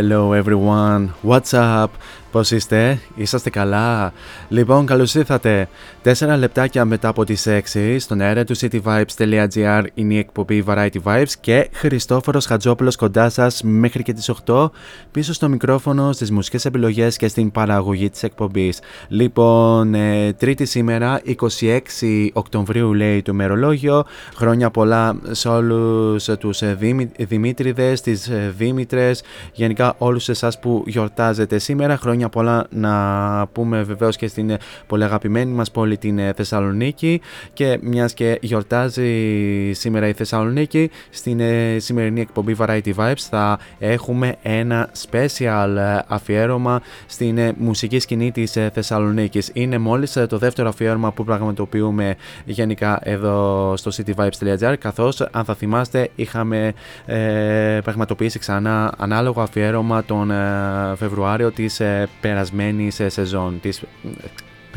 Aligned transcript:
Hello, 0.00 0.32
hello 0.32 0.42
everyone. 0.42 1.30
What's 1.30 1.52
up? 1.52 1.88
Πώς 2.30 2.50
είστε, 2.50 3.00
είσαστε 3.14 3.50
καλά; 3.50 4.12
Λοιπόν, 4.48 4.86
καλώς 4.86 5.14
ήρθατε. 5.14 5.68
Τέσσερα 6.02 6.36
λεπτάκια 6.36 6.84
μετά 6.84 7.08
από 7.08 7.24
τις 7.24 7.46
6 7.48 7.96
στον 7.98 8.20
αέρα 8.20 8.44
του 8.44 8.56
cityvibes.gr 8.56 9.82
είναι 9.94 10.14
η 10.14 10.18
εκπομπή 10.18 10.64
Variety 10.66 10.96
Vibes 11.04 11.30
και 11.40 11.68
Χριστόφορος 11.72 12.46
Χατζόπουλος 12.46 12.96
κοντά 12.96 13.28
σας 13.28 13.62
μέχρι 13.62 14.02
και 14.02 14.12
τις 14.12 14.30
8 14.46 14.70
πίσω 15.10 15.32
στο 15.32 15.48
μικρόφωνο, 15.48 16.12
στις 16.12 16.30
μουσικές 16.30 16.64
επιλογές 16.64 17.16
και 17.16 17.28
στην 17.28 17.50
παραγωγή 17.50 18.10
της 18.10 18.22
εκπομπής. 18.22 18.80
Λοιπόν, 19.08 19.94
ε, 19.94 20.32
τρίτη 20.32 20.64
σήμερα, 20.64 21.20
26 21.24 22.30
Οκτωβρίου 22.32 22.94
λέει 22.94 23.22
το 23.22 23.34
μερολόγιο. 23.34 24.04
Χρόνια 24.34 24.70
πολλά 24.70 25.20
σε 25.30 25.48
όλους 25.48 26.24
τους 26.38 26.62
ε, 26.62 26.76
Δημη, 26.78 27.10
Δημήτριδες, 27.18 28.00
τις 28.00 28.28
ε, 28.28 28.54
Δήμητρες, 28.56 29.22
γενικά 29.52 29.94
όλους 29.98 30.28
εσάς 30.28 30.58
που 30.58 30.82
γιορτάζετε 30.86 31.58
σήμερα. 31.58 31.96
Χρόνια 31.96 32.28
πολλά 32.28 32.66
να 32.70 33.46
πούμε 33.52 33.82
βεβαίως 33.82 34.16
και 34.16 34.26
στην 34.26 34.50
ε, 34.50 34.58
πολύ 34.86 35.04
αγαπημένη 35.04 35.52
μας 35.52 35.70
πόλη 35.70 35.87
την 35.96 36.18
ε, 36.18 36.32
Θεσσαλονίκη 36.32 37.20
και 37.52 37.78
μιας 37.82 38.14
και 38.14 38.38
γιορτάζει 38.40 39.70
σήμερα 39.72 40.08
η 40.08 40.12
Θεσσαλονίκη 40.12 40.90
στην 41.10 41.40
ε, 41.40 41.76
σημερινή 41.78 42.20
εκπομπή 42.20 42.56
Variety 42.58 42.94
Vibes 42.96 43.26
θα 43.30 43.58
έχουμε 43.78 44.34
ένα 44.42 44.90
special 45.08 45.76
ε, 45.76 45.98
αφιέρωμα 46.06 46.82
στην 47.06 47.38
ε, 47.38 47.52
μουσική 47.56 47.98
σκηνή 47.98 48.32
της 48.32 48.56
ε, 48.56 48.70
Θεσσαλονίκης. 48.74 49.50
Είναι 49.52 49.78
μόλις 49.78 50.16
ε, 50.16 50.26
το 50.26 50.38
δεύτερο 50.38 50.68
αφιέρωμα 50.68 51.12
που 51.12 51.24
πραγματοποιούμε 51.24 52.16
γενικά 52.44 53.00
εδώ 53.02 53.74
στο 53.76 53.90
cityvibes.gr 53.96 54.74
καθώς 54.78 55.20
αν 55.30 55.44
θα 55.44 55.54
θυμάστε 55.54 56.10
είχαμε 56.14 56.72
ε, 57.06 57.78
πραγματοποιήσει 57.84 58.38
ξανά 58.38 58.92
ανάλογο 58.98 59.40
αφιέρωμα 59.40 60.04
τον 60.04 60.30
ε, 60.30 60.94
Φεβρουάριο 60.96 61.50
της 61.50 61.80
ε, 61.80 62.08
περασμένης 62.20 63.00
ε, 63.00 63.08
σεζόν 63.08 63.60
της 63.60 63.82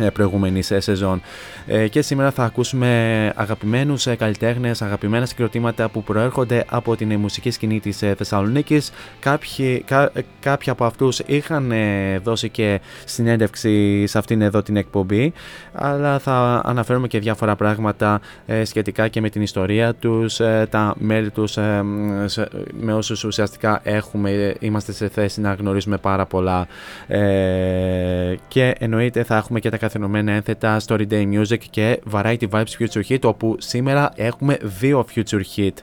ε, 0.02 0.10
προηγούμενης 0.10 0.72
ε, 0.72 0.80
σεζόν. 0.80 1.22
Ε, 1.68 1.88
και 1.88 2.02
σήμερα 2.02 2.32
θα 2.32 2.44
ακούσουμε 2.44 2.88
αγαπημένους 3.36 4.08
ε, 4.08 4.16
καλλιτέχνες, 4.16 4.82
αγαπημένα 4.82 5.26
συγκροτήματα 5.26 5.90
που 5.90 6.04
προέρχονται 6.04 6.66
από 6.70 6.96
την 6.96 7.12
ε, 7.12 7.18
μουσική 7.18 7.52
σκηνή 7.52 7.80
της 7.80 8.02
ε, 8.02 8.14
Θεσσαλονίκης. 8.18 8.92
Κάποιοι, 9.20 9.84
κα, 9.86 10.12
ε, 10.14 10.22
κάποιοι 10.40 10.72
από 10.72 10.86
αυτούς 10.86 11.20
είχαν 11.26 11.72
ε, 11.72 12.18
δώσει 12.24 12.50
και 12.50 12.80
συνέντευξη 13.06 14.06
σε 14.08 14.18
αυτήν 14.18 14.42
εδώ 14.42 14.62
την 14.62 14.76
εκπομπή, 14.76 15.34
αλλά 15.74 16.20
θα 16.20 16.62
αναφέρουμε 16.66 17.08
και 17.08 17.20
διάφορα 17.20 17.56
πράγματα 17.56 18.22
ε, 18.46 18.64
σχετικά 18.66 19.08
και 19.08 19.22
με 19.22 19.30
την 19.30 19.42
ιστορία 19.42 19.94
τους, 19.94 20.40
ε, 20.40 20.68
τα 20.70 20.96
μέλη 21.00 21.30
τους, 21.30 21.58
ε, 21.58 21.84
σε- 22.26 22.48
με 22.80 22.94
όσους 22.94 23.24
ουσιαστικά 23.24 23.80
έχουμε, 23.84 24.56
είμαστε 24.60 24.92
σε 24.92 25.08
θέση 25.08 25.42
να 25.42 25.54
γνωρίζουμε 25.54 25.98
πάρα 25.98 26.26
πολλά. 26.26 26.68
Ε, 27.08 28.36
και 28.48 28.76
εννοείται 28.80 29.24
θα 29.24 29.36
έχουμε 29.38 29.60
και 29.60 29.70
τα 29.70 29.78
καθενωμένα 29.92 30.32
ένθετα 30.32 30.80
Story 30.88 31.08
Day 31.10 31.34
Music 31.34 31.58
και 31.70 32.02
Variety 32.12 32.50
Vibes 32.50 32.64
Future 32.80 33.02
Hit 33.10 33.20
όπου 33.22 33.56
σήμερα 33.60 34.12
έχουμε 34.16 34.58
δύο 34.62 35.06
Future 35.16 35.42
Hit. 35.56 35.74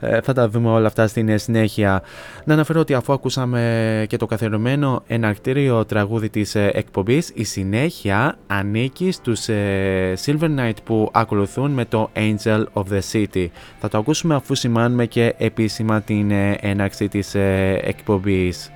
Ε, 0.00 0.20
θα 0.20 0.32
τα 0.32 0.48
δούμε 0.48 0.68
όλα 0.68 0.86
αυτά 0.86 1.06
στην 1.06 1.28
ε, 1.28 1.38
συνέχεια. 1.38 2.02
Να 2.44 2.54
αναφέρω 2.54 2.80
ότι 2.80 2.94
αφού 2.94 3.12
ακούσαμε 3.12 4.04
και 4.08 4.16
το 4.16 4.26
καθιερωμένο 4.26 5.02
εναρκτήριο 5.06 5.84
τραγούδι 5.84 6.28
της 6.28 6.54
ε, 6.54 6.70
εκπομπής, 6.74 7.30
η 7.34 7.44
συνέχεια 7.44 8.38
ανήκει 8.46 9.10
στους 9.10 9.48
ε, 9.48 10.14
Silver 10.24 10.58
Knight 10.58 10.76
που 10.84 11.10
ακολουθούν 11.12 11.70
με 11.70 11.84
το 11.84 12.10
Angel 12.14 12.64
of 12.72 12.82
the 12.92 13.00
City. 13.12 13.46
Θα 13.80 13.88
το 13.88 13.98
ακούσουμε 13.98 14.34
αφού 14.34 14.54
σημάνουμε 14.54 15.06
και 15.06 15.34
επίσημα 15.38 16.00
την 16.00 16.30
ε, 16.30 16.56
έναρξη 16.60 17.08
της 17.08 17.34
ε, 17.34 17.80
εκπομπής. 17.82 18.70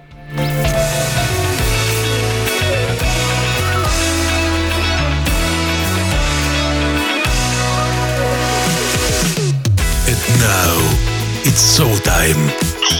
It's 11.48 11.62
showtime. 11.76 12.42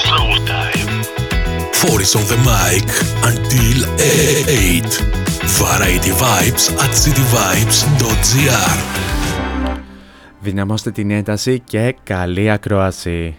Showtime. 0.04 0.92
Four 1.80 1.98
is 2.02 2.14
on 2.14 2.24
the 2.32 2.38
mic 2.50 2.86
until 3.30 3.76
8. 3.98 4.84
Variety 5.60 6.12
Vibes 6.22 6.64
at 6.84 6.92
cityvibes.gr 7.02 8.78
Δυναμώστε 10.40 10.90
την 10.90 11.10
ένταση 11.10 11.60
και 11.60 11.96
καλή 12.02 12.50
ακρόαση. 12.50 13.36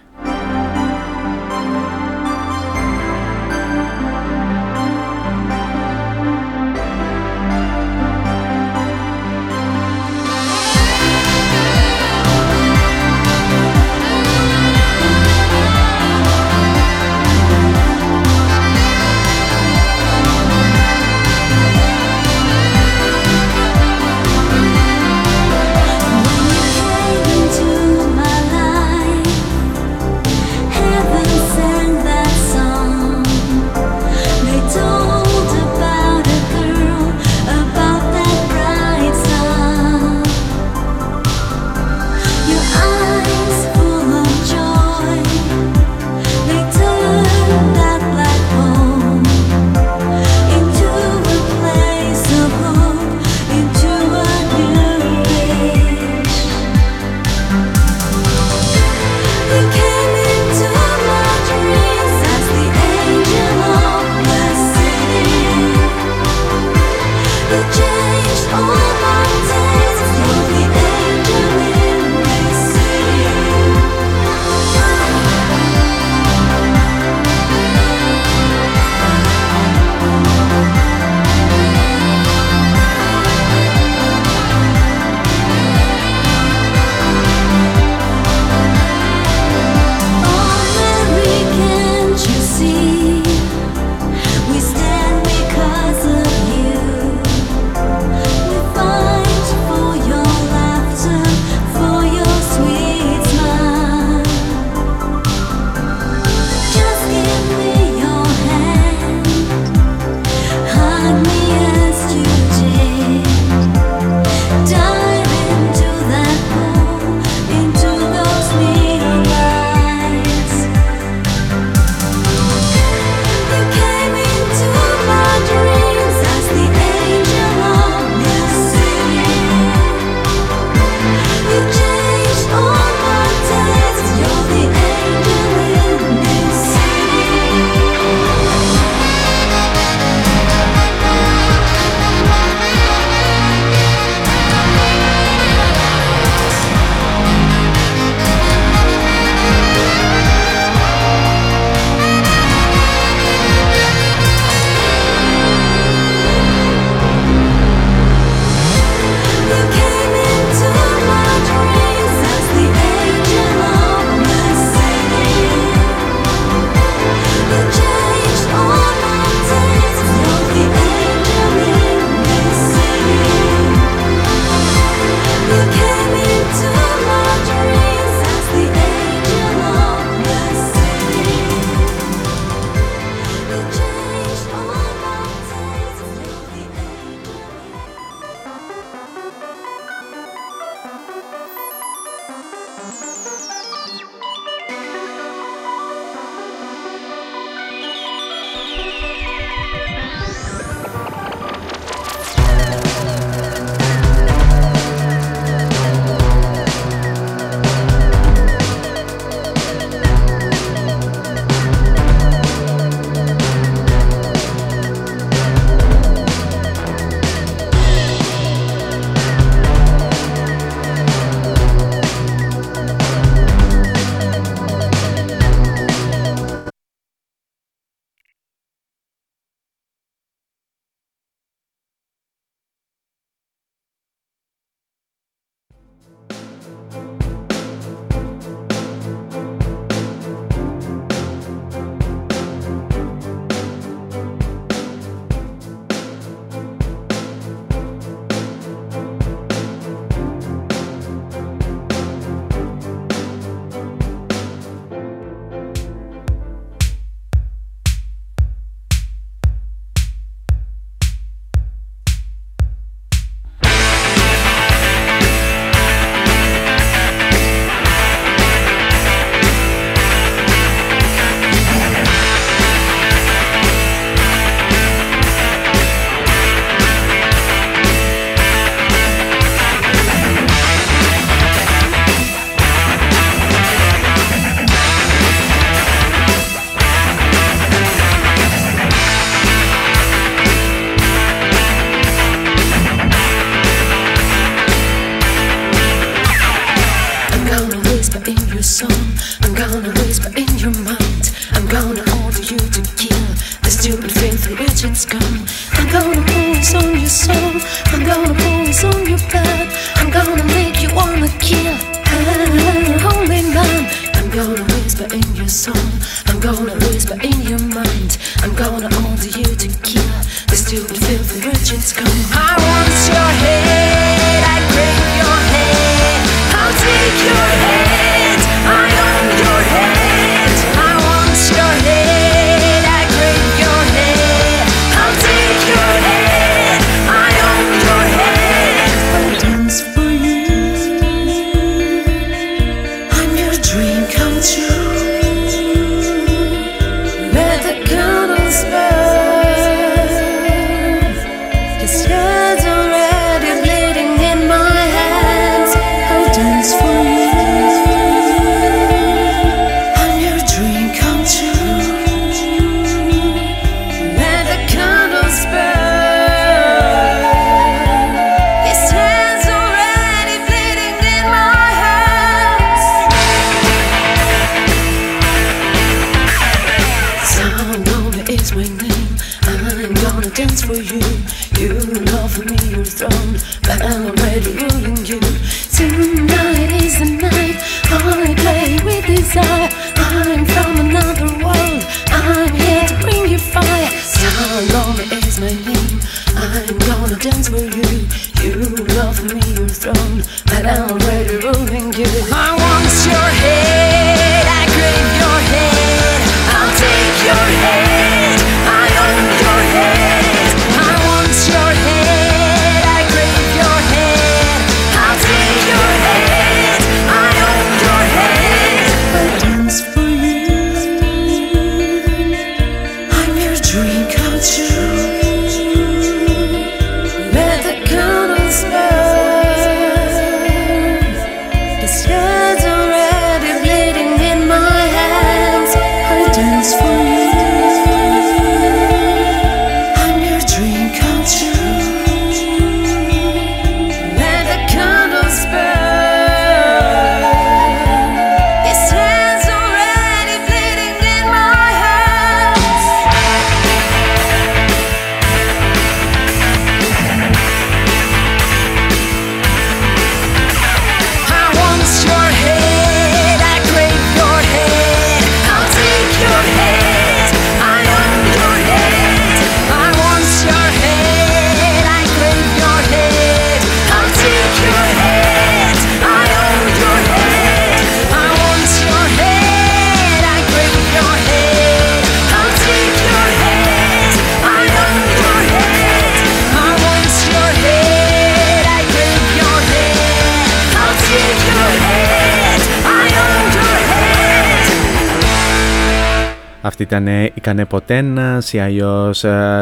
Ήταν 496.85 497.07
η 497.07 497.33
Κανεποτένα 497.41 498.41
ή 498.51 498.59
αλλιώς 498.59 499.19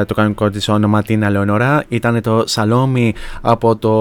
το 0.07 0.13
κανονικό 0.15 0.49
της 0.49 0.69
όνομα 0.69 1.01
Τίνα 1.01 1.29
Λεωνορά. 1.29 1.83
Ήταν 1.87 2.21
το 2.21 2.43
Σαλόμι 2.45 3.13
από 3.41 3.75
το 3.75 3.91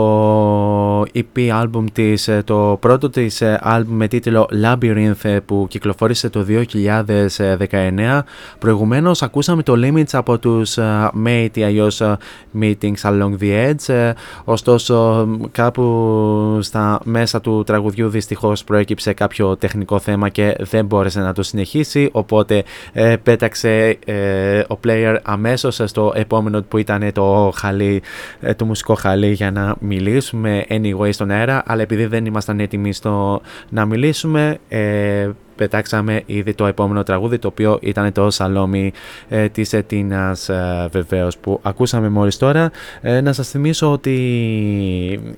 EP 1.15 1.63
album 1.63 1.85
της, 1.93 2.29
ε, 2.29 2.43
το 2.45 2.77
πρώτο 2.81 3.11
της 3.11 3.41
ε, 3.41 3.61
album 3.65 3.85
με 3.87 4.09
τίτλο 4.09 4.49
Labyrinth 4.65 5.13
ε, 5.23 5.39
που 5.47 5.67
κυκλοφόρησε 5.69 6.29
το 6.29 6.47
2019. 6.49 8.21
Προηγουμένως 8.59 9.23
ακούσαμε 9.23 9.63
το 9.63 9.73
Limits 9.77 10.13
από 10.13 10.39
τους 10.39 10.77
ε, 10.77 11.11
Mate 11.27 11.51
ή 11.55 11.65
αλλιώς 11.65 12.01
ε, 12.01 12.17
Meetings 12.61 13.01
Along 13.03 13.33
the 13.41 13.71
Edge. 13.71 13.95
Ε, 13.95 14.13
Ωστόσο 14.45 15.29
κάπου 15.53 16.59
στα 16.61 17.01
μέσα 17.05 17.41
του 17.41 17.63
τραγουδιού 17.67 18.09
δυστυχώς 18.09 18.65
προέκυψε 18.65 19.13
κάποιο 19.13 19.57
τεχνικό 19.57 19.99
θέμα 19.99 20.29
και 20.29 20.57
δεν 20.59 20.87
μπόρεσε 20.87 21.21
να 21.21 21.33
το 21.33 21.43
συνεχίσει 21.43 22.09
οπότε 22.13 22.65
ε, 22.93 23.17
πέταξε 23.23 23.99
ε, 24.05 24.59
ο 24.59 24.79
player 24.85 25.17
αμέσως 25.23 25.81
στο 25.85 26.13
επόμενο 26.15 26.63
που 26.63 26.79
ήταν 26.79 27.13
το, 27.13 27.53
χαλί, 27.55 28.03
ε, 28.41 28.55
το 28.55 28.65
μουσικό 28.65 28.95
χαλί 28.95 29.33
για 29.33 29.51
να 29.51 29.75
μιλήσουμε 29.81 30.65
anyway 30.69 31.02
στον 31.11 31.31
αέρα 31.31 31.63
αλλά 31.67 31.83
επειδή 31.83 32.07
δεν 32.07 32.27
ήμασταν 32.27 32.61
έτοιμοι 32.61 32.93
στο 32.93 33.41
να 33.69 33.85
μιλήσουμε 33.85 34.59
ε, 34.69 35.31
πετάξαμε 35.57 36.23
ήδη 36.27 36.55
το 36.55 36.67
επόμενο 36.67 37.03
τραγούδι 37.03 37.39
το 37.39 37.49
οποίο 37.49 37.79
ήταν 37.83 38.13
το 38.13 38.31
Σαλόμι 38.31 38.93
ε, 39.29 39.49
της 39.49 39.73
Ετίνας 39.73 40.49
ε, 40.49 40.89
βεβαίως 40.93 41.37
που 41.39 41.61
ακούσαμε 41.63 42.09
μόλις 42.09 42.37
τώρα. 42.37 42.71
Ε, 43.01 43.21
να 43.21 43.33
σας 43.33 43.49
θυμίσω 43.49 43.93
ότι 43.93 44.15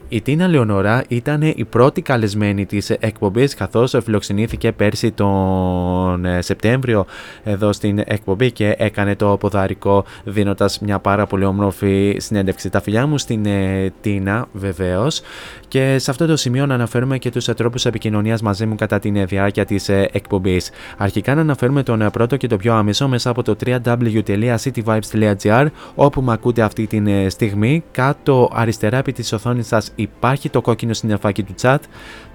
η 0.08 0.20
Τίνα 0.20 0.48
Λεωνορά 0.48 1.04
ήταν 1.08 1.42
η 1.42 1.64
πρώτη 1.70 2.02
καλεσμένη 2.02 2.66
της 2.66 2.90
εκπομπής 2.90 3.54
καθώς 3.54 3.94
φιλοξενήθηκε 4.04 4.72
πέρσι 4.72 5.10
τον 5.12 6.24
ε, 6.24 6.42
Σεπτέμβριο 6.42 7.06
εδώ 7.44 7.72
στην 7.72 7.98
εκπομπή 8.04 8.52
και 8.52 8.74
έκανε 8.78 9.16
το 9.16 9.36
ποδαρικό 9.40 10.04
δίνοντας 10.24 10.78
μια 10.80 10.98
πάρα 10.98 11.26
πολύ 11.26 11.44
όμορφη 11.44 12.16
συνέντευξη. 12.18 12.70
Τα 12.70 12.80
φιλιά 12.80 13.06
μου 13.06 13.18
στην 13.18 13.46
ε, 13.46 13.92
Τίνα 14.00 14.46
βεβαίως. 14.52 15.20
Και 15.68 15.98
σε 15.98 16.10
αυτό 16.10 16.26
το 16.26 16.36
σημείο 16.36 16.66
να 16.66 16.74
αναφέρουμε 16.74 17.18
και 17.18 17.30
τους 17.30 17.44
τρόπους 17.44 17.86
επικοινωνίας 17.86 18.42
μαζί 18.42 18.66
μου 18.66 18.74
κατά 18.74 18.98
την 18.98 19.26
διάρκεια 19.26 19.64
της 19.64 19.90
ε, 20.04 20.08
εκπομπής. 20.12 20.70
Αρχικά 20.96 21.34
να 21.34 21.40
αναφέρουμε 21.40 21.82
τον 21.82 22.02
ε, 22.02 22.10
πρώτο 22.10 22.36
και 22.36 22.46
το 22.46 22.56
πιο 22.56 22.74
άμεσο 22.74 23.08
μέσα 23.08 23.30
από 23.30 23.42
το 23.42 23.56
www.cityvibes.gr 23.66 25.66
όπου 25.94 26.22
με 26.22 26.32
ακούτε 26.32 26.62
αυτή 26.62 26.86
τη 26.86 27.02
ε, 27.06 27.28
στιγμή. 27.28 27.84
Κάτω 27.90 28.50
αριστερά 28.52 28.96
επί 28.96 29.12
της 29.12 29.32
οθόνης 29.32 29.66
σας 29.66 29.92
υπάρχει 29.94 30.50
το 30.50 30.60
κόκκινο 30.60 30.92
συννεφάκι 30.92 31.42
του 31.42 31.54
chat 31.60 31.78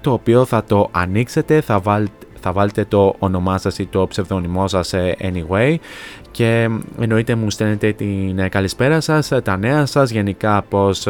το 0.00 0.12
οποίο 0.12 0.44
θα 0.44 0.64
το 0.64 0.88
ανοίξετε, 0.90 1.60
θα, 1.60 1.80
βάλ, 1.80 2.08
θα 2.40 2.52
βάλετε 2.52 2.84
το 2.84 3.14
όνομά 3.18 3.58
σας 3.58 3.78
ή 3.78 3.86
το 3.86 4.06
ψευδόνυμό 4.06 4.68
σας 4.68 4.94
anyway. 5.18 5.74
Και 6.30 6.68
εννοείται 7.00 7.34
μου 7.34 7.50
στέλνετε 7.50 7.92
την 7.92 8.48
καλησπέρα 8.48 9.00
σας, 9.00 9.32
τα 9.42 9.56
νέα 9.56 9.86
σας, 9.86 10.10
γενικά 10.10 10.62
πώς 10.68 11.06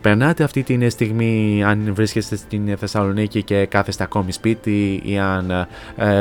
περνάτε 0.00 0.44
αυτή 0.44 0.62
τη 0.62 0.90
στιγμή 0.90 1.62
αν 1.64 1.94
βρίσκεστε 1.94 2.36
στην 2.36 2.76
Θεσσαλονίκη 2.76 3.42
και 3.42 3.66
κάθεστε 3.66 4.04
ακόμη 4.04 4.32
σπίτι 4.32 5.02
ή 5.04 5.18
αν 5.18 5.66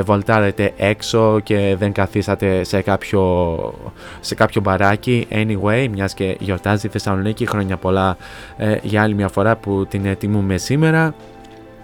βολτάρετε 0.04 0.74
έξω 0.78 1.40
και 1.44 1.76
δεν 1.80 1.92
καθίσατε 1.92 2.64
σε 2.64 2.82
κάποιο, 2.82 3.74
σε 4.20 4.36
κάποιο 4.36 4.62
μπαράκι. 4.62 5.28
Anyway 5.32 5.88
μιας 5.92 6.14
και 6.14 6.38
γιορτάζει 6.40 6.88
η 6.88 6.90
Θεσσαλονίκη 6.90 7.46
χρόνια 7.48 7.78
πολλά 7.78 8.18
ε, 8.58 8.78
για 8.82 9.02
άλλη 9.02 9.14
μια 9.14 9.28
φορά 9.28 9.56
που 9.56 9.86
την 9.90 10.18
τιμούμε 10.18 10.58
σήμερα 10.58 11.14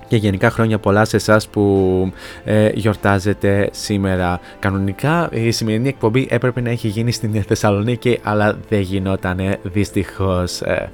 και 0.08 0.16
γενικά 0.16 0.50
χρόνια 0.50 0.80
πολλά 0.80 1.06
σε 1.06 1.16
εσάς 1.16 1.48
που 1.48 1.64
ε, 2.44 2.70
γιορτάζετε 2.74 3.70
σήμερα. 3.72 4.40
Κανονικά 4.60 5.30
η 5.32 5.52
σημερινή 5.52 5.88
εκπομπή 5.88 6.28
έπρεπε 6.30 6.62
να 6.62 6.70
έχει 6.70 6.88
γίνει 6.88 7.12
στην 7.12 7.44
Θεσσαλονίκη 7.44 8.20
αλλά 8.24 8.58
δεν 8.70 8.80
γινόταν 8.80 9.40
δυστυχώς. 9.64 10.62
Ε, 10.62 10.90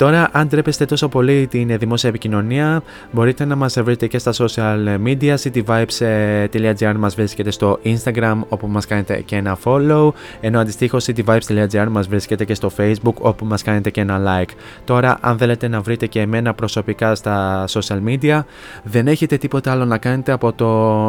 Τώρα, 0.00 0.28
αν 0.32 0.48
τρέπεστε 0.48 0.84
τόσο 0.84 1.08
πολύ 1.08 1.46
την 1.46 1.78
δημόσια 1.78 2.08
επικοινωνία, 2.08 2.82
μπορείτε 3.10 3.44
να 3.44 3.56
μας 3.56 3.80
βρείτε 3.80 4.06
και 4.06 4.18
στα 4.18 4.32
social 4.36 4.98
media. 5.04 5.34
cityvibes.gr 5.42 6.94
μας 6.96 7.14
βρίσκεται 7.14 7.50
στο 7.50 7.78
Instagram, 7.84 8.38
όπου 8.48 8.66
μας 8.66 8.86
κάνετε 8.86 9.20
και 9.20 9.36
ένα 9.36 9.58
follow, 9.64 10.10
ενώ 10.40 10.58
αντιστοίχως 10.60 11.08
cityvibes.gr 11.08 11.86
μας 11.90 12.08
βρίσκεται 12.08 12.44
και 12.44 12.54
στο 12.54 12.70
Facebook, 12.76 13.14
όπου 13.18 13.44
μας 13.44 13.62
κάνετε 13.62 13.90
και 13.90 14.00
ένα 14.00 14.20
like. 14.26 14.50
Τώρα, 14.84 15.18
αν 15.20 15.38
θέλετε 15.38 15.68
να 15.68 15.80
βρείτε 15.80 16.06
και 16.06 16.20
εμένα 16.20 16.54
προσωπικά 16.54 17.14
στα 17.14 17.64
social 17.68 17.98
media, 18.06 18.39
δεν 18.82 19.08
έχετε 19.08 19.36
τίποτα 19.36 19.72
άλλο 19.72 19.84
να 19.84 19.98
κάνετε 19.98 20.32
από 20.32 20.52
το 20.52 20.68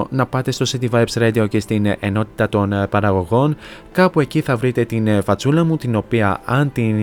να 0.10 0.26
πάτε 0.26 0.52
στο 0.52 0.66
City 0.68 0.90
Vibes 0.90 1.22
Radio 1.22 1.46
και 1.50 1.60
στην 1.60 1.96
ενότητα 2.00 2.50
των 2.50 2.74
παραγωγών. 2.90 3.56
Κάπου 3.92 4.20
εκεί 4.20 4.42
θα 4.42 4.56
βρείτε 4.56 4.86
την 4.86 5.24
φατσούλα 5.24 5.64
μου, 5.64 5.78
την 5.78 5.96
οποία 5.96 6.42
αν 6.46 6.72
την 6.72 6.96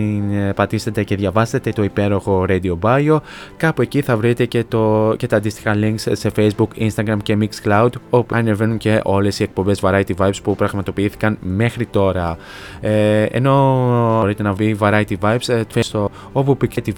πατήσετε 0.55 1.03
και 1.03 1.15
διαβάσετε 1.15 1.71
το 1.71 1.83
υπέροχο 1.83 2.45
Radio 2.47 2.73
Bio. 2.81 3.17
Κάπου 3.57 3.81
εκεί 3.81 4.01
θα 4.01 4.17
βρείτε 4.17 4.45
και, 4.45 4.63
το, 4.63 5.13
και 5.17 5.27
τα 5.27 5.35
αντίστοιχα 5.35 5.75
links 5.75 6.11
σε 6.11 6.31
Facebook, 6.35 6.67
Instagram 6.77 7.17
και 7.23 7.37
Mixcloud 7.39 7.89
όπου 8.09 8.35
ανεβαίνουν 8.35 8.77
και 8.77 9.01
όλες 9.03 9.39
οι 9.39 9.43
εκπομπές 9.43 9.79
Variety 9.83 10.15
Vibes 10.17 10.41
που 10.43 10.55
πραγματοποιήθηκαν 10.55 11.37
μέχρι 11.41 11.85
τώρα. 11.85 12.37
Ε, 12.81 13.23
ενώ 13.23 13.87
μπορείτε 14.19 14.43
να 14.43 14.53
βρει 14.53 14.77
Variety 14.79 15.13
Vibes 15.21 15.65
ε, 15.75 15.81
στο 15.81 16.09
όπου 16.31 16.57
πικέτη 16.57 16.93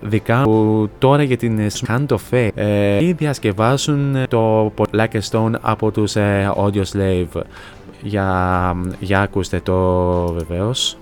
δικά 0.00 0.42
που 0.42 0.88
τώρα 0.98 1.22
για 1.22 1.36
την 1.36 1.60
Scanto 1.70 2.16
Fe 2.30 2.48
ε, 2.62 3.04
ή 3.04 3.12
διασκευάσουν 3.12 4.16
το 4.28 4.72
Black 4.92 5.20
Stone 5.30 5.52
από 5.60 5.90
τους 5.90 6.16
ε, 6.16 6.52
Audio 6.56 6.82
Slave. 6.92 7.42
Για, 8.02 8.76
για 9.00 9.20
ακούστε 9.20 9.60
το 9.60 10.26
βεβαίως. 10.32 10.96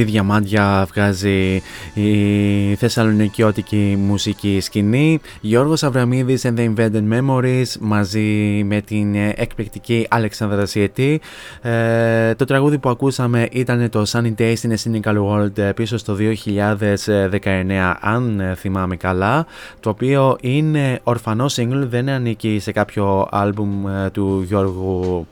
Τι 0.00 0.06
διαμάντια 0.06 0.86
βγάζει 0.92 1.62
η 1.94 2.74
θεσσαλονικιώτικη 2.74 3.96
μουσική 3.98 4.60
σκηνή. 4.60 5.20
Γιώργος 5.40 5.82
Αβραμίδης 5.82 6.46
and 6.46 6.58
the 6.58 6.74
Invented 6.74 7.02
Memories 7.12 7.66
μαζί 7.80 8.62
με 8.64 8.80
την 8.80 9.14
εκπληκτική 9.14 10.06
Αλεξάνδρα 10.10 10.66
Σιετή. 10.66 11.20
Ε, 11.62 12.34
το 12.34 12.44
τραγούδι 12.44 12.78
που 12.78 12.88
ακούσαμε 12.88 13.48
ήταν 13.50 13.90
το 13.90 14.02
Sunny 14.12 14.34
Days 14.38 14.54
in 14.54 14.70
a 14.70 15.00
Cynical 15.02 15.16
World 15.28 15.74
πίσω 15.74 15.98
στο 15.98 16.16
2019 16.18 17.94
αν 18.00 18.54
θυμάμαι 18.56 18.96
καλά 18.96 19.46
το 19.80 19.90
οποίο 19.90 20.36
είναι 20.40 21.00
ορφανό 21.02 21.46
single 21.56 21.84
δεν 21.88 22.08
ανήκει 22.08 22.58
σε 22.60 22.72
κάποιο 22.72 23.28
άλμπουμ 23.30 23.88
ε, 23.88 24.10
του 24.10 24.44
Γιώργου 24.46 25.26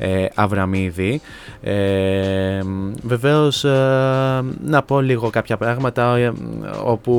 ε, 0.00 0.26
Αβραμίδη. 0.34 1.20
Ε, 1.62 2.60
βεβαίως 3.02 3.64
ε, 3.64 4.09
να 4.64 4.82
πω 4.82 5.00
λίγο 5.00 5.30
κάποια 5.30 5.56
πράγματα 5.56 6.16
ε, 6.16 6.32
όπου 6.84 7.12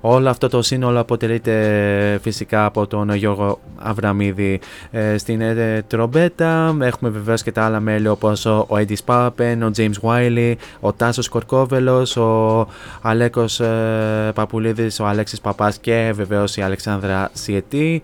ό, 0.00 0.08
όλο 0.14 0.28
αυτό 0.28 0.48
το 0.48 0.62
σύνολο 0.62 1.00
αποτελείται 1.00 2.18
φυσικά 2.22 2.64
από 2.64 2.86
τον 2.86 3.14
Γιώργο 3.14 3.58
Αβραμίδη 3.76 4.60
ε, 4.90 5.18
στην 5.18 5.40
ε, 5.40 5.84
τρομπέτα. 5.86 6.76
Έχουμε 6.80 7.10
βεβαίως 7.10 7.42
και 7.42 7.52
τα 7.52 7.64
άλλα 7.64 7.80
μέλη 7.80 8.08
όπως 8.08 8.46
ο, 8.46 8.66
ο 8.68 8.76
Eddie 8.76 8.96
Spappen, 9.06 9.56
ο 9.62 9.70
James 9.76 10.00
Wiley, 10.02 10.54
ο 10.80 10.92
Τάσος 10.92 11.28
Κορκόβελος, 11.28 12.16
ο 12.16 12.66
Αλέκος 13.02 13.60
ε, 13.60 14.32
Παπουλίδης, 14.34 15.00
ο 15.00 15.06
Αλέξης 15.06 15.40
Παπάς 15.40 15.78
και 15.78 16.12
βεβαίως 16.14 16.56
η 16.56 16.62
Αλεξάνδρα 16.62 17.30
Σιετή. 17.32 18.02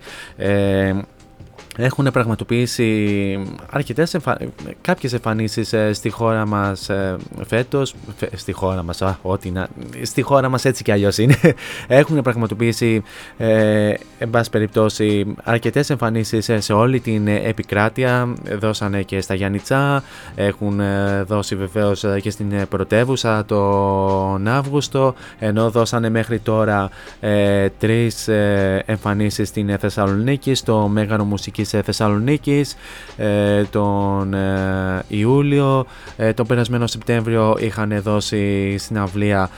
Ε, 1.77 1.85
έχουν 1.85 2.11
πραγματοποιήσει 2.13 3.39
αρκετές 3.71 4.15
εμφα... 4.15 4.39
κάποιες 4.81 5.13
εμφανίσεις 5.13 5.73
ε, 5.73 5.93
στη 5.93 6.11
χώρα 6.11 6.47
μας 6.47 6.89
ε, 6.89 7.17
φέτος, 7.47 7.95
φε... 8.17 8.29
στη 8.37 8.53
χώρα 8.53 8.83
μας, 8.83 9.03
α, 9.03 9.19
ό,τι 9.23 9.51
να... 9.51 9.69
στη 10.03 10.23
χώρα 10.23 10.49
μας 10.49 10.65
έτσι 10.65 10.83
κι 10.83 10.93
αλλιώς 10.93 11.19
είναι, 11.19 11.37
έχουν 11.87 12.23
πραγματοποιήσει 12.23 13.03
ε, 13.37 13.95
εν 14.19 14.31
πάση 14.31 14.51
περιπτώσει 14.51 15.35
αρκετές 15.45 15.91
εμφανίσεις 15.91 16.49
ε, 16.49 16.61
σε 16.61 16.73
όλη 16.73 17.01
την 17.01 17.29
επικράτεια, 17.29 18.35
δώσανε 18.59 19.03
και 19.03 19.21
στα 19.21 19.35
Γιάννητσά, 19.35 20.03
έχουν 20.35 20.81
ε, 20.81 21.23
δώσει 21.23 21.57
βεβαίως 21.57 22.05
και 22.21 22.31
στην 22.31 22.69
πρωτεύουσα 22.69 23.45
τον 23.45 24.49
Αύγουστο, 24.49 25.15
ενώ 25.39 25.71
δώσανε 25.71 26.09
μέχρι 26.09 26.39
τώρα 26.39 26.91
ε, 27.21 27.69
τρεις 27.79 28.29
ε, 28.29 28.83
εμφανίσεις 28.87 29.49
στην 29.49 29.79
Θεσσαλονίκη, 29.79 30.55
στο 30.55 30.89
Μέγαρο 30.89 31.25
Μουσικής 31.25 31.64
της 31.65 31.81
Θεσσαλονίκης 31.85 32.77
ε, 33.17 33.63
τον 33.65 34.35
ε, 34.35 35.05
Ιούλιο 35.09 35.87
ε, 36.17 36.33
τον 36.33 36.47
περασμένο 36.47 36.87
Σεπτέμβριο 36.87 37.57
είχαν 37.61 38.01
δώσει 38.03 38.77
συναυλία 38.79 39.51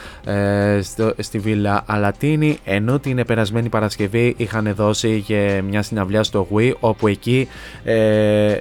στο, 0.82 1.14
στη 1.18 1.38
Βίλα 1.38 1.82
Αλατίνη 1.86 2.58
ενώ 2.64 2.98
την 2.98 3.24
περασμένη 3.26 3.68
Παρασκευή 3.68 4.34
είχαν 4.36 4.72
δώσει 4.76 5.22
και 5.26 5.62
μια 5.68 5.82
συναυλία 5.82 6.22
στο 6.22 6.48
Wii 6.54 6.72
όπου 6.80 7.06
εκεί 7.06 7.48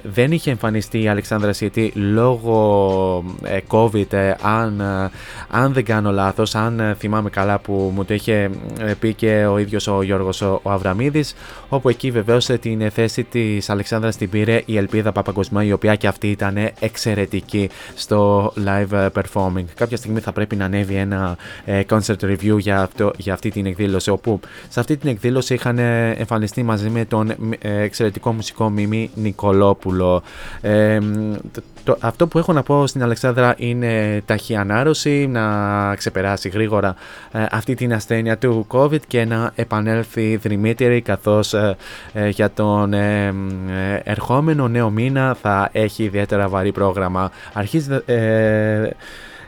δεν 0.02 0.32
είχε 0.32 0.50
εμφανιστεί 0.50 1.02
η 1.02 1.08
Αλεξάνδρα 1.08 1.52
Σιετή 1.52 1.92
λόγω 1.94 3.24
COVID 3.68 4.32
αν, 4.42 4.82
αν 5.50 5.72
δεν 5.72 5.84
κάνω 5.84 6.10
λάθος 6.12 6.54
αν 6.54 6.94
θυμάμαι 6.98 7.30
καλά 7.30 7.58
που 7.58 7.92
μου 7.94 8.04
το 8.04 8.14
είχε 8.14 8.50
πει 9.00 9.14
και 9.14 9.46
ο 9.50 9.58
ίδιος 9.58 9.86
ο 9.86 10.02
Γιώργος 10.02 10.40
ο, 10.40 10.60
ο 10.62 10.70
Αβραμίδης 10.70 11.34
όπου 11.68 11.88
εκεί 11.88 12.10
βεβαίως 12.10 12.46
την 12.60 12.90
θέση 12.90 13.24
της 13.36 13.70
Αλεξάνδρας 13.70 14.16
την 14.16 14.30
πήρε 14.30 14.62
η 14.66 14.76
Ελπίδα 14.76 15.12
Παπαγκοσμά, 15.12 15.64
η 15.64 15.72
οποία 15.72 15.94
και 15.94 16.06
αυτή 16.06 16.30
ήταν 16.30 16.56
εξαιρετική 16.80 17.70
στο 17.94 18.52
live 18.66 19.08
performing. 19.12 19.64
Κάποια 19.74 19.96
στιγμή 19.96 20.20
θα 20.20 20.32
πρέπει 20.32 20.56
να 20.56 20.64
ανέβει 20.64 20.94
ένα 20.94 21.36
ε, 21.64 21.82
concert 21.88 22.20
review 22.20 22.58
για, 22.58 22.80
αυτό, 22.80 23.12
για 23.16 23.32
αυτή 23.32 23.50
την 23.50 23.66
εκδήλωση, 23.66 24.10
όπου 24.10 24.40
σε 24.68 24.80
αυτή 24.80 24.96
την 24.96 25.10
εκδήλωση 25.10 25.54
είχαν 25.54 25.78
εμφανιστεί 25.78 26.62
μαζί 26.62 26.88
με 26.88 27.04
τον 27.04 27.30
ε, 27.30 27.82
εξαιρετικό 27.82 28.32
μουσικό 28.32 28.70
Μίμη 28.70 29.10
Νικολόπουλο. 29.14 30.22
Ε, 30.60 30.98
το, 31.86 31.96
αυτό 32.00 32.26
που 32.26 32.38
έχω 32.38 32.52
να 32.52 32.62
πω 32.62 32.86
στην 32.86 33.02
Αλεξάνδρα 33.02 33.54
είναι 33.58 34.22
ταχύ 34.26 34.56
ανάρρωση, 34.56 35.26
να 35.26 35.94
ξεπεράσει 35.94 36.48
γρήγορα 36.48 36.94
ε, 37.32 37.46
αυτή 37.50 37.74
την 37.74 37.92
ασθένεια 37.92 38.38
του 38.38 38.66
COVID 38.70 39.00
και 39.06 39.24
να 39.24 39.52
επανέλθει 39.54 40.36
δρυμύτερη 40.36 41.00
καθώς 41.00 41.54
ε, 41.54 41.76
ε, 42.12 42.28
για 42.28 42.50
τον 42.50 42.92
ερχόμενο 44.02 44.68
νέο 44.68 44.90
μήνα 44.90 45.36
θα 45.42 45.68
έχει 45.72 46.02
ιδιαίτερα 46.02 46.48
βαρύ 46.48 46.72
πρόγραμμα. 46.72 47.30
Αρχίζει 47.52 47.88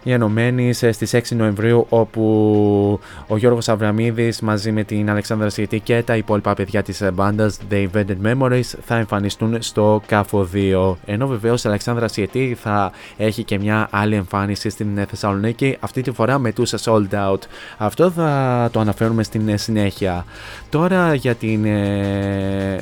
η 0.09 0.13
Ενωμένη 0.13 0.73
στις 0.73 1.15
6 1.15 1.21
Νοεμβρίου 1.37 1.87
όπου 1.89 3.01
ο 3.27 3.37
Γιώργος 3.37 3.69
Αβραμίδης 3.69 4.41
μαζί 4.41 4.73
με 4.73 4.85
την 4.85 5.11
Αλεξάνδρα 5.11 5.49
Σιετή 5.49 5.81
και 5.81 6.03
τα 6.03 6.17
υπόλοιπα 6.17 6.55
παιδιά 6.55 6.83
της 6.83 7.03
μπάντας 7.13 7.59
The 7.71 7.87
Invented 7.87 8.17
Memories 8.25 8.61
θα 8.85 8.97
εμφανιστούν 8.97 9.57
στο 9.63 10.03
ΚΑΦΟ 10.07 10.49
2 10.55 10.97
ενώ 11.05 11.27
βεβαίως 11.27 11.65
η 11.65 11.69
Αλεξάνδρα 11.69 12.09
Σιετή 12.09 12.57
θα 12.61 12.93
έχει 13.17 13.45
και 13.45 13.59
μια 13.59 13.89
άλλη 13.91 14.15
εμφάνιση 14.15 14.71
στην 14.71 15.07
Θεσσαλονίκη 15.09 15.77
αυτή 15.81 16.03
τη 16.03 16.11
φορά 16.11 16.39
με 16.39 16.53
τους 16.53 16.75
Sold 16.85 17.09
Out. 17.11 17.39
Αυτό 17.79 18.11
θα 18.11 18.69
το 18.73 18.81
αναφέρουμε 18.81 19.23
στην 19.23 19.59
συνέχεια. 19.59 20.25
Τώρα 20.69 21.15
για 21.15 21.35
την 21.35 21.67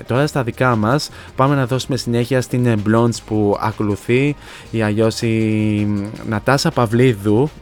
τώρα 0.07 0.27
στα 0.27 0.43
δικά 0.43 0.77
μας 0.77 1.11
πάμε 1.37 1.55
να 1.55 1.67
δώσουμε 1.67 1.97
συνέχεια 1.97 2.41
στην 2.41 2.83
Blondes 2.89 3.19
που 3.27 3.57
ακολουθεί 3.61 4.37
ή 4.71 4.83
αλλιώς 4.83 5.23
η 5.23 6.09
Νατάσα 6.29 6.71
Παυλίδη 6.71 7.15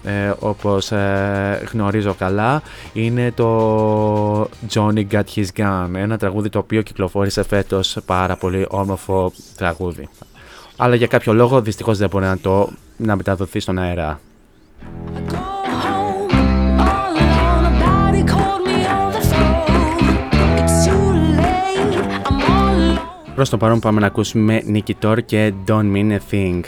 ε, 0.05 0.33
όπως 0.39 0.93
ε, 0.93 1.69
γνωρίζω 1.73 2.15
καλά 2.15 2.63
είναι 2.93 3.33
το 3.33 4.43
Johnny 4.75 5.07
Got 5.11 5.25
His 5.35 5.47
Gun 5.57 5.89
ένα 5.95 6.19
τραγούδι 6.19 6.49
το 6.49 6.59
οποίο 6.59 6.83
κυκλοφόρησε 6.83 7.43
φέτος 7.43 7.97
πάρα 8.07 8.37
πολύ 8.37 8.67
όμορφο 8.69 9.33
τραγούδι. 9.57 10.09
Αλλά 10.77 10.95
για 10.95 11.07
κάποιο 11.07 11.33
λόγο 11.33 11.61
δυστυχώς 11.61 11.99
δεν 11.99 12.09
μπορεί 12.09 12.25
να 12.25 12.39
το 12.39 12.69
να 12.97 13.17
μεταδοθεί 13.17 13.61
στον 13.61 13.79
αέρα. 13.79 14.21
Προς 23.35 23.49
το 23.49 23.57
παρόν 23.57 23.81
πάμε 23.81 24.01
να 24.01 24.07
ακούσουμε 24.07 24.63
Nicky 24.73 24.93
Tor 25.03 25.19
και 25.27 25.53
Don't 25.67 25.93
Mean 25.93 26.11
a 26.11 26.19
Thing 26.31 26.61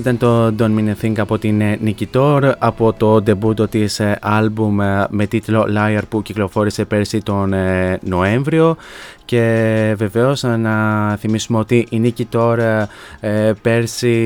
ήταν 0.00 0.18
το 0.18 0.54
Don't 0.58 0.78
Mean 0.78 0.88
a 0.88 1.04
Thing 1.04 1.14
από 1.18 1.38
την 1.38 1.62
Νικητόρ 1.80 2.44
από 2.58 2.92
το 2.92 3.22
ντεμπούτο 3.22 3.68
της 3.68 4.00
άλμπουμ 4.20 4.76
με 5.08 5.26
τίτλο 5.28 5.66
Liar 5.76 6.02
που 6.08 6.22
κυκλοφόρησε 6.22 6.84
πέρσι 6.84 7.22
τον 7.22 7.54
Νοέμβριο 8.00 8.76
και 9.30 9.94
βεβαίως 9.96 10.42
να 10.42 11.16
θυμίσουμε 11.16 11.58
ότι 11.58 11.86
η 11.90 11.98
Νίκη 11.98 12.24
τώρα 12.24 12.88
ε, 13.20 13.52
πέρσι 13.62 14.16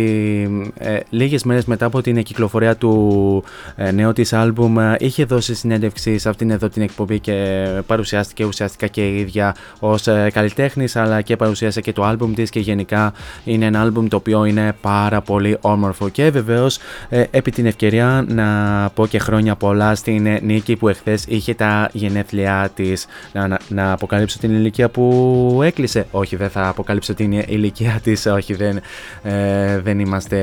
ε, 0.79 0.99
λίγες 1.11 1.45
μέρες 1.45 1.65
μετά 1.65 1.87
από 1.87 2.01
την 2.01 2.23
κυκλοφορία 2.23 2.77
του 2.77 3.45
ε, 3.77 3.91
νέου 3.91 4.13
της 4.13 4.33
άλμπουμ 4.33 4.77
είχε 4.99 5.25
δώσει 5.25 5.55
συνέντευξη 5.55 6.19
σε 6.19 6.29
αυτήν 6.29 6.51
εδώ 6.51 6.69
την 6.69 6.83
εκπομπή 6.83 7.21
και 7.21 7.67
παρουσιάστηκε 7.87 8.45
ουσιαστικά 8.45 8.87
και 8.87 9.09
η 9.09 9.19
ίδια 9.19 9.55
ως 9.79 10.07
ε, 10.07 10.31
καλλιτέχνης 10.33 10.97
αλλά 10.97 11.21
και 11.21 11.37
παρουσίασε 11.37 11.81
και 11.81 11.93
το 11.93 12.05
άλμπουμ 12.05 12.35
της 12.35 12.51
και 12.51 12.61
γενικά 12.61 13.13
είναι 13.45 13.65
ένα 13.65 13.81
άλμπουμ 13.81 14.09
το 14.09 14.17
οποίο 14.17 14.45
είναι 14.45 14.73
πάρα 14.81 15.21
πολύ 15.21 15.57
όμορφο. 15.61 16.09
Και 16.09 16.31
βεβαίως 16.31 16.79
ε, 17.09 17.25
επί 17.31 17.51
την 17.51 17.67
ευκαιρία 17.67 18.25
να 18.29 18.47
πω 18.95 19.07
και 19.07 19.19
χρόνια 19.19 19.57
πολλά 19.57 19.95
στην 19.95 20.39
Νίκη 20.43 20.77
που 20.77 20.89
εχθές 20.89 21.25
είχε 21.29 21.55
τα 21.55 21.89
γενέθλιά 21.93 22.71
της. 22.75 23.07
Να, 23.33 23.49
να, 23.49 23.59
να 23.69 23.93
αποκαλύψω 23.93 24.39
την 24.39 24.55
ηλικία 24.55 24.89
που 24.95 25.61
έκλεισε. 25.63 26.07
Όχι, 26.11 26.37
δεν 26.37 26.51
θα 26.51 26.69
αποκαλύψω 26.69 27.15
την 27.15 27.33
ηλικία 27.33 28.01
της. 28.03 28.27
Όχι, 28.27 28.55
δεν, 28.55 28.81
ε, 29.23 29.79
δεν 29.81 29.99
είμαστε. 29.99 30.39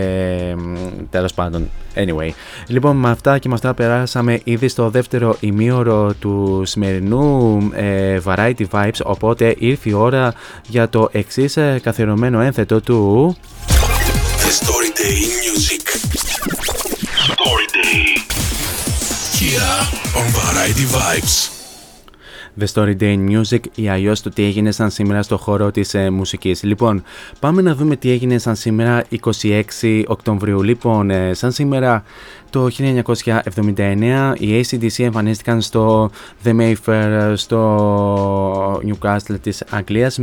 Τέλος 1.09 1.33
πάντων. 1.33 1.69
Anyway. 1.95 2.29
Λοιπόν, 2.67 2.97
με 2.97 3.09
αυτά 3.09 3.37
και 3.37 3.47
με 3.47 3.53
αυτά 3.53 3.73
περάσαμε 3.73 4.39
ήδη 4.43 4.67
στο 4.67 4.89
δεύτερο 4.89 5.37
ημίωρο 5.39 6.13
του 6.13 6.61
σημερινού 6.65 7.57
ε, 7.73 8.19
Variety 8.25 8.65
Vibes. 8.71 8.99
Οπότε 9.03 9.55
ήρθε 9.57 9.89
η 9.89 9.93
ώρα 9.93 10.33
για 10.67 10.89
το 10.89 11.09
εξής 11.11 11.57
ε, 11.57 11.79
καθιερωμένο 11.83 12.41
ένθετο 12.41 12.81
του. 12.81 13.35
The 14.43 14.51
Story 14.61 14.91
Day 15.01 15.19
Music. 15.43 15.83
Story 17.29 17.67
Day. 17.77 18.01
Here 19.39 19.73
on 20.19 20.27
Variety 20.39 20.85
Vibes. 20.95 21.60
The 22.61 22.67
Story 22.73 22.95
Day 22.99 23.17
in 23.17 23.39
Music 23.39 23.59
ή 23.75 23.89
αλλιώς 23.89 24.21
το 24.21 24.29
τι 24.29 24.43
έγινε 24.43 24.71
σαν 24.71 24.89
σήμερα 24.89 25.21
στο 25.21 25.37
χώρο 25.37 25.71
της 25.71 25.93
ε, 25.93 26.09
μουσικής. 26.09 26.63
Λοιπόν, 26.63 27.03
πάμε 27.39 27.61
να 27.61 27.75
δούμε 27.75 27.95
τι 27.95 28.11
έγινε 28.11 28.37
σαν 28.37 28.55
σήμερα 28.55 29.05
26 29.81 30.03
Οκτωβρίου. 30.07 30.63
Λοιπόν, 30.63 31.09
ε, 31.09 31.33
σαν 31.33 31.51
σήμερα 31.51 32.03
το 32.51 32.67
1979 32.77 34.33
οι 34.37 34.61
ACDC 34.61 35.03
εμφανίστηκαν 35.03 35.61
στο 35.61 36.09
The 36.43 36.55
Mayfair 36.59 37.33
στο 37.35 38.81
Newcastle 38.87 39.39
της 39.41 39.63
Αγγλίας 39.69 40.19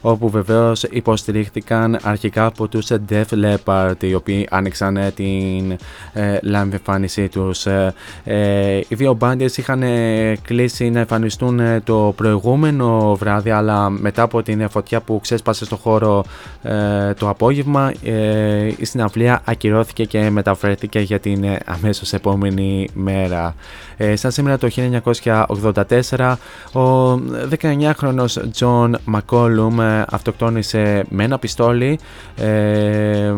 όπου 0.00 0.28
βεβαίως 0.28 0.82
υποστηρίχθηκαν 0.82 1.98
αρχικά 2.02 2.46
από 2.46 2.68
τους 2.68 2.86
Def 3.08 3.24
Leppard 3.30 4.02
οι 4.02 4.14
οποίοι 4.14 4.46
άνοιξαν 4.50 4.96
ε, 4.96 5.10
την 5.10 5.70
ε, 6.12 6.38
live 6.42 6.72
εμφάνισή 6.72 7.28
τους. 7.28 7.66
Ε, 7.66 7.94
ε, 8.24 8.76
οι 8.88 8.94
δύο 8.94 9.12
μπάντες 9.12 9.56
είχαν 9.56 9.82
ε, 9.82 10.36
κλείσει 10.42 10.90
να 10.90 10.98
εμφανιστούν 10.98 11.60
ε, 11.60 11.80
το 11.84 12.12
προηγούμενο 12.16 13.16
βράδυ 13.16 13.50
αλλά 13.50 13.90
μετά 13.90 14.22
από 14.22 14.42
την 14.42 14.68
φωτιά 14.68 15.00
που 15.00 15.20
ξέσπασε 15.20 15.64
στο 15.64 15.76
χώρο 15.76 16.24
ε, 16.62 17.14
το 17.14 17.28
απόγευμα 17.28 17.92
η 18.76 18.84
συναυλία 18.84 19.42
ακυρώθηκε 19.44 20.04
και 20.04 20.30
μεταφέρθηκε 20.30 20.98
για 20.98 21.20
την 21.20 21.44
αμέσως 21.68 22.12
επόμενη 22.12 22.88
μέρα. 22.94 23.54
Ε, 23.96 24.16
σαν 24.16 24.30
σήμερα 24.30 24.58
το 24.58 24.68
1984 26.16 26.34
ο 26.72 27.14
19χρονος 27.60 28.36
John 28.58 28.90
McCollum 29.14 30.04
αυτοκτόνησε 30.08 31.04
με 31.08 31.24
ένα 31.24 31.38
πιστόλι 31.38 31.98
ε, 32.36 33.34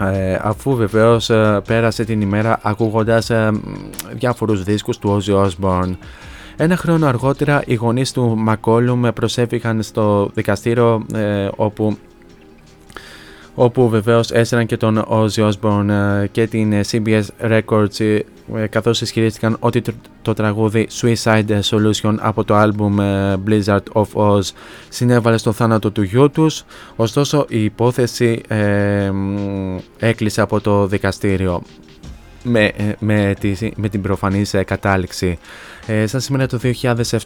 ε, 0.00 0.38
αφού 0.42 0.76
βεβαίως 0.76 1.30
ε, 1.30 1.60
πέρασε 1.66 2.04
την 2.04 2.20
ημέρα 2.20 2.58
ακούγοντας 2.62 3.30
ε, 3.30 3.50
διάφορους 4.12 4.62
δίσκους 4.62 4.98
του 4.98 5.22
Ozzy 5.22 5.46
Osbourne. 5.46 5.92
Ένα 6.56 6.76
χρόνο 6.76 7.06
αργότερα 7.06 7.62
οι 7.66 7.74
γονείς 7.74 8.12
του 8.12 8.44
McCollum 8.48 9.10
προσέφηκαν 9.14 9.82
στο 9.82 10.30
δικαστήριο 10.34 11.06
όπου 11.56 11.96
όπου 13.58 13.88
βεβαίως 13.88 14.30
έσαιραν 14.30 14.66
και 14.66 14.76
τον 14.76 15.04
Ozzy 15.08 15.50
Osbourne 15.50 15.88
ε, 15.88 16.26
και 16.26 16.46
την 16.46 16.72
ε, 16.72 16.80
CBS 16.90 17.22
Records 17.40 18.00
ε, 18.00 18.66
καθώς 18.66 19.00
ισχυρίστηκαν 19.00 19.56
ότι 19.60 19.82
το 20.22 20.34
τραγούδι 20.34 20.88
Suicide 21.00 21.60
Solution 21.70 22.14
από 22.18 22.44
το 22.44 22.54
άλμπουμ 22.54 22.96
Blizzard 23.46 23.82
of 23.92 24.06
Oz 24.12 24.40
συνέβαλε 24.88 25.36
στο 25.36 25.52
θάνατο 25.52 25.90
του 25.90 26.02
γιού 26.02 26.30
τους 26.30 26.64
ωστόσο 26.96 27.46
η 27.48 27.64
υπόθεση 27.64 28.40
ε, 28.48 29.10
έκλεισε 29.98 30.40
από 30.40 30.60
το 30.60 30.86
δικαστήριο 30.86 31.62
με, 32.42 32.72
με, 32.98 33.34
τη, 33.40 33.70
με 33.76 33.88
την 33.88 34.02
προφανής 34.02 34.54
κατάληξη. 34.66 35.38
Ε, 35.88 36.06
σαν 36.06 36.20
σήμερα 36.20 36.46
το 36.46 36.58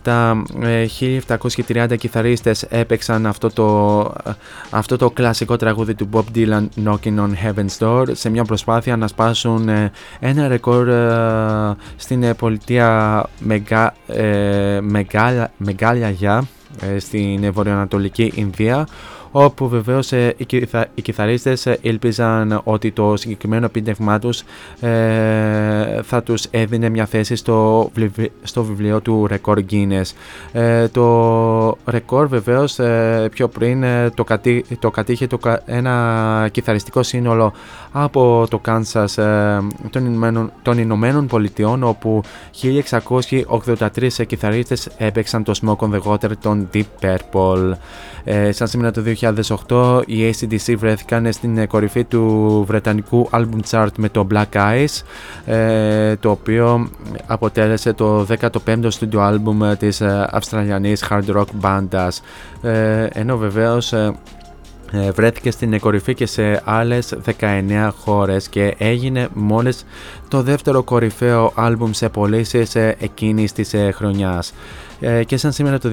2007, 0.03 0.43
1730 1.67 1.97
κιθαρίστες 1.99 2.63
έπαιξαν 2.63 3.27
αυτό 3.27 3.51
το, 3.51 4.13
αυτό 4.71 4.97
το 4.97 5.11
κλασικό 5.11 5.57
τραγούδι 5.57 5.95
του 5.95 6.09
Bob 6.13 6.25
Dylan 6.35 6.67
Knocking 6.85 7.17
on 7.19 7.31
Heaven's 7.45 7.79
Door 7.79 8.05
σε 8.13 8.31
μια 8.31 8.45
προσπάθεια 8.45 8.97
να 8.97 9.07
σπάσουν 9.07 9.69
ε, 9.69 9.91
ένα 10.21 10.49
ρεκόρ 10.49 10.89
ε, 10.89 11.77
στην 11.97 12.37
πολιτεία 12.37 13.25
Μεγα, 13.39 13.95
Μεγάλια, 14.81 15.53
Μεγάλια 15.57 16.45
στην 16.99 17.53
βορειοανατολική 17.53 18.33
Ινδία 18.35 18.87
όπου 19.33 19.69
βεβαίως 19.69 20.13
ε, 20.13 20.35
οι, 20.37 20.45
κιθα, 20.45 20.87
οι 20.95 21.03
κιθαρίστες 21.03 21.67
ήλπιζαν 21.81 22.61
ότι 22.65 22.91
το 22.91 23.17
συγκεκριμένο 23.17 23.65
επίτευγμά 23.65 24.19
τους 24.19 24.43
ε, 24.81 26.03
θα 26.03 26.23
τους 26.23 26.45
έδινε 26.51 26.89
μια 26.89 27.07
θέση 27.07 27.37
στο, 27.37 27.91
στο 28.43 28.65
βιβλίο 28.65 29.01
του 29.01 29.29
Record 29.31 29.61
Guinness. 29.71 30.11
Ε, 30.53 30.89
το 30.89 31.77
ρεκόρ 31.87 32.27
βεβαίως 32.27 32.79
ε, 32.79 33.29
πιο 33.31 33.49
πριν 33.49 33.83
ε, 33.83 34.11
το, 34.11 34.25
κατή, 34.25 34.65
το 34.79 34.91
κατήχε 34.91 35.27
το, 35.27 35.39
ένα 35.65 36.49
κιθαριστικό 36.53 37.03
σύνολο 37.03 37.53
από 37.93 38.47
το 38.51 38.61
Kansas 38.67 39.23
των, 39.91 40.07
Ηνωμένων, 40.07 40.53
των 40.63 40.79
Ηνωμένων 40.79 41.27
Πολιτειών 41.27 41.83
όπου 41.83 42.23
1683 42.63 44.27
κιθαρίστες 44.27 44.89
έπαιξαν 44.99 45.43
το 45.43 45.61
Smoke 45.63 45.89
on 45.89 45.91
the 45.91 46.01
Water 46.03 46.31
των 46.41 46.69
Deep 46.75 46.83
Purple. 47.01 47.73
Ε, 48.25 48.53
σαν 48.53 48.69
σήμερα 48.69 48.91
το 48.91 49.03
2008 49.69 50.03
οι 50.07 50.31
ACDC 50.31 50.75
βρέθηκαν 50.77 51.33
στην 51.33 51.67
κορυφή 51.67 52.05
του 52.05 52.65
βρετανικού 52.67 53.29
album 53.33 53.61
chart 53.71 53.93
με 53.97 54.09
το 54.09 54.27
Black 54.33 54.53
Eyes 54.53 55.03
ε, 55.45 56.17
το 56.17 56.31
οποίο 56.31 56.91
αποτέλεσε 57.27 57.93
το 57.93 58.27
15ο 58.41 58.89
studio 58.99 59.33
album 59.33 59.79
της 59.79 60.03
Αυστραλιανής 60.31 61.05
hard 61.11 61.37
rock 61.37 61.47
μπάντας 61.55 62.23
ε, 62.63 63.07
ενώ 63.13 63.37
βεβαίως 63.37 63.95
βρέθηκε 65.15 65.51
στην 65.51 65.81
κορυφή 65.81 66.15
και 66.15 66.27
σε 66.27 66.63
άλλες 66.65 67.15
19 67.41 67.91
χώρες 68.05 68.49
και 68.49 68.75
έγινε 68.79 69.29
μόλις 69.33 69.87
το 70.29 70.43
δεύτερο 70.43 70.83
κορυφαίο 70.83 71.53
άλμπουμ 71.55 71.91
σε 71.93 72.09
πωλήσεις 72.09 72.75
εκείνης 72.75 73.53
της 73.53 73.75
χρονιάς. 73.95 74.53
Ε, 75.03 75.25
και 75.25 75.37
σαν 75.37 75.53
σήμερα 75.53 75.79
το 75.79 75.91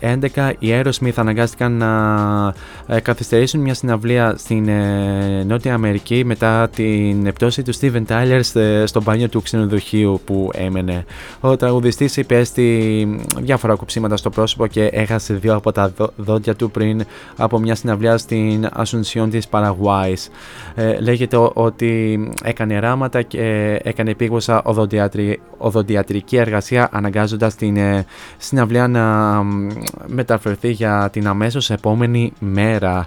2011 0.00 0.52
οι 0.58 0.68
Aerosmith 0.70 1.12
αναγκάστηκαν 1.14 1.72
να 1.72 2.54
ε, 2.86 3.00
καθυστερήσουν 3.00 3.60
μια 3.60 3.74
συναυλία 3.74 4.34
στην 4.38 4.68
ε, 4.68 5.44
Νότια 5.46 5.74
Αμερική 5.74 6.24
μετά 6.24 6.68
την 6.68 7.32
πτώση 7.32 7.62
του 7.62 7.74
Steven 7.74 8.02
Tyler 8.08 8.40
στο 8.84 9.02
μπάνιο 9.02 9.28
του 9.28 9.42
ξενοδοχείου 9.42 10.20
που 10.24 10.50
έμενε. 10.54 11.04
Ο 11.40 11.56
τραγουδιστής 11.56 12.16
υπέστη 12.16 13.06
διάφορα 13.38 13.74
κοψίματα 13.74 14.16
στο 14.16 14.30
πρόσωπο 14.30 14.66
και 14.66 14.84
έχασε 14.84 15.34
δύο 15.34 15.54
από 15.54 15.72
τα 15.72 15.92
δόντια 16.16 16.54
του 16.54 16.70
πριν 16.70 17.04
από 17.36 17.58
μια 17.58 17.74
συναυλία 17.74 18.18
στην 18.18 18.68
Ασουνσιόν 18.72 19.30
της 19.30 19.48
Παραγουάης. 19.48 20.28
λέγεται 21.00 21.50
ότι 21.52 22.20
έκανε 22.44 22.78
ράματα 22.78 23.22
και 23.22 23.78
έκανε 23.82 24.10
επίγουσα 24.10 24.62
οδοντιατρική 25.58 26.36
εργασία 26.36 26.88
αναγκάζοντας 26.92 27.54
την 27.54 27.76
συναυλία 28.38 28.88
να 28.88 29.42
μεταφερθεί 30.06 30.70
για 30.70 31.08
την 31.12 31.28
αμέσως 31.28 31.70
επόμενη 31.70 32.32
μέρα. 32.38 33.06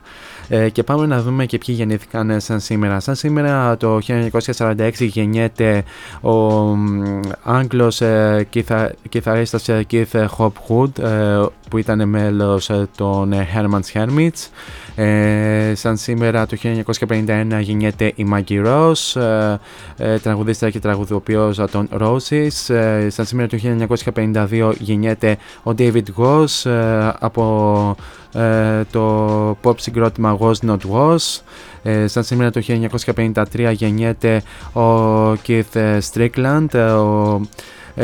Ε, 0.54 0.70
και 0.70 0.84
πάμε 0.84 1.06
να 1.06 1.22
δούμε 1.22 1.46
και 1.46 1.58
ποιοι 1.58 1.76
γεννήθηκαν 1.78 2.40
σαν 2.40 2.60
σήμερα. 2.60 3.00
Σαν 3.00 3.16
σήμερα 3.16 3.78
το 3.78 4.00
1946 4.56 4.92
γεννιέται 4.98 5.84
ο 6.22 6.32
Άγγλος 7.44 8.02
ε, 8.02 8.48
κιθα, 8.50 8.94
κιθαρίστας 9.10 9.66
Keith 9.70 10.28
Hopwood 10.38 11.00
ε, 11.00 11.46
που 11.70 11.78
ήταν 11.78 12.10
μέλος 12.10 12.72
των 12.96 13.34
Herman's 13.56 13.92
Hermits. 13.94 14.50
Ε, 14.96 15.72
σαν 15.76 15.98
σήμερα 15.98 16.46
το 16.46 16.58
1951 16.98 17.60
γεννιέται 17.62 18.12
η 18.16 18.26
Maggie 18.34 18.66
Ross, 18.66 19.22
ε, 19.22 19.58
ε, 19.98 20.20
τραγουδίστρια 20.20 20.72
και 20.72 20.80
τραγουδοποιός 20.80 21.60
των 21.72 21.90
Roses. 22.00 22.74
Ε, 22.76 23.10
σαν 23.10 23.26
σήμερα 23.26 23.48
το 23.48 23.58
1952 24.14 24.74
γεννιέται 24.80 25.38
ο 25.64 25.72
David 25.78 26.04
Goss 26.18 26.70
ε, 26.70 27.10
από 27.20 27.96
ε, 28.34 28.84
το 28.92 29.58
pop 29.64 29.80
συγκρότημα 29.80 30.38
Was 30.40 30.70
Not 30.70 30.78
Was. 30.92 31.42
Ε, 31.84 32.08
σαν 32.08 32.24
σήμερα 32.24 32.52
το 32.52 32.62
1953 33.06 33.72
γεννιέται 33.74 34.44
ο 34.74 34.82
Keith 35.32 36.00
Strickland, 36.14 36.68
ο 36.74 37.36
ε, 37.36 37.40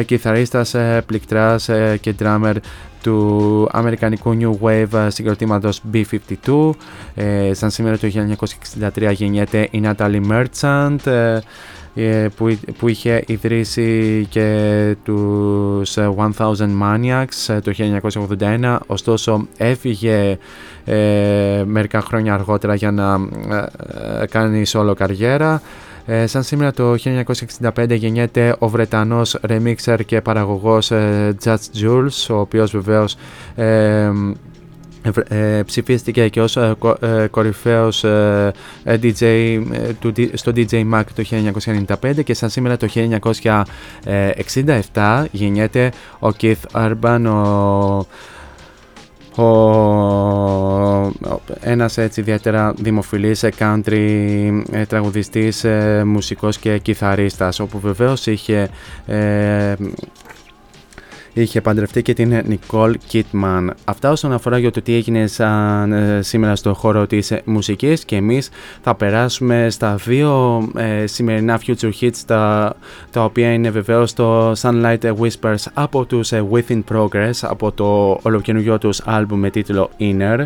κιθαρίστας, 0.06 0.74
ε, 0.74 1.04
πληκτράς 1.06 1.70
ε, 1.70 1.98
και 2.02 2.14
drummer 2.20 2.56
του 3.02 3.68
αμερικανικού 3.72 4.38
New 4.40 4.66
Wave 4.68 5.06
ε, 5.06 5.10
συγκροτήματος 5.10 5.82
B-52. 5.94 6.70
Ε, 7.16 7.54
σαν 7.54 7.70
σήμερα 7.70 7.98
το 7.98 8.08
1963 8.96 9.12
γεννιέται 9.14 9.68
η 9.72 9.82
Natalie 9.84 10.22
Merchant 10.32 11.06
ε, 11.06 11.40
ε, 12.00 12.28
που, 12.36 12.58
που 12.78 12.88
είχε 12.88 13.24
ιδρύσει 13.28 14.26
και 14.30 14.96
τους 15.04 15.98
ε, 15.98 16.14
1000 16.38 16.54
Maniacs 16.58 17.48
ε, 17.48 17.60
το 17.60 17.74
1981 18.40 18.78
ωστόσο 18.88 19.48
έφυγε 19.58 20.38
ε, 20.86 21.64
μερικά 21.66 22.02
χρόνια 22.02 22.34
αργότερα 22.34 22.76
για 22.76 22.92
να 22.92 23.14
ε, 23.50 24.22
ε, 24.22 24.26
κάνει 24.26 24.64
solo 24.68 24.94
καριέρα 24.96 25.62
ε, 26.10 26.28
σαν 26.28 26.44
σήμερα 26.44 26.72
το 26.72 26.96
1965 27.76 27.90
γεννιέται 27.90 28.56
ο 28.60 28.68
Βρετανός 28.68 29.38
remixer 29.50 30.00
και 30.06 30.22
παραγωγός 30.22 30.92
ε, 30.92 31.36
Just 31.44 31.58
Jules, 31.84 32.28
ο 32.30 32.34
οποίος 32.40 32.72
βεβαίως 32.72 33.16
ε, 33.56 34.10
ε, 35.28 35.62
ψηφίστηκε 35.66 36.28
και 36.28 36.42
ως 36.42 36.58
ε, 36.58 36.74
κο- 36.80 36.98
ε, 37.02 37.28
κορυφαίος 37.32 38.04
ε, 38.04 38.52
ε, 38.84 38.98
DJ 39.04 39.22
ε, 39.22 39.94
του, 40.00 40.14
D- 40.18 40.30
στο 40.34 40.52
DJ 40.56 40.94
Mag 40.94 41.04
το 41.16 41.24
1995 42.02 42.24
και 42.24 42.34
σαν 42.34 42.50
σήμερα 42.50 42.78
το 42.78 42.88
1967 44.94 45.24
γεννιέται 45.32 45.92
ο 46.20 46.28
Keith 46.42 46.54
Urban, 46.74 47.22
ο 47.26 48.06
ο, 49.38 51.12
ένας 51.60 51.98
έτσι 51.98 52.20
ιδιαίτερα 52.20 52.74
δημοφιλής 52.78 53.44
ε, 53.44 53.52
country 53.60 54.62
ε, 54.72 54.86
τραγουδιστής, 54.86 55.64
ε, 55.64 56.04
μουσικός 56.06 56.58
και 56.58 56.78
κιθαρίστας 56.78 57.60
όπου 57.60 57.80
βεβαίως 57.80 58.26
είχε 58.26 58.70
ε, 59.06 59.74
είχε 61.42 61.62
παντρευτεί 61.62 62.02
και 62.02 62.14
την 62.14 62.42
Νικόλ 62.46 62.98
Κίτμαν. 63.08 63.74
Αυτά 63.86 64.12
όσον 64.12 64.34
αφορά 64.34 64.58
για 64.58 64.72
το 64.72 64.82
τι 64.82 64.94
έγινε 64.94 65.28
σαν, 65.28 65.92
ε, 65.92 66.22
σήμερα 66.22 66.56
στο 66.56 66.74
χώρο 66.74 67.08
της 67.08 67.32
ε, 67.32 67.42
μουσικής 67.46 68.06
και 68.06 68.16
εμείς 68.16 68.50
θα 68.82 68.96
περάσουμε 68.96 69.68
στα 69.70 69.96
δύο 69.96 70.64
ε, 70.76 71.08
σημερινά 71.08 71.60
future 71.66 71.92
hits 72.02 72.18
τα, 72.26 72.76
τα 73.12 73.24
οποία 73.24 73.54
είναι 73.54 73.70
βεβαίως 73.70 74.14
το 74.14 74.52
Sunlight 74.52 75.14
Whispers 75.20 75.64
από 75.74 76.06
τους 76.06 76.32
ε, 76.32 76.46
Within 76.52 76.82
Progress 76.92 77.32
από 77.42 77.72
το 77.72 78.20
ολοκαινούργιο 78.22 78.78
τους 78.78 79.02
άλμπουμ 79.06 79.40
με 79.40 79.50
τίτλο 79.50 79.90
Inner 80.00 80.46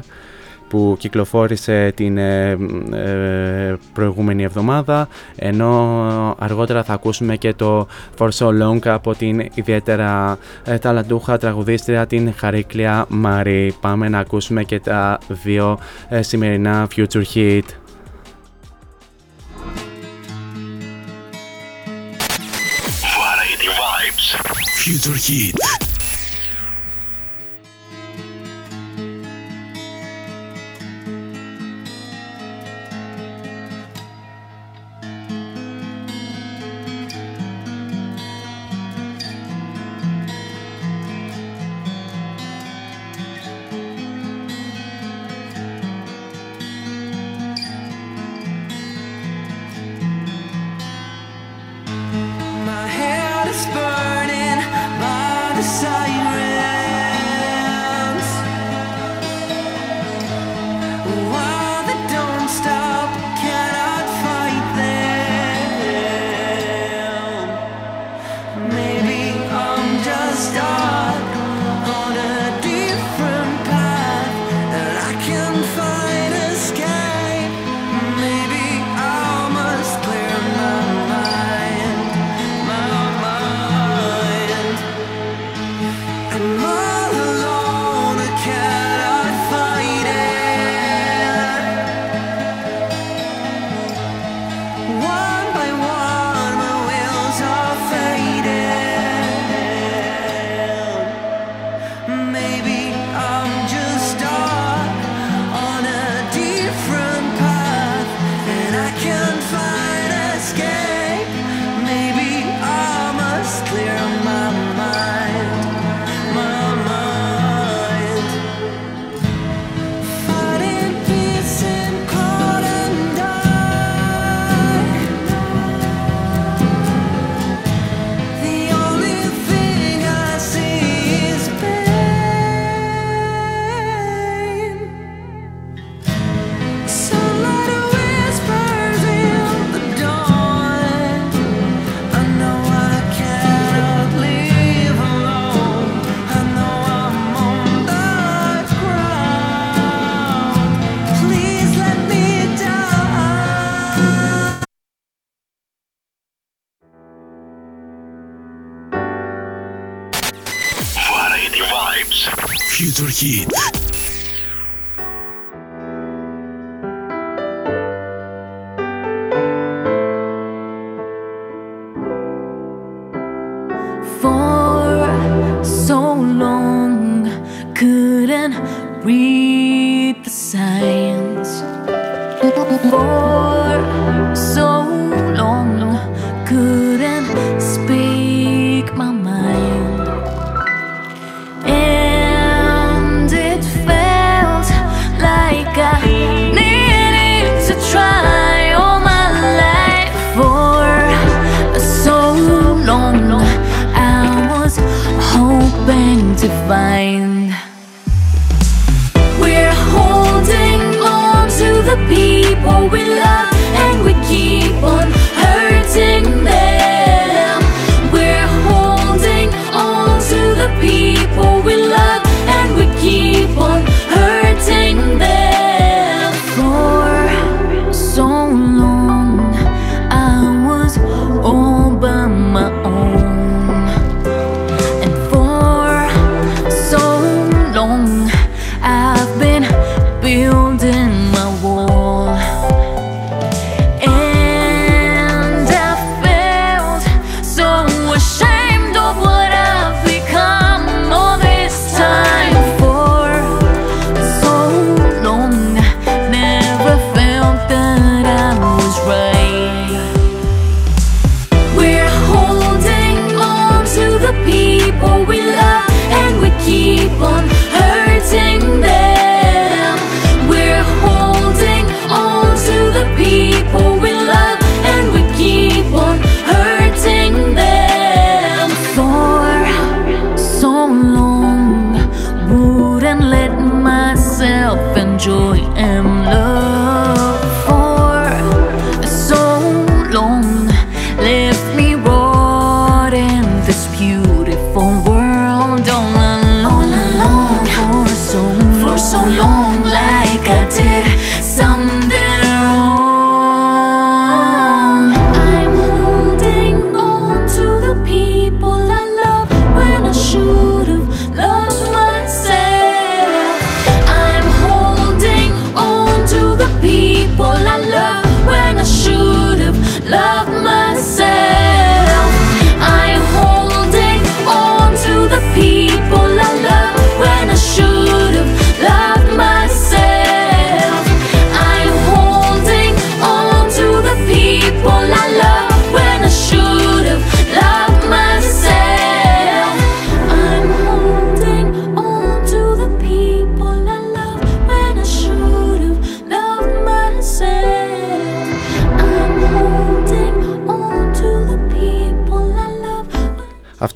που 0.72 0.95
κυκλοφόρησε 0.99 1.91
την 1.95 2.17
ε, 2.17 2.57
ε, 2.93 3.76
προηγούμενη 3.93 4.43
εβδομάδα 4.43 5.07
ενώ 5.36 6.36
αργότερα 6.39 6.84
θα 6.84 6.93
ακούσουμε 6.93 7.36
και 7.36 7.53
το 7.53 7.88
For 8.17 8.30
So 8.30 8.47
Long 8.47 8.88
από 8.88 9.15
την 9.15 9.49
ιδιαίτερα 9.53 10.38
ε, 10.63 10.78
ταλαντούχα 10.78 11.38
τραγουδίστρια 11.38 12.07
την 12.07 12.34
Χαρίκλια 12.38 13.05
Μαρή. 13.07 13.74
Πάμε 13.82 14.09
να 14.09 14.19
ακούσουμε 14.19 14.63
και 14.63 14.80
τα 14.80 15.19
δύο 15.28 15.80
ε, 16.09 16.22
σημερινά 16.22 16.88
Future 16.95 17.24
Hit. 17.34 17.61
Variety 23.17 23.69
Vibes. 23.80 24.26
Future 24.84 25.19
Heat. 25.28 25.81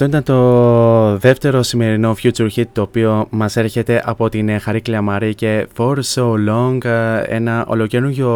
Αυτό 0.06 0.18
ήταν 0.18 0.24
το 0.24 0.85
δεύτερο 1.26 1.64
σημερινό 1.64 2.16
Future 2.24 2.48
Hit 2.56 2.64
το 2.74 2.82
οποίο 2.82 3.28
μας 3.30 3.56
έρχεται 3.56 4.02
από 4.06 4.30
την 4.30 4.50
ε, 4.50 4.58
Χαρίκλια 4.58 5.02
Μαρή 5.02 5.36
και 5.36 5.68
For 5.78 5.96
So 6.14 6.34
Long 6.50 6.86
ε, 6.86 7.22
ένα 7.28 7.66
ολοκαινούργιο 7.68 8.32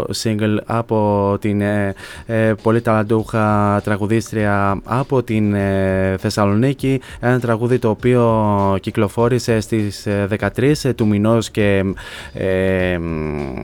single 0.00 0.56
από 0.66 1.36
την 1.40 1.60
ε, 1.60 1.94
ε, 2.26 2.52
πολύ 2.62 2.80
ταλαντούχα 2.80 3.80
τραγουδίστρια 3.84 4.80
από 4.84 5.22
την 5.22 5.54
ε, 5.54 6.16
Θεσσαλονίκη. 6.18 7.00
Ένα 7.20 7.40
τραγούδι 7.40 7.78
το 7.78 7.88
οποίο 7.88 8.78
κυκλοφόρησε 8.80 9.60
στις 9.60 10.06
ε, 10.06 10.28
13 10.56 10.94
του 10.94 11.06
μηνός 11.06 11.50
και 11.50 11.82
ε, 12.34 12.98
μ, 12.98 13.54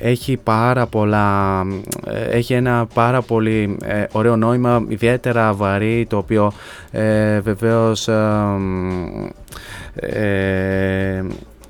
έχει 0.00 0.36
πάρα 0.36 0.86
πολλά 0.86 1.60
ε, 2.06 2.36
έχει 2.36 2.52
ένα 2.52 2.86
πάρα 2.94 3.22
πολύ 3.22 3.76
ε, 3.84 4.04
ωραίο 4.12 4.36
νόημα 4.36 4.84
ιδιαίτερα 4.88 5.52
βαρύ 5.52 6.06
το 6.08 6.16
οποίο 6.16 6.52
ε, 6.90 7.40
βεβαίως 7.86 8.08
ε, 8.08 8.12
μ, 8.58 9.28
ε, 9.94 11.24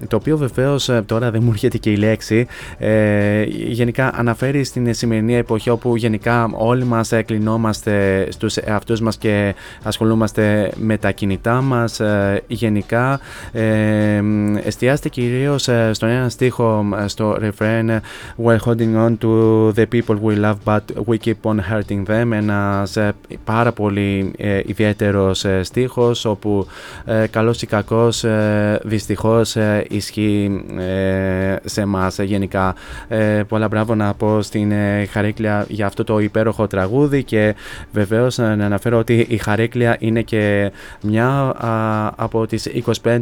το 0.08 0.16
οποίο 0.16 0.36
βεβαίως 0.36 0.88
ε, 0.88 1.02
τώρα 1.06 1.30
δεν 1.30 1.42
μου 1.44 1.50
έρχεται 1.50 1.78
και 1.78 1.90
η 1.90 1.96
λέξη 1.96 2.46
ε, 2.78 3.42
γενικά 3.48 4.12
αναφέρει 4.14 4.64
στην 4.64 4.94
σημερινή 4.94 5.36
εποχή 5.36 5.70
όπου 5.70 5.96
γενικά 5.96 6.50
όλοι 6.52 6.84
μας 6.84 7.12
ε, 7.12 7.22
κλεινόμαστε 7.22 8.26
στους 8.30 8.56
εαυτούς 8.56 9.00
μας 9.00 9.16
και 9.16 9.54
ασχολούμαστε 9.82 10.70
με 10.76 10.96
τα 10.96 11.10
κινητά 11.10 11.60
μας 11.60 12.00
ε, 12.00 12.42
γενικά 12.46 13.20
ε, 13.52 14.20
μ, 14.20 14.56
εστιάστε 14.56 15.08
κυρίως 15.08 15.68
ε, 15.68 15.90
στον 15.92 16.08
ένα 16.08 16.28
στίχο 16.28 16.84
ε, 17.04 17.08
στο 17.08 17.36
refrain 17.40 17.98
We're 18.44 18.58
holding 18.66 18.94
on 19.04 19.16
to 19.22 19.72
the 19.72 19.86
people 19.86 20.16
we 20.22 20.34
love 20.36 20.58
but 20.64 20.82
we 21.06 21.18
keep 21.18 21.44
on 21.44 21.58
hurting 21.70 22.06
them 22.06 22.32
ένας 22.32 22.96
ε, 22.96 23.12
πάρα 23.44 23.72
πολύ 23.72 24.32
ε, 24.36 24.60
ιδιαίτερος 24.66 25.44
ε, 25.44 25.62
στίχος 25.62 26.24
όπου 26.24 26.66
ε, 27.04 27.26
καλός 27.26 27.62
ή 27.62 27.66
κακός 27.66 28.24
ε, 28.24 28.80
δυστυχώς 28.84 29.56
ε, 29.56 29.85
ισχύει 29.90 30.64
ε, 30.78 31.56
σε 31.64 31.80
εμάς 31.80 32.18
γενικά. 32.18 32.74
Ε, 33.08 33.42
πολλά 33.48 33.68
μπράβο 33.68 33.94
να 33.94 34.14
πω 34.14 34.42
στην 34.42 34.72
ε, 34.72 35.06
Χαρίκλια 35.10 35.64
για 35.68 35.86
αυτό 35.86 36.04
το 36.04 36.18
υπέροχο 36.18 36.66
τραγούδι 36.66 37.22
και 37.22 37.54
βεβαίως 37.92 38.38
ε, 38.38 38.54
να 38.54 38.64
αναφέρω 38.64 38.98
ότι 38.98 39.26
η 39.28 39.36
Χαρίκλια 39.36 39.96
είναι 39.98 40.22
και 40.22 40.72
μια 41.02 41.28
α, 41.28 42.12
από 42.16 42.46
τις 42.46 42.68
25, 43.02 43.20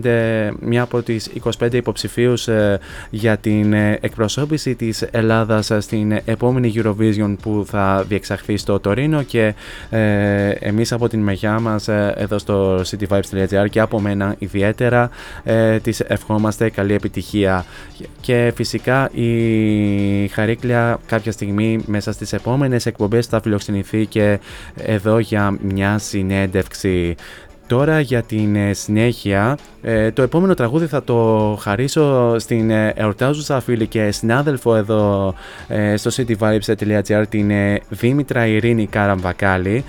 μια 0.60 0.82
από 0.82 1.02
τις 1.02 1.30
25 1.60 1.72
υποψηφίους 1.72 2.48
ε, 2.48 2.78
για 3.10 3.36
την 3.36 3.72
ε, 3.72 3.98
εκπροσώπηση 4.00 4.74
της 4.74 5.02
Ελλάδας 5.02 5.70
ε, 5.70 5.80
στην 5.80 6.20
επόμενη 6.24 6.72
Eurovision 6.76 7.36
που 7.42 7.64
θα 7.66 8.04
διεξαχθεί 8.08 8.56
στο 8.56 8.80
Τωρίνο 8.80 9.22
και 9.22 9.54
ε, 9.90 10.48
εμείς 10.48 10.92
από 10.92 11.08
την 11.08 11.20
μεριά 11.20 11.60
μας 11.60 11.88
ε, 11.88 12.14
εδώ 12.16 12.38
στο 12.38 12.80
cityvibes.gr 12.80 13.66
και 13.70 13.80
από 13.80 14.00
μένα 14.00 14.34
ιδιαίτερα 14.38 15.10
ε, 15.44 15.78
της 15.78 16.00
ευχόμαστε 16.00 16.53
καλή 16.56 16.94
επιτυχία 16.94 17.64
και 18.20 18.52
φυσικά 18.54 19.10
η 19.12 20.28
Χαρίκλια 20.28 20.98
κάποια 21.06 21.32
στιγμή 21.32 21.80
μέσα 21.86 22.12
στις 22.12 22.32
επόμενες 22.32 22.86
εκπομπές 22.86 23.26
θα 23.26 23.40
φιλοξενηθεί 23.40 24.06
και 24.06 24.40
εδώ 24.74 25.18
για 25.18 25.58
μια 25.62 25.98
συνέντευξη 25.98 27.16
Τώρα 27.66 28.00
για 28.00 28.22
την 28.22 28.56
ε, 28.56 28.72
συνέχεια, 28.72 29.58
ε, 29.82 30.10
το 30.10 30.22
επόμενο 30.22 30.54
τραγούδι 30.54 30.86
θα 30.86 31.04
το 31.04 31.58
χαρίσω 31.60 32.38
στην 32.38 32.70
ε, 32.70 32.92
εορτάζουσα 32.96 33.60
φίλη 33.60 33.86
και 33.86 34.10
συνάδελφο 34.10 34.76
εδώ 34.76 35.34
ε, 35.68 35.96
στο 35.96 36.10
cityvibes.gr 36.16 37.24
την 37.28 37.50
ε, 37.50 37.80
Δήμητρα 37.88 38.46
Ειρήνη 38.46 38.86
Καραμβακάλη. 38.86 39.84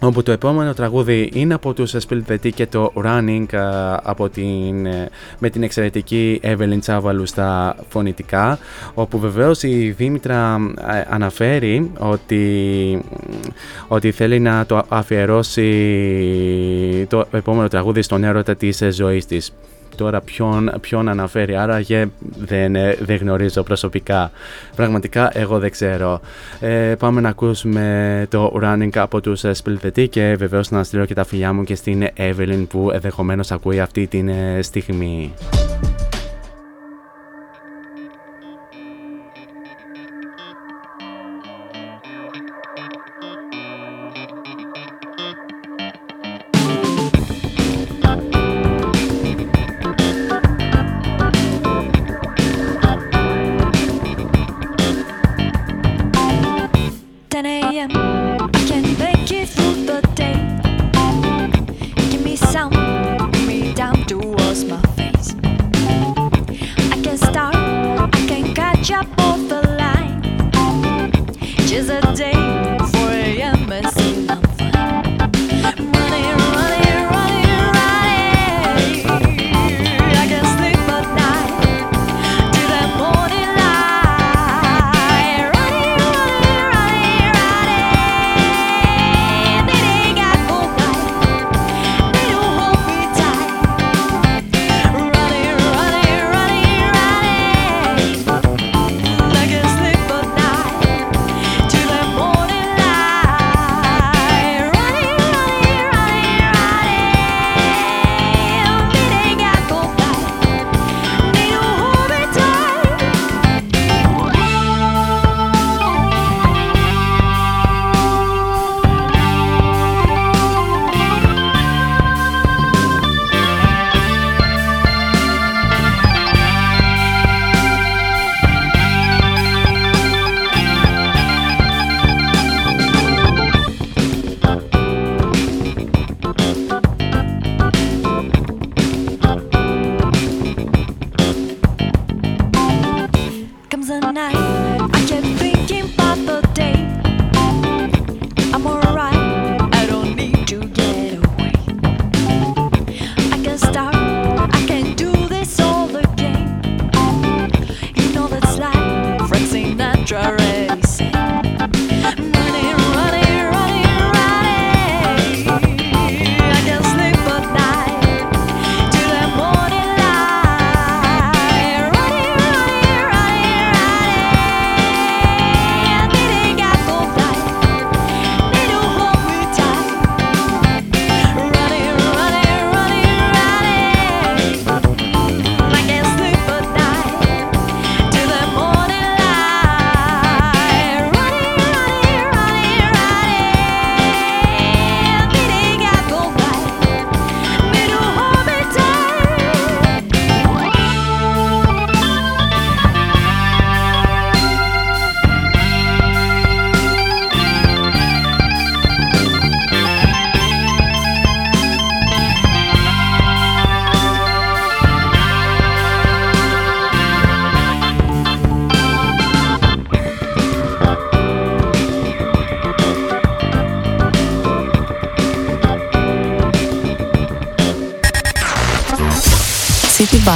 Ο, 0.00 0.06
όπου 0.06 0.22
το 0.22 0.32
επόμενο 0.32 0.74
τραγούδι 0.74 1.30
είναι 1.32 1.54
από 1.54 1.72
τους 1.72 1.94
Spill 1.94 2.20
the 2.28 2.32
Tea 2.32 2.52
και 2.54 2.66
το 2.66 2.92
Running 3.04 3.54
α, 3.54 3.96
από 4.02 4.28
την, 4.28 4.86
ε, 4.86 5.08
με 5.38 5.50
την 5.50 5.62
εξαιρετική 5.62 6.40
Evelyn 6.42 6.78
Τσάβαλου 6.80 7.26
στα 7.26 7.76
φωνητικά 7.88 8.58
όπου 8.94 9.18
βεβαίως 9.18 9.62
η 9.62 9.94
Δήμητρα 9.96 10.56
ε, 10.92 11.04
αναφέρει 11.08 11.90
ότι, 11.98 13.04
ότι 13.88 14.10
θέλει 14.10 14.40
να 14.40 14.66
το 14.66 14.82
αφιερώσει 14.88 15.66
το 17.08 17.24
επόμενο 17.30 17.68
τραγούδι 17.68 18.02
στον 18.02 18.24
έρωτα 18.24 18.56
της 18.56 18.80
ε, 18.80 18.90
ζωής 18.90 19.26
της 19.26 19.52
τώρα 19.98 20.20
ποιον, 20.20 20.70
ποιον 20.80 21.08
αναφέρει, 21.08 21.56
άρα 21.56 21.80
δεν, 22.38 22.76
ε, 22.76 22.96
δεν 23.00 23.16
γνωρίζω 23.16 23.62
προσωπικά. 23.62 24.30
Πραγματικά 24.76 25.30
εγώ 25.38 25.58
δεν 25.58 25.70
ξέρω. 25.70 26.20
Ε, 26.60 26.94
πάμε 26.98 27.20
να 27.20 27.28
ακούσουμε 27.28 28.26
το 28.30 28.60
Running 28.62 28.96
από 28.96 29.20
τους 29.20 29.44
ε, 29.44 29.52
Split 29.64 30.08
και 30.08 30.34
βεβαίως 30.38 30.70
να 30.70 30.84
στείλω 30.84 31.04
και 31.04 31.14
τα 31.14 31.24
φιλιά 31.24 31.52
μου 31.52 31.64
και 31.64 31.74
στην 31.74 32.08
Evelyn 32.16 32.64
που 32.68 32.90
ενδεχομένως 32.92 33.52
ακούει 33.52 33.80
αυτή 33.80 34.06
τη 34.06 34.24
στιγμή. 34.60 35.32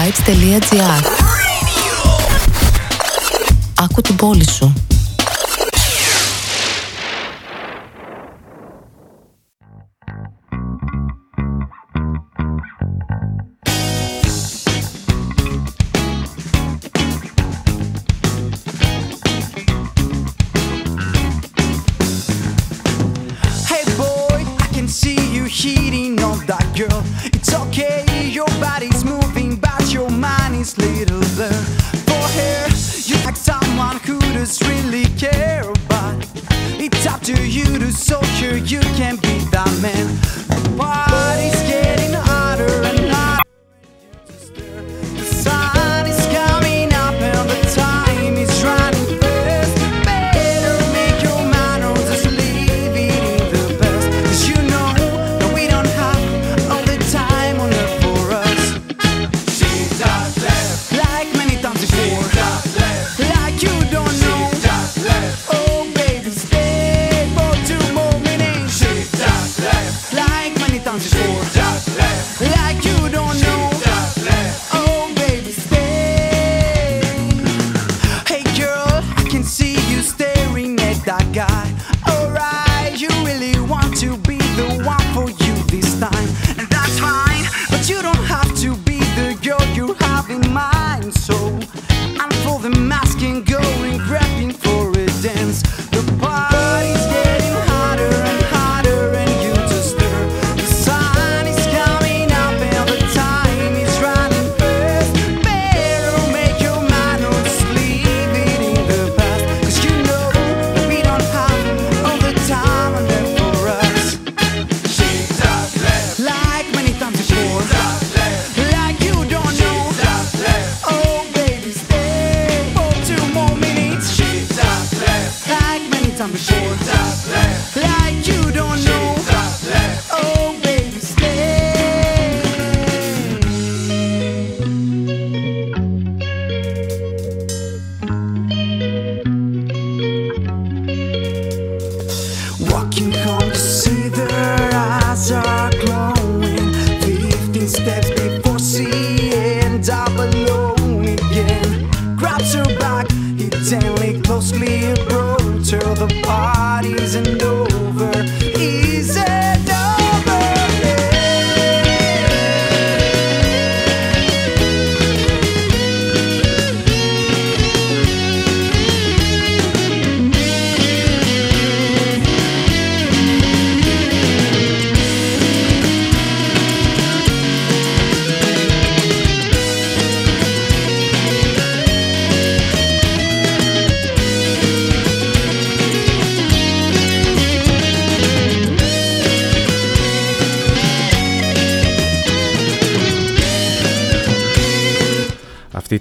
cityvibes.gr 0.04 1.04
Άκου 3.74 4.00
την 4.00 4.16
πόλη 4.16 4.50
σου. 4.50 4.81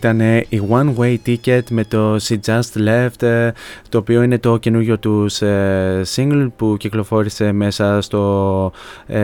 Ήταν 0.01 0.19
η 0.49 0.61
One 0.69 0.93
Way 0.97 1.17
Ticket 1.25 1.61
με 1.69 1.83
το 1.83 2.15
She 2.15 2.35
Just 2.45 2.87
Left, 2.87 3.21
ε, 3.21 3.51
το 3.89 3.97
οποίο 3.97 4.23
είναι 4.23 4.37
το 4.37 4.57
καινούργιο 4.57 4.99
τους 4.99 5.41
ε, 5.41 6.01
single 6.15 6.47
που 6.55 6.75
κυκλοφόρησε 6.79 7.51
μέσα 7.51 8.01
στο 8.01 8.71
ε, 9.07 9.19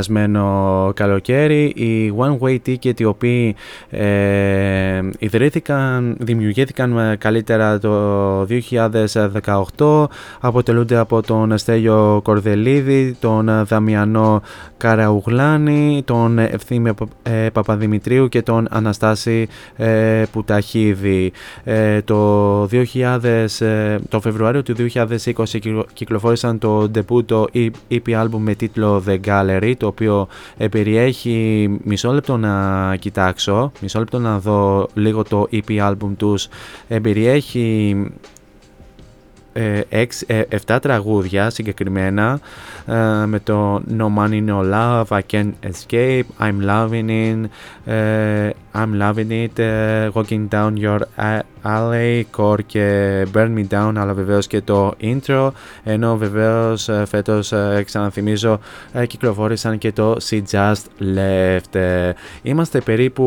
περασμένο 0.00 0.92
καλοκαίρι. 0.94 1.64
Η 1.64 2.14
One 2.18 2.38
Way 2.38 2.58
Ticket, 2.66 3.00
οι 3.00 3.04
οποίοι 3.04 3.56
ε, 3.90 5.00
ιδρύθηκαν, 5.18 6.16
δημιουργήθηκαν 6.20 6.98
ε, 6.98 7.16
καλύτερα 7.16 7.78
το 7.78 8.46
2018, 9.76 10.06
αποτελούνται 10.40 10.96
από 10.96 11.22
τον 11.22 11.58
Στέλιο 11.58 12.20
Κορδελίδη, 12.24 13.16
τον 13.20 13.64
Δαμιανό 13.64 14.42
Καραουγλάνη, 14.76 16.02
τον 16.04 16.38
Ευθύμιο 16.38 16.94
ε, 17.22 17.48
Παπαδημητρίου 17.52 18.28
και 18.28 18.42
τον 18.42 18.66
Αναστάση 18.70 19.48
ε, 19.76 20.22
Πουταχίδη. 20.32 21.32
Ε, 21.64 22.00
το, 22.02 22.62
2000, 22.64 22.74
ε, 23.58 23.96
το 24.08 24.20
Φεβρουάριο 24.20 24.62
του 24.62 24.74
2020 24.94 25.44
κυκλο- 25.44 25.86
κυκλοφόρησαν 25.92 26.58
το 26.58 26.90
debut 26.94 27.24
το 27.26 27.46
EP 27.90 28.22
album 28.22 28.38
με 28.38 28.54
τίτλο 28.54 29.02
The 29.06 29.16
Gallery, 29.26 29.72
το 29.78 29.89
οποίο 29.90 30.28
ε, 30.56 30.68
περιέχει 30.68 31.68
μισό 31.84 32.12
λεπτό 32.12 32.36
να 32.36 32.96
κοιτάξω, 32.96 33.72
μισό 33.80 33.98
λεπτό 33.98 34.18
να 34.18 34.38
δω 34.38 34.88
λίγο 34.94 35.22
το 35.22 35.46
EP 35.52 35.90
album 35.90 36.10
τους. 36.16 36.48
Ε, 36.88 36.98
περιέχει 36.98 37.96
ε, 39.52 39.80
έξι- 39.88 40.30
ε, 40.30 40.42
7 40.66 40.78
τραγούδια 40.82 41.50
συγκεκριμένα 41.50 42.40
ε, 42.86 43.24
με 43.26 43.40
το 43.44 43.82
No 43.98 44.06
Money 44.18 44.44
No 44.48 44.72
Love, 44.72 45.04
I 45.08 45.20
Can't 45.30 45.52
Escape, 45.70 46.22
I'm 46.40 46.66
Loving 46.68 47.08
It, 47.10 47.44
ε, 47.92 48.50
I'm 48.74 49.02
Loving 49.02 49.30
It, 49.46 49.58
ε, 49.58 50.08
Walking 50.14 50.48
Down 50.48 50.72
Your 50.76 50.98
A- 51.16 51.40
Alley, 51.62 52.22
Core 52.36 52.64
και 52.66 53.26
Burn 53.34 53.48
Me 53.58 53.64
Down, 53.70 53.92
αλλά 53.96 54.12
βεβαίως 54.14 54.46
και 54.46 54.60
το 54.60 54.92
intro, 55.00 55.50
ενώ 55.84 56.16
βεβαίως 56.16 56.88
ε, 56.88 57.04
φέτος 57.08 57.52
ε, 57.52 57.82
ξαναθυμίζω 57.86 58.58
ε, 58.92 59.06
κυκλοφόρησαν 59.06 59.78
και 59.78 59.92
το 59.92 60.16
She 60.30 60.42
Just 60.50 61.04
Left. 61.16 61.74
Ε, 61.74 62.12
Είμαστε 62.42 62.80
περίπου 62.80 63.24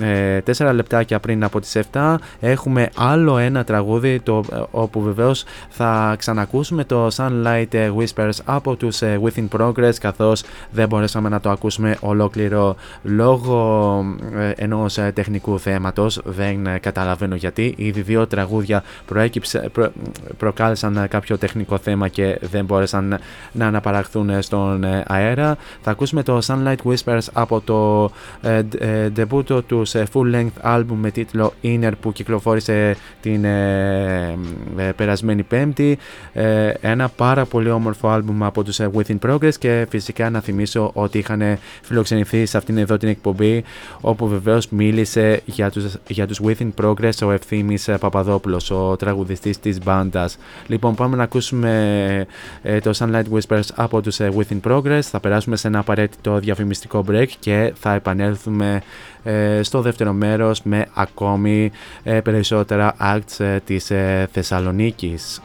ε, 0.00 0.38
4 0.58 0.70
λεπτάκια 0.74 1.18
πριν 1.20 1.44
από 1.44 1.60
τις 1.60 1.76
7, 1.92 2.14
έχουμε 2.40 2.88
άλλο 2.96 3.38
ένα 3.38 3.64
τραγούδι 3.64 4.20
το, 4.20 4.42
ε, 4.52 4.56
όπου 4.70 5.00
βεβαίως 5.00 5.44
θα 5.68 6.14
ξανακούσουμε 6.18 6.84
το 6.84 7.08
Sunlight 7.16 7.66
ε, 7.74 7.90
Whispers 7.98 8.38
από 8.44 8.76
τους 8.76 9.02
ε, 9.02 9.20
Within 9.24 9.48
Progress 9.58 9.94
καθώς 10.00 10.42
δεν 10.70 10.88
μπορέσαμε 10.88 11.28
να 11.28 11.40
το 11.40 11.50
ακούσουμε 11.50 11.96
ολόκληρο 12.00 12.76
λόγω 13.02 14.04
ε, 14.38 14.50
ενός 14.80 14.98
ε, 14.98 15.12
τεχνικού 15.14 15.58
θέματος. 15.58 16.20
Δεν 16.24 16.66
ε, 16.66 16.78
καταλαβαίνω 16.78 17.34
γιατί. 17.34 17.74
Ήδη 17.76 18.00
δύο 18.00 18.26
τραγούδια 18.26 18.82
προέκυψε, 19.06 19.68
προ- 19.72 19.92
προκάλεσαν 20.38 20.96
ε, 20.96 21.06
κάποιο 21.06 21.38
τεχνικό 21.38 21.78
θέμα 21.78 22.08
και 22.08 22.38
δεν 22.40 22.64
μπόρεσαν 22.64 23.18
να 23.52 23.66
αναπαραχθούν 23.66 24.30
ε, 24.30 24.40
στον 24.40 24.84
ε, 24.84 25.04
αέρα. 25.06 25.56
Θα 25.82 25.90
ακούσουμε 25.90 26.22
το 26.22 26.38
Sunlight 26.46 26.76
Whispers 26.84 27.26
από 27.32 27.60
το 27.60 28.10
ε, 28.42 28.62
ντ- 28.62 28.74
ε, 28.82 29.12
debut 29.16 29.64
τους 29.66 29.94
ε, 29.94 30.06
full 30.12 30.34
length 30.34 30.76
album 30.76 30.94
με 30.94 31.10
τίτλο 31.10 31.52
Inner 31.62 31.92
που 32.00 32.12
κυκλοφόρησε 32.12 32.96
την 33.20 33.44
ε, 33.44 34.38
ε, 34.76 34.82
περασμένη 34.96 35.42
πέμπτη. 35.42 35.98
Ε, 36.32 36.72
ένα 36.80 37.08
πάρα 37.08 37.44
πολύ 37.44 37.70
όμορφο 37.70 38.08
άλμπουμ 38.08 38.44
από 38.44 38.62
τους 38.64 38.80
ε, 38.80 38.90
Within 38.94 39.18
Progress 39.26 39.54
και 39.58 39.86
φυσικά 39.90 40.30
να 40.30 40.40
θυμίσω 40.40 40.90
ότι 40.94 41.18
είχαν 41.18 41.42
φιλοξενηθεί 41.82 42.46
σε 42.46 42.56
αυτήν 42.56 42.78
εδώ 42.78 42.96
την 42.96 43.08
εκπομπή 43.08 43.64
όπου 44.00 44.28
βεβαίως 44.28 44.68
μίλησε 44.70 45.42
για 45.44 45.70
τους, 45.70 45.96
για 46.08 46.26
τους 46.26 46.40
Within 46.44 46.70
Progress 46.82 47.22
ο 47.22 47.30
Ευθύμης 47.30 47.88
ε, 47.88 47.98
Παπαδόπουλος, 47.98 48.70
ο 48.70 48.96
τραγουδιστής 48.96 49.60
της 49.60 49.78
μπάντας. 49.78 50.38
Λοιπόν 50.66 50.94
πάμε 50.94 51.16
να 51.16 51.22
ακούσουμε 51.22 52.26
ε, 52.62 52.80
το 52.80 52.90
Sunlight 52.98 53.24
Whispers 53.32 53.66
από 53.74 54.00
τους 54.00 54.20
ε, 54.20 54.32
Within 54.36 54.60
Progress, 54.70 55.00
θα 55.00 55.20
περάσουμε 55.20 55.56
σε 55.56 55.68
ένα 55.68 55.78
απαραίτητο 55.78 56.38
διαφημιστικό 56.38 57.04
break 57.10 57.28
και 57.38 57.72
θα 57.80 57.92
επανέλθουμε 57.94 58.82
ε, 59.22 59.62
στο 59.62 59.80
δεύτερο 59.80 60.12
μέρος 60.12 60.62
με 60.62 60.86
ακόμη 60.94 61.70
ε, 62.02 62.20
περισσότερα 62.20 62.96
acts 63.00 63.44
ε, 63.44 63.60
της 63.60 63.90
ε, 63.90 64.28
Θεσσαλονίκης. 64.32 65.40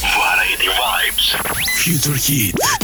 Variety 0.00 0.68
Vibes. 0.80 1.26
Future 1.84 2.18
Hit. 2.26 2.83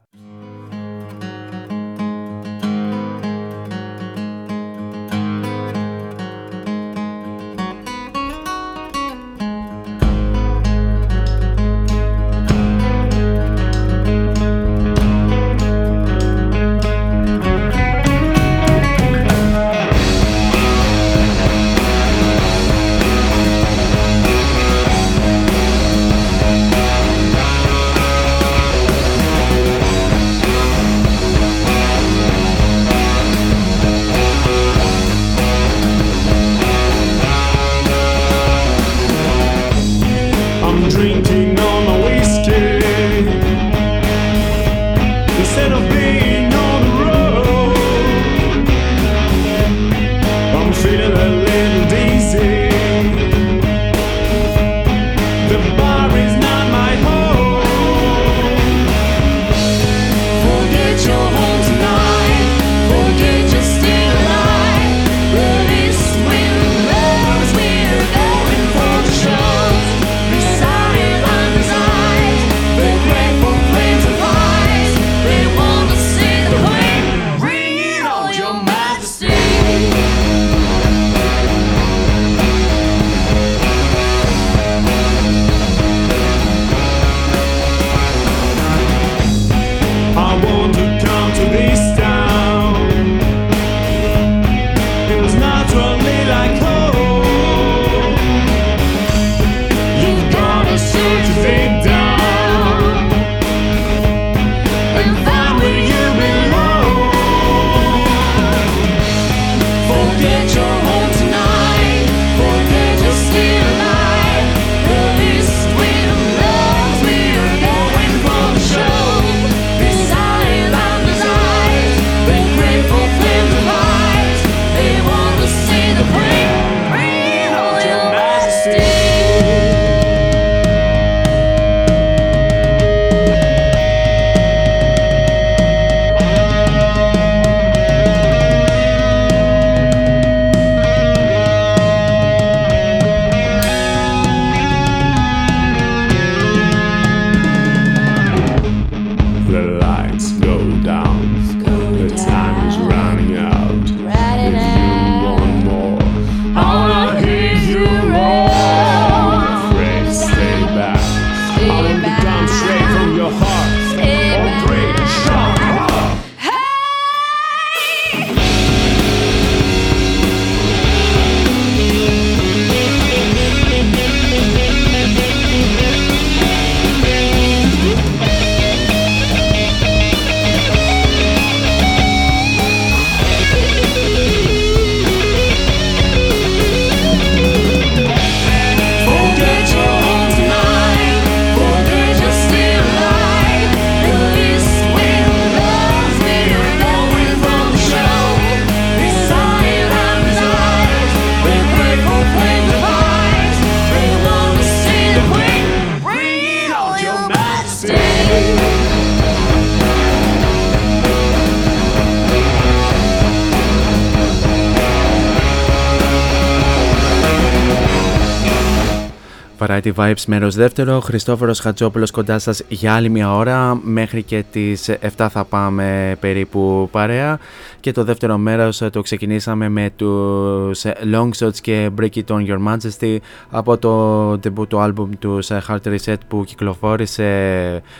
Variety 219.81 219.93
Vibes 219.95 220.23
μέρος 220.27 220.55
δεύτερο. 220.55 220.99
Χριστόφορος 220.99 221.59
Χατζόπουλος 221.59 222.11
κοντά 222.11 222.39
σας 222.39 222.63
για 222.67 222.93
άλλη 222.93 223.09
μια 223.09 223.35
ώρα. 223.35 223.79
Μέχρι 223.83 224.23
και 224.23 224.43
τις 224.51 224.89
7 225.17 225.27
θα 225.29 225.45
πάμε 225.45 226.17
περίπου 226.19 226.87
παρέα. 226.91 227.39
Και 227.79 227.91
το 227.91 228.03
δεύτερο 228.03 228.37
μέρος 228.37 228.81
το 228.91 229.01
ξεκινήσαμε 229.01 229.69
με 229.69 229.89
τους 229.95 230.83
Long 231.13 231.29
Shots 231.39 231.55
και 231.61 231.89
Break 231.99 232.09
It 232.15 232.25
On 232.27 232.47
Your 232.47 232.57
Majesty 232.67 233.17
από 233.49 233.77
το 233.77 234.31
debut 234.31 234.67
του 234.67 234.77
album 234.79 235.07
τους 235.19 235.49
Heart 235.51 235.83
Reset 235.83 236.15
που 236.27 236.43
κυκλοφόρησε 236.43 237.23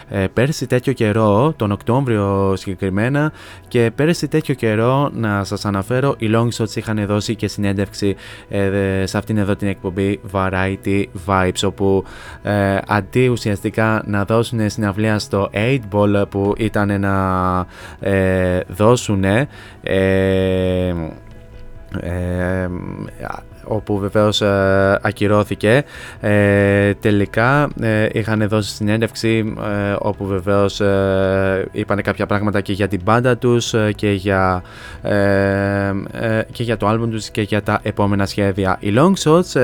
ε, 0.10 0.26
πέρσι 0.34 0.68
τέτοιο 0.68 0.94
καιρό, 0.94 1.54
τον 1.56 1.72
Οκτώβριο 1.72 2.54
συγκεκριμένα. 2.58 3.32
Και 3.72 3.91
πέρσι 3.95 4.28
τέτοιο 4.28 4.53
καιρό 4.53 5.09
να 5.13 5.43
σας 5.43 5.65
αναφέρω 5.65 6.15
οι 6.17 6.30
Long 6.34 6.47
Shots 6.57 6.76
είχαν 6.76 7.05
δώσει 7.05 7.36
και 7.36 7.47
συνέντευξη 7.47 8.15
ε, 8.49 9.03
σε 9.05 9.17
αυτήν 9.17 9.38
εδώ 9.38 9.55
την 9.55 9.67
εκπομπή 9.67 10.19
Variety 10.32 11.03
Vibes 11.26 11.61
όπου 11.65 12.03
ε, 12.43 12.78
αντί 12.88 13.28
ουσιαστικά 13.28 14.03
να 14.05 14.26
δώσουν 14.26 14.69
συναυλία 14.69 15.19
στο 15.19 15.49
8 15.53 15.80
Ball 15.91 16.24
που 16.30 16.53
ήταν 16.57 16.99
να 16.99 17.65
ε, 17.99 18.59
δώσουν 18.67 19.24
ε, 19.24 19.47
ε, 19.84 20.93
όπου 23.64 23.97
βεβαίως 23.97 24.41
ε, 24.41 24.99
ακυρώθηκε. 25.01 25.84
Ε, 26.20 26.93
τελικά 26.93 27.70
ε, 27.82 28.07
είχαν 28.12 28.47
δώσει 28.47 28.76
συνέντευξη 28.76 29.53
ε, 29.59 29.95
όπου 29.99 30.26
βεβαίως 30.26 30.80
ε, 30.80 31.68
είπαν 31.72 32.01
κάποια 32.01 32.26
πράγματα 32.26 32.62
και 32.62 32.74
για 32.74 32.88
την 32.88 33.01
μπάντα 33.03 33.38
τους 33.38 33.76
και 33.95 34.12
για, 34.12 34.64
και 36.51 36.64
για 36.64 36.78
το 36.78 36.88
άλμπουμ 36.88 37.09
τους 37.09 37.30
και 37.30 37.41
για 37.41 37.64
τα 37.64 37.80
επόμενα 37.84 38.26
σχέδια. 38.26 38.78
Οι 38.80 38.93
Long 38.95 39.14
Shots 39.24 39.62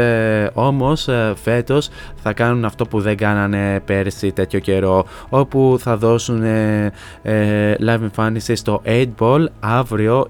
όμως 0.53 1.09
φέτος 1.43 1.89
θα 2.15 2.33
κάνουν 2.33 2.65
αυτό 2.65 2.85
που 2.85 2.99
δεν 2.99 3.17
κάνανε 3.17 3.79
πέρσι 3.85 4.31
τέτοιο 4.31 4.59
καιρό 4.59 5.05
όπου 5.29 5.77
θα 5.79 5.97
δώσουν 5.97 6.43
live 7.79 8.01
εμφάνισης 8.01 8.59
στο 8.59 8.81
8 8.85 9.05
Ball 9.19 9.45
αύριο 9.59 10.25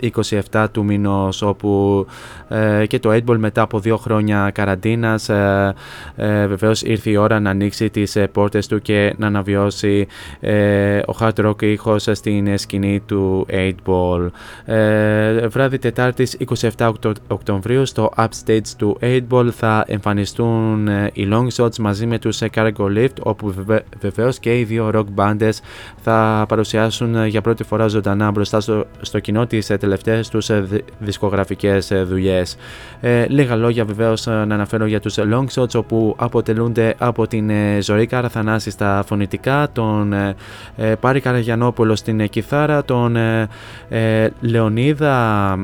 27 0.51 0.65
του 0.71 0.83
μηνός 0.83 1.41
όπου 1.41 2.05
και 2.87 2.99
το 2.99 3.09
8 3.13 3.17
Ball 3.27 3.37
μετά 3.37 3.56
από 3.61 3.79
δύο 3.79 3.97
χρόνια 3.97 4.51
καραντίνας 4.53 5.29
ε, 5.29 5.73
ε, 6.15 6.47
βεβαίως 6.47 6.81
ήρθε 6.81 7.09
η 7.09 7.15
ώρα 7.15 7.39
να 7.39 7.49
ανοίξει 7.49 7.89
τις 7.89 8.15
ε, 8.15 8.27
πόρτες 8.27 8.67
του 8.67 8.81
και 8.81 9.13
να 9.17 9.27
αναβιώσει 9.27 10.07
ε, 10.39 10.97
ο 10.97 11.15
hard 11.19 11.45
rock 11.45 11.63
ήχος 11.63 12.07
στην 12.11 12.57
σκηνή 12.57 12.99
του 12.99 13.45
8 13.49 13.71
Ball. 13.85 14.27
Ε, 14.65 15.47
βράδυ 15.47 15.77
Τετάρτης 15.77 16.37
27 16.77 16.91
Οκτωβρίου 17.27 17.85
στο 17.85 18.11
upstage 18.17 18.67
του 18.77 18.97
8 19.01 19.19
Ball 19.29 19.49
θα 19.51 19.83
εμφανιστούν 19.87 20.87
οι 21.13 21.27
Long 21.31 21.47
Shots 21.55 21.77
μαζί 21.77 22.05
με 22.05 22.19
τους 22.19 22.39
Cargo 22.55 22.97
Lift 22.97 23.17
όπου 23.23 23.51
βεβαίω 23.51 23.79
βεβαίως 23.99 24.39
και 24.39 24.59
οι 24.59 24.63
δύο 24.63 24.91
rock 24.93 25.05
bands 25.15 25.51
θα 26.01 26.45
παρουσιάσουν 26.47 27.25
για 27.25 27.41
πρώτη 27.41 27.63
φορά 27.63 27.87
ζωντανά 27.87 28.31
μπροστά 28.31 28.59
στο, 28.59 28.85
στο 29.01 29.19
κοινό 29.19 29.45
τις 29.45 29.67
τελευταίες 29.67 30.29
τους 30.29 30.49
δισκογραφικές 30.99 31.91
δουλειές. 32.05 32.57
Ε, 33.01 33.25
λίγα 33.47 33.59
λόγια 33.59 33.85
βεβαίως 33.85 34.25
να 34.25 34.41
αναφέρω 34.41 34.85
για 34.85 34.99
τους 34.99 35.15
long 35.19 35.45
shots 35.53 35.75
όπου 35.75 36.15
αποτελούνται 36.17 36.95
από 36.97 37.27
την 37.27 37.49
ε, 37.49 37.81
Ζωή 37.81 38.05
Καραθανάση 38.05 38.69
στα 38.69 39.03
φωνητικά, 39.07 39.67
τον 39.71 40.13
ε, 40.13 40.35
ε, 40.77 40.95
Πάρη 40.95 41.19
Καραγιανόπουλο 41.19 41.95
στην 41.95 42.29
κιθάρα, 42.29 42.85
τον 42.85 43.17
Λεωνίδα 44.41 45.57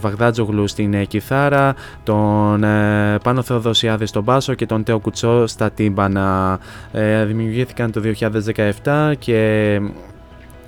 Βαγδάτζογλου 0.00 0.66
στην 0.66 1.06
κιθάρα, 1.06 1.74
τον 2.04 2.60
Πάνο 3.22 3.42
Θεοδοσιάδης 3.42 4.08
στον 4.08 4.22
μπάσο 4.22 4.54
και 4.54 4.66
τον 4.66 4.82
Τέο 4.82 4.98
Κουτσό 4.98 5.46
στα 5.46 5.70
τύμπανα. 5.70 6.58
δημιουργήθηκαν 7.26 7.92
το 7.92 8.00
2017 8.84 9.12
και 9.18 9.80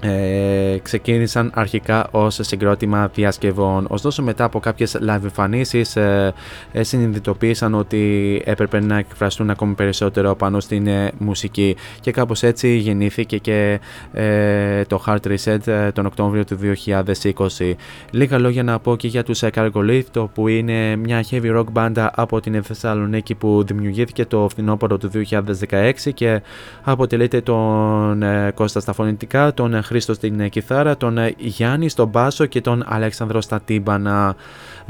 ε, 0.01 0.79
ξεκίνησαν 0.83 1.51
αρχικά 1.55 2.09
ως 2.11 2.39
συγκρότημα 2.43 3.11
διασκευών. 3.15 3.87
Ωστόσο 3.89 4.23
μετά 4.23 4.45
από 4.45 4.61
κάποιες 4.61 4.97
live 5.01 5.23
εμφανίσεις 5.23 5.97
ε, 5.97 6.33
ε, 6.73 6.83
συνειδητοποίησαν 6.83 7.75
ότι 7.75 8.43
έπρεπε 8.45 8.81
να 8.81 8.99
εκφραστούν 8.99 9.51
ακόμη 9.51 9.75
περισσότερο 9.75 10.35
πάνω 10.35 10.61
στην 10.61 10.87
ε, 10.87 11.13
μουσική 11.19 11.77
και 12.01 12.11
κάπως 12.11 12.43
έτσι 12.43 12.77
γεννήθηκε 12.77 13.39
και 13.39 13.81
ε, 14.13 14.85
το 14.85 15.03
Heart 15.07 15.27
Reset 15.27 15.91
τον 15.93 16.07
Οκτώβριο 16.07 16.45
του 16.45 16.59
2020. 16.87 17.73
Λίγα 18.11 18.39
λόγια 18.39 18.63
να 18.63 18.79
πω 18.79 18.97
και 18.97 19.09
για 19.09 19.23
τους 19.25 19.43
Cargo 19.55 19.71
Lift 19.73 20.29
που 20.35 20.49
είναι 20.49 20.97
μια 20.97 21.25
heavy 21.31 21.57
rock 21.57 21.67
band 21.75 22.07
από 22.15 22.41
την 22.41 22.63
Θεσσαλονίκη 22.63 23.35
που 23.35 23.65
δημιουργήθηκε 23.67 24.25
το 24.25 24.49
φθινόπωρο 24.49 24.99
του 24.99 25.11
2016 25.71 25.93
και 26.15 26.43
αποτελείται 26.83 27.41
τον 27.41 28.25
Κώστα 28.55 28.81
στα 28.81 28.93
φωνητικά, 28.93 29.55
τον 29.55 29.83
Χρήστο 29.91 30.15
στην 30.15 30.41
ε, 30.41 30.49
κιθάρα, 30.49 30.97
τον 30.97 31.19
ε, 31.19 31.35
Γιάννη 31.39 31.89
στον 31.89 32.09
μπάσο 32.09 32.47
και 32.47 32.61
τον 32.61 32.85
Αλέξανδρο 32.87 33.41
στα 33.41 33.61
τύμπανα. 33.61 34.37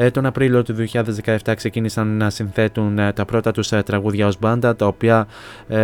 Ε, 0.02 0.10
τον 0.10 0.26
Απρίλιο 0.26 0.62
του 0.62 0.74
2017 0.74 1.54
ξεκίνησαν 1.56 2.16
να 2.16 2.30
συνθέτουν 2.30 2.98
τα 3.14 3.24
πρώτα 3.24 3.50
τους 3.50 3.68
τραγούδια 3.68 4.26
ως 4.26 4.38
μπάντα, 4.38 4.76
τα 4.76 4.86
οποία 4.86 5.26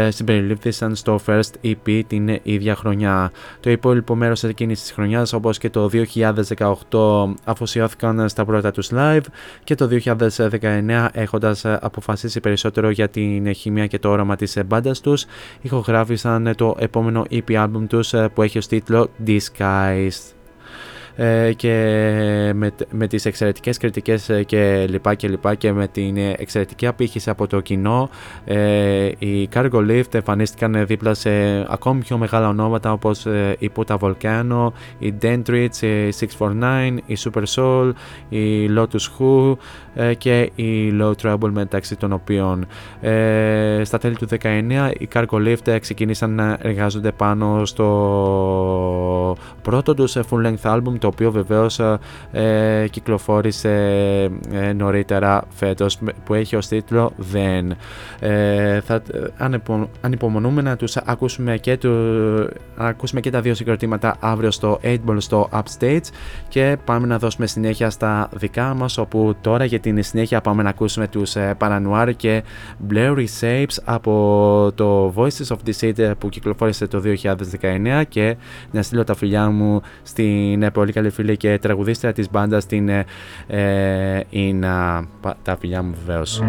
συμπεριλήφθησαν 0.09 0.95
στο 0.95 1.21
First 1.27 1.51
EP 1.65 2.03
την 2.07 2.39
ίδια 2.43 2.75
χρονιά. 2.75 3.31
Το 3.61 3.71
υπόλοιπο 3.71 4.15
μέρος 4.15 4.45
εκείνης 4.45 4.81
της 4.81 4.93
χρονιάς, 4.93 5.33
όπως 5.33 5.59
και 5.59 5.71
το 5.71 5.89
2018, 5.89 7.35
αφοσιώθηκαν 7.45 8.29
στα 8.29 8.45
πρώτα 8.45 8.71
τους 8.71 8.91
live 8.93 9.25
και 9.65 9.75
το 9.75 9.87
2019 9.87 11.09
έχοντας 11.13 11.65
αποφασίσει 11.65 12.41
περισσότερο 12.41 12.91
για 12.91 13.09
την 13.09 13.55
χημεία 13.55 13.87
και 13.87 13.99
το 13.99 14.09
όραμα 14.09 14.37
της 14.37 14.59
μπάντας 14.67 15.01
τους, 15.01 15.25
ηχογράφησαν 15.61 16.53
το 16.57 16.77
επόμενο 16.79 17.25
EP 17.31 17.65
album 17.65 17.87
τους 17.89 18.15
που 18.35 18.43
έχει 18.43 18.59
ως 18.59 18.67
τίτλο 18.67 19.11
Disguised 19.27 20.36
ε, 21.17 21.53
και 21.53 21.73
με, 22.55 22.71
με 22.91 23.07
τις 23.07 23.25
εξαιρετικές 23.25 23.79
κριτικές 23.79 24.29
ε, 24.29 24.43
και 24.43 24.87
λοιπά 24.89 25.15
και 25.15 25.29
λοιπά 25.29 25.55
και 25.55 25.73
με 25.73 25.89
την 25.89 26.17
εξαιρετική 26.17 26.87
απήχηση 26.87 27.31
από 27.31 27.47
το 27.47 27.61
κοινό 27.61 28.09
ε, 28.45 29.11
οι 29.19 29.49
Cargo 29.55 29.91
Lift 29.91 30.15
εμφανίστηκαν 30.15 30.87
δίπλα 30.87 31.15
σε 31.15 31.31
ακόμη 31.73 32.01
πιο 32.01 32.19
μεγάλα 32.19 32.49
ονόματα 32.49 32.93
όπως 32.93 33.27
η 33.59 33.71
Puta 33.77 33.97
Volcano, 33.99 34.69
η 34.99 35.15
Dendrits, 35.23 35.81
η 35.81 36.13
649, 36.39 36.97
η 37.07 37.17
Super 37.25 37.43
Soul, 37.55 37.93
η 38.29 38.71
Lotus 38.77 39.19
Who 39.19 39.57
και 40.19 40.51
η 40.55 40.93
Low 41.01 41.13
Trouble 41.23 41.51
μεταξύ 41.51 41.97
των 41.97 42.13
οποίων 42.13 42.67
στα 43.83 43.99
τέλη 43.99 44.17
του 44.17 44.27
19 44.43 44.91
οι 44.99 45.09
Cargo 45.15 45.27
Lift 45.31 45.79
ξεκίνησαν 45.81 46.31
να 46.35 46.59
εργάζονται 46.63 47.13
πάνω 47.13 47.65
στο 47.65 49.37
πρώτο 49.63 49.95
τους 49.95 50.17
full 50.17 50.47
length 50.47 50.75
album 50.75 50.99
το 50.99 51.07
οποίο 51.07 51.31
βεβαίως 51.31 51.81
ε, 52.33 52.87
κυκλοφόρησε 52.91 53.71
ε, 54.53 54.73
νωρίτερα 54.73 55.45
φέτος 55.49 55.99
που 56.25 56.35
έχει 56.35 56.57
ως 56.57 56.67
τίτλο 56.67 57.13
«Δεν». 57.17 57.77
Ε, 58.19 58.81
θα 58.81 59.03
ανυπομονούμε 60.01 60.63
να 60.63 60.77
τους 60.77 60.97
ακούσουμε 60.97 61.57
και, 61.57 61.77
του, 61.77 61.91
ακούσουμε 62.77 63.21
και 63.21 63.31
τα 63.31 63.41
δύο 63.41 63.55
συγκροτήματα 63.55 64.17
αύριο 64.21 64.51
στο 64.51 64.81
8 64.83 64.97
Ball 65.07 65.17
στο 65.19 65.49
Upstage 65.53 66.01
και 66.49 66.77
πάμε 66.85 67.07
να 67.07 67.19
δώσουμε 67.19 67.47
συνέχεια 67.47 67.91
στα 67.91 68.29
δικά 68.33 68.75
μας 68.75 68.99
όπου 68.99 69.35
τώρα 69.41 69.65
για 69.65 69.81
την 69.93 70.03
συνέχεια 70.03 70.41
πάμε 70.41 70.63
να 70.63 70.69
ακούσουμε 70.69 71.09
τους 71.09 71.37
ε, 71.37 71.57
Paranoir 71.59 72.11
και 72.17 72.43
Blurry 72.91 73.27
Shapes 73.41 73.77
από 73.85 74.73
το 74.75 75.15
Voices 75.17 75.57
of 75.57 75.57
Deceit 75.67 76.13
που 76.19 76.29
κυκλοφόρησε 76.29 76.87
το 76.87 77.03
2019 77.61 78.03
και 78.09 78.37
να 78.71 78.83
στείλω 78.83 79.05
τα 79.05 79.15
φιλιά 79.15 79.51
μου 79.51 79.83
στην 80.03 80.63
ε, 80.63 80.71
πολύ 80.71 80.93
καλή 80.93 81.11
φίλη 81.11 81.37
και 81.37 81.59
τραγουδίστρια 81.59 82.13
της 82.13 82.31
μπάντας 82.31 82.67
την 82.67 82.89
ε, 82.89 83.05
ε, 83.47 84.21
Ινα. 84.31 85.07
Τα 85.43 85.57
φιλιά 85.57 85.83
μου 85.83 85.95
βεβαίως. 86.07 86.43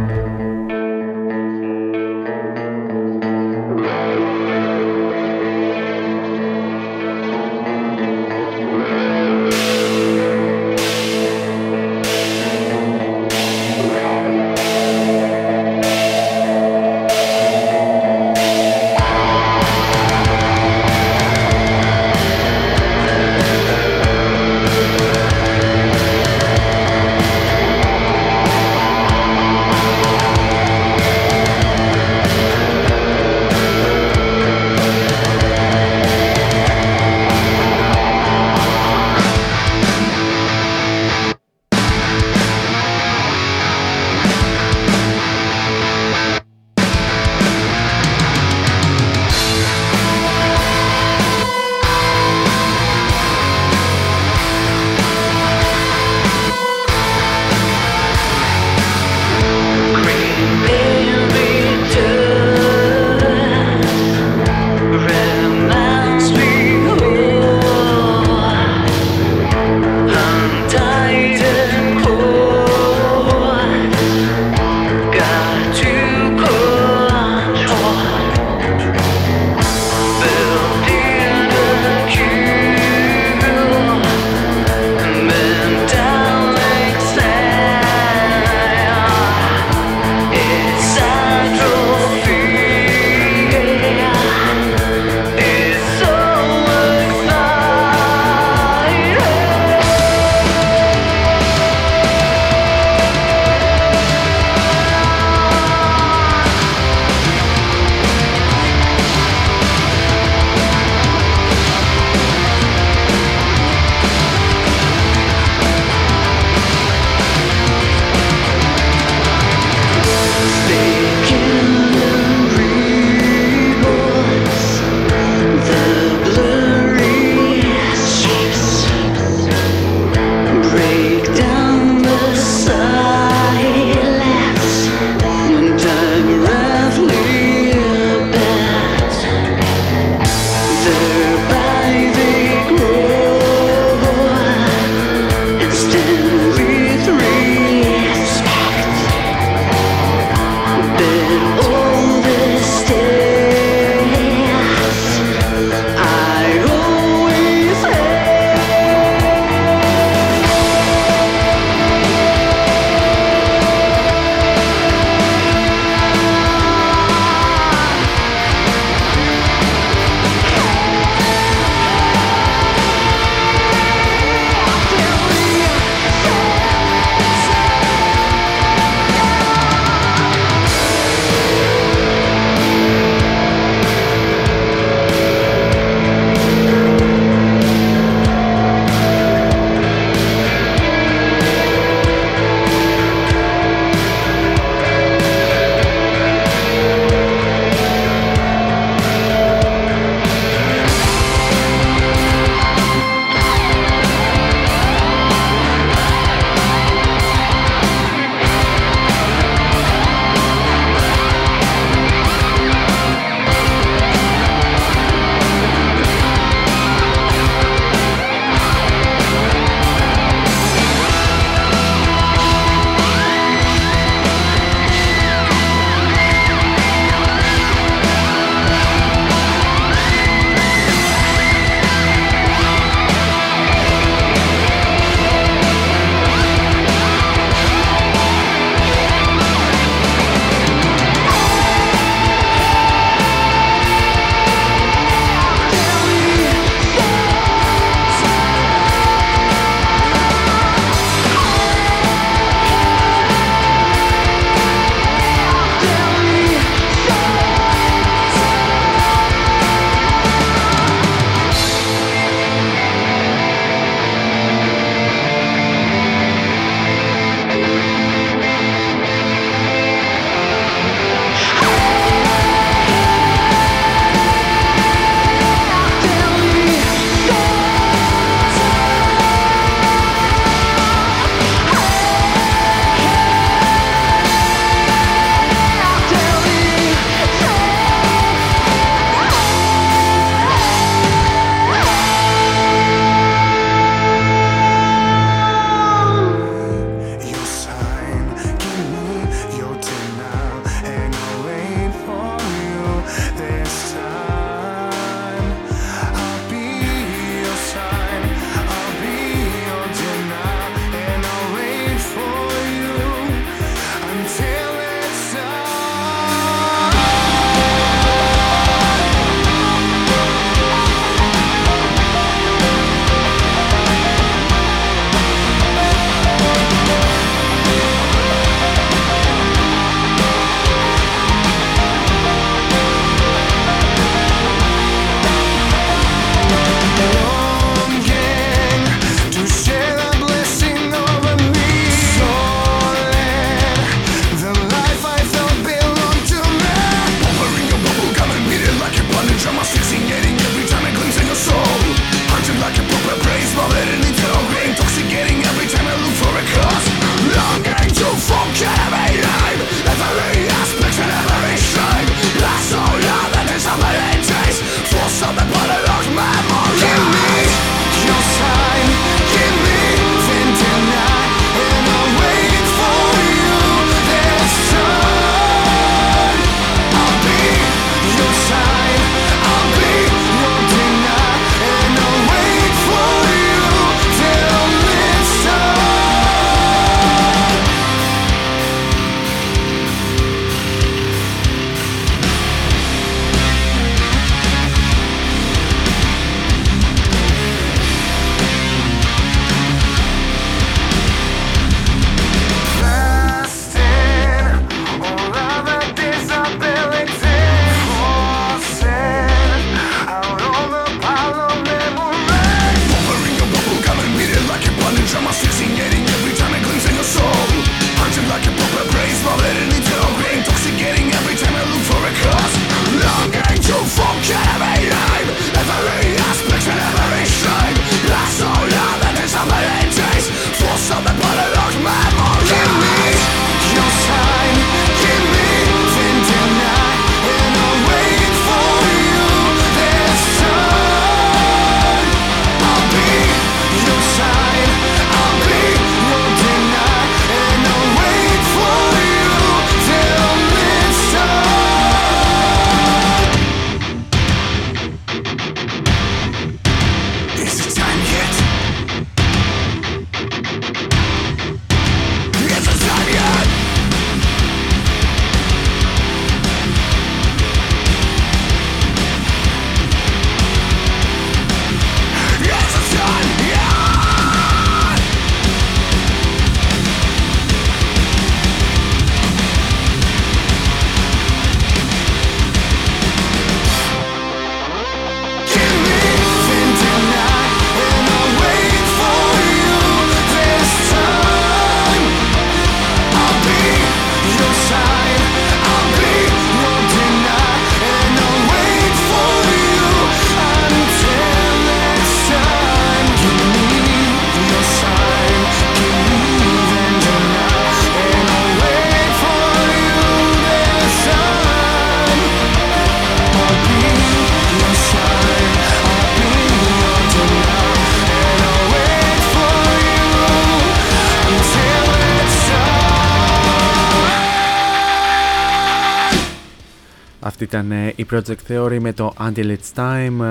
Αυτή 527.39 527.55
ήταν 527.55 527.72
ε, 527.72 527.93
η 527.95 528.05
Project 528.11 528.51
Theory 528.51 528.77
με 528.80 528.93
το 528.93 529.14
Until 529.19 529.55
It's 529.55 529.73
Time, 529.76 530.22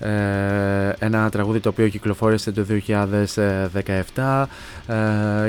ε, 0.00 0.08
ε, 0.08 0.94
ένα 0.98 1.30
τραγούδι 1.30 1.60
το 1.60 1.68
οποίο 1.68 1.88
κυκλοφόρησε 1.88 2.52
το 2.52 2.66
2017 2.68 2.76
ε, 3.36 4.46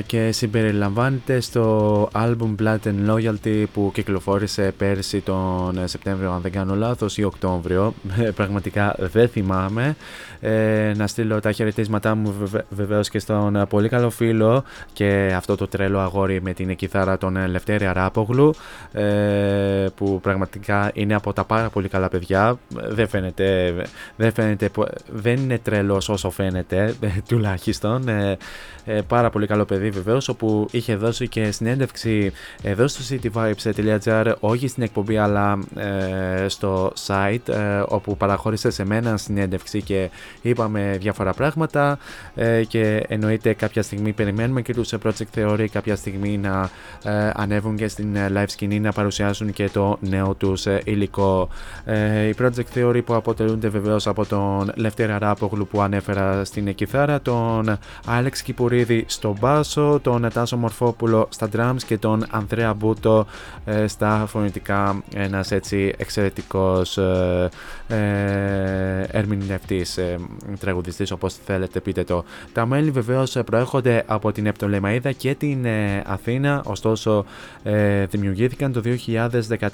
και 0.06 0.32
συμπεριλαμβάνεται 0.32 1.40
στο 1.40 2.10
album 2.14 2.56
Blood 2.62 2.78
and 2.84 3.10
Loyalty 3.10 3.64
που 3.74 3.92
κυκλοφόρησε 3.94 4.74
πέρσι 4.78 5.20
τον 5.22 5.80
Σεπτέμβριο 5.86 6.32
αν 6.32 6.42
δεν 6.42 6.52
κάνω 6.52 6.76
λάθος 6.76 7.18
ή 7.18 7.24
Οκτώβριο, 7.24 7.94
Ε, 8.20 8.30
πραγματικά 8.30 8.96
δεν 9.00 9.28
θυμάμαι. 9.30 9.96
Ε, 10.40 10.92
να 10.96 11.08
στείλω 11.08 11.40
τα 11.40 11.52
χαιρετίσματά 11.52 12.16
μου 12.16 12.34
βεβαι- 12.40 12.66
βεβαίως 12.70 13.10
και 13.10 13.20
στον 13.20 13.56
ε, 13.56 13.66
πολύ 13.66 13.90
καλό 13.90 14.10
φίλο 14.10 14.64
και 14.94 15.34
αυτό 15.36 15.56
το 15.56 15.68
τρελό 15.68 16.00
αγόρι 16.00 16.42
με 16.42 16.54
την 16.54 16.76
κιθάρα 16.76 17.18
τον 17.18 17.38
ε, 17.38 17.48
Λευτέρη 17.48 17.86
Αράπογλου 17.86 18.54
ε, 18.92 19.86
που 19.96 20.20
πραγματικά 20.22 20.92
είναι 20.94 21.16
από 21.16 21.34
τα 21.34 21.44
πάρα 21.44 21.70
πολύ 21.70 21.88
καλά 21.88 22.10
παιδιά. 22.10 22.58
Δεν 22.90 23.08
φαίνεται, 23.08 23.74
δεν, 24.16 24.34
φαίνεται, 24.34 24.70
που- 24.70 24.88
δεν 25.12 25.36
είναι 25.36 25.58
τρελός 25.58 26.10
όσο 26.10 26.30
φαίνεται 26.30 26.96
ε, 27.02 27.08
τουλάχιστον. 27.28 28.08
Ε, 28.08 28.38
ε, 28.86 29.02
πάρα 29.08 29.30
πολύ 29.34 29.48
καλό 29.48 29.66
παιδί 29.66 29.90
βεβαίως, 29.90 30.28
όπου 30.28 30.68
είχε 30.72 30.96
δώσει 30.96 31.28
και 31.28 31.52
συνέντευξη 31.52 32.32
εδώ 32.62 32.88
στο 32.88 33.16
cityvibes.gr, 33.16 34.34
όχι 34.40 34.68
στην 34.68 34.84
εκπομπή 34.84 35.18
αλλά 35.18 35.60
ε, 35.76 36.48
στο 36.48 36.94
site, 37.08 37.50
ε, 37.50 37.84
όπου 37.88 38.18
παραχώρησε 38.18 38.70
σε 38.70 38.86
μένα 38.86 39.18
συνέντευξη 39.18 39.82
και 39.82 40.10
είπαμε 40.42 40.98
διάφορα 41.00 41.34
πράγματα 41.34 41.98
ε, 42.36 42.64
και 42.64 43.04
εννοείται 43.08 43.54
κάποια 43.54 43.82
στιγμή 43.82 44.12
περιμένουμε 44.12 44.62
και 44.62 44.74
τους 44.74 44.94
ε, 44.94 44.98
Project 45.04 45.40
Theory 45.40 45.66
κάποια 45.72 45.96
στιγμή 45.96 46.38
να 46.38 46.70
ε, 47.04 47.30
ανέβουν 47.34 47.76
και 47.76 47.88
στην 47.88 48.16
ε, 48.16 48.32
live 48.36 48.44
σκηνή 48.48 48.80
να 48.80 48.92
παρουσιάσουν 48.92 49.54
και 49.54 49.70
το 49.70 49.98
νέο 50.00 50.34
τους 50.34 50.66
ε, 50.66 50.82
υλικό. 50.84 51.50
Ε, 51.86 52.28
οι 52.28 52.36
Project 52.42 52.78
Theory 52.78 53.02
που 53.06 53.14
αποτελούνται 53.14 53.68
βεβαίως 53.68 54.08
από 54.08 54.26
τον 54.26 54.72
Λευτέρα 54.76 55.18
Ράπογλου 55.20 55.68
που 55.68 55.82
ανέφερα 55.82 56.46
στην 56.46 56.76
κιθάρα, 56.76 57.22
τον 57.22 57.78
Άλεξ 58.06 58.42
Κυπουρίδη 58.42 59.06
στο 59.14 59.36
μπάσο, 59.40 60.00
τον 60.02 60.28
Τάσο 60.34 60.58
Μορφόπουλο 60.58 61.28
στα 61.30 61.50
drums 61.56 61.84
και 61.86 61.98
τον 61.98 62.26
Ανδρέα 62.30 62.74
Μπούτο 62.74 63.26
ε, 63.66 63.88
στα 63.88 64.26
φωνητικά. 64.28 65.04
Ένας 65.16 65.52
έτσι 65.52 65.94
εξαιρετικός 65.98 66.98
ε, 66.98 67.50
ε, 67.88 69.02
ερμηνευτής, 69.12 69.98
ε, 69.98 70.20
τραγουδιστής 70.60 71.12
όπως 71.12 71.36
θέλετε 71.46 71.80
πείτε 71.80 72.04
το. 72.04 72.24
Τα 72.54 72.66
μέλη 72.66 72.92
βεβαίως 72.92 73.38
προέρχονται 73.46 74.04
από 74.06 74.32
την 74.32 74.46
Επτολεμαίδα 74.46 75.12
και 75.12 75.36
την 75.36 75.66
ε, 75.66 76.02
Αθήνα, 76.06 76.62
ωστόσο 76.66 77.26
ε, 77.64 78.06
δημιουργήθηκαν 78.06 78.72
το 78.72 78.82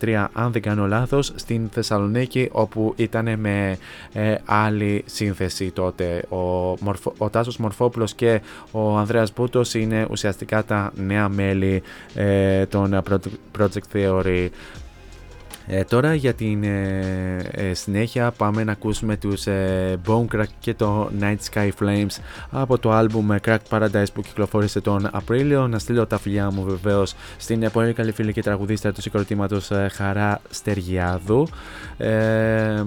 2013 0.02 0.26
αν 0.34 0.52
δεν 0.52 0.61
κάνω 0.61 0.88
λάθος 0.88 1.32
στην 1.36 1.70
Θεσσαλονίκη 1.72 2.49
όπου 2.52 2.94
ήταν 2.95 3.40
με 3.40 3.78
ε, 4.14 4.36
άλλη 4.45 5.03
σύνθεση 5.06 5.72
τότε. 5.72 6.24
Ο, 6.30 6.38
Μορφο, 6.80 7.14
ο 7.18 7.30
Τάσος 7.30 7.57
Μορφόπουλος 7.57 8.14
και 8.14 8.41
ο 8.72 8.98
Ανδρέας 8.98 9.28
Μπούτος 9.35 9.73
είναι 9.73 10.07
ουσιαστικά 10.10 10.64
τα 10.64 10.91
νέα 10.95 11.30
μέλη 11.30 11.81
ε, 12.15 12.65
των 12.65 13.01
Project- 13.10 13.60
Project 13.61 13.93
Theory 13.97 14.47
ε, 15.72 15.84
τώρα 15.84 16.14
για 16.14 16.34
την 16.34 16.64
ε, 16.64 17.38
ε, 17.52 17.74
συνέχεια 17.74 18.32
πάμε 18.32 18.64
να 18.64 18.72
ακούσουμε 18.72 19.18
τους 19.18 19.48
ε, 19.48 20.00
Bone 20.08 20.26
Crack 20.36 20.44
και 20.60 20.74
το 20.74 21.12
Night 21.20 21.38
Sky 21.52 21.70
Flames 21.80 22.18
από 22.52 22.78
το 22.78 22.91
άλμπουμ 22.91 23.32
ε, 23.32 23.40
Crack 23.46 23.58
Paradise 23.70 24.14
που 24.14 24.22
κυκλοφόρησε 24.22 24.82
τον 24.82 25.10
Απρίλιο. 25.12 25.68
Να 25.68 25.80
στείλω 25.80 26.06
τα 26.06 26.18
φιλιά 26.18 26.52
μου 26.52 26.64
βεβαίως 26.64 27.16
στην 27.38 27.64
ε, 27.64 27.70
πολύ 27.70 27.94
καλή 27.94 28.12
φίλη 28.12 28.34
και 28.34 28.41
τραγουδίστρια 28.41 28.94
του 28.94 29.02
συγκροτήματος 29.02 29.72
ε, 29.72 29.90
Χαρά 29.91 30.41
Στεργιάδου 30.50 31.48
ε, 31.98 32.84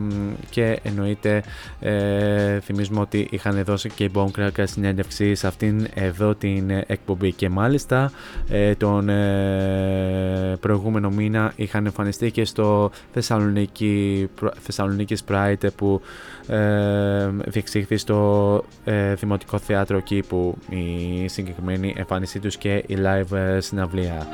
και 0.50 0.78
εννοείται 0.82 1.42
ε, 1.80 2.60
θυμίζουμε 2.60 3.00
ότι 3.00 3.28
είχαν 3.30 3.64
δώσει 3.64 3.88
και 3.88 4.04
οι 4.04 4.10
Bone 4.14 4.30
Crack 4.38 4.62
συνέντευξη 4.62 5.34
σε 5.34 5.46
αυτήν 5.46 5.86
εδώ 5.94 6.34
την 6.34 6.70
ε, 6.70 6.84
εκπομπή 6.86 7.32
και 7.32 7.48
μάλιστα 7.48 8.12
ε, 8.48 8.74
τον 8.74 9.08
ε, 9.08 10.56
προηγούμενο 10.60 11.10
μήνα 11.10 11.52
είχαν 11.56 11.86
εμφανιστεί 11.86 12.30
και 12.30 12.44
στο 12.44 12.71
Θεσσαλονίκη, 13.12 14.28
Θεσσαλονίκης 14.60 15.24
Pride 15.28 15.66
που 15.76 16.00
ε, 16.46 17.28
διεξήχθη 17.46 17.96
στο 17.96 18.64
ε, 18.84 19.14
Δημοτικό 19.14 19.58
Θέατρο 19.58 19.96
εκεί 19.96 20.22
που 20.28 20.56
η 20.68 21.28
συγκεκριμένη 21.28 21.94
εμφάνισή 21.96 22.38
τους 22.38 22.56
και 22.56 22.74
η 22.86 22.96
live 22.98 23.36
ε, 23.36 23.60
συναυλία. 23.60 24.26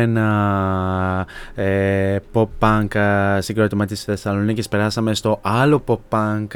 Ένα 0.00 1.26
ε, 1.54 2.16
pop 2.32 2.48
punk 2.58 2.94
ε, 2.94 3.19
συγκρότημα 3.40 3.86
της 3.86 4.04
Θεσσαλονίκης. 4.04 4.68
Περάσαμε 4.68 5.14
στο 5.14 5.38
άλλο 5.42 5.84
pop 5.86 5.98
punk 6.08 6.54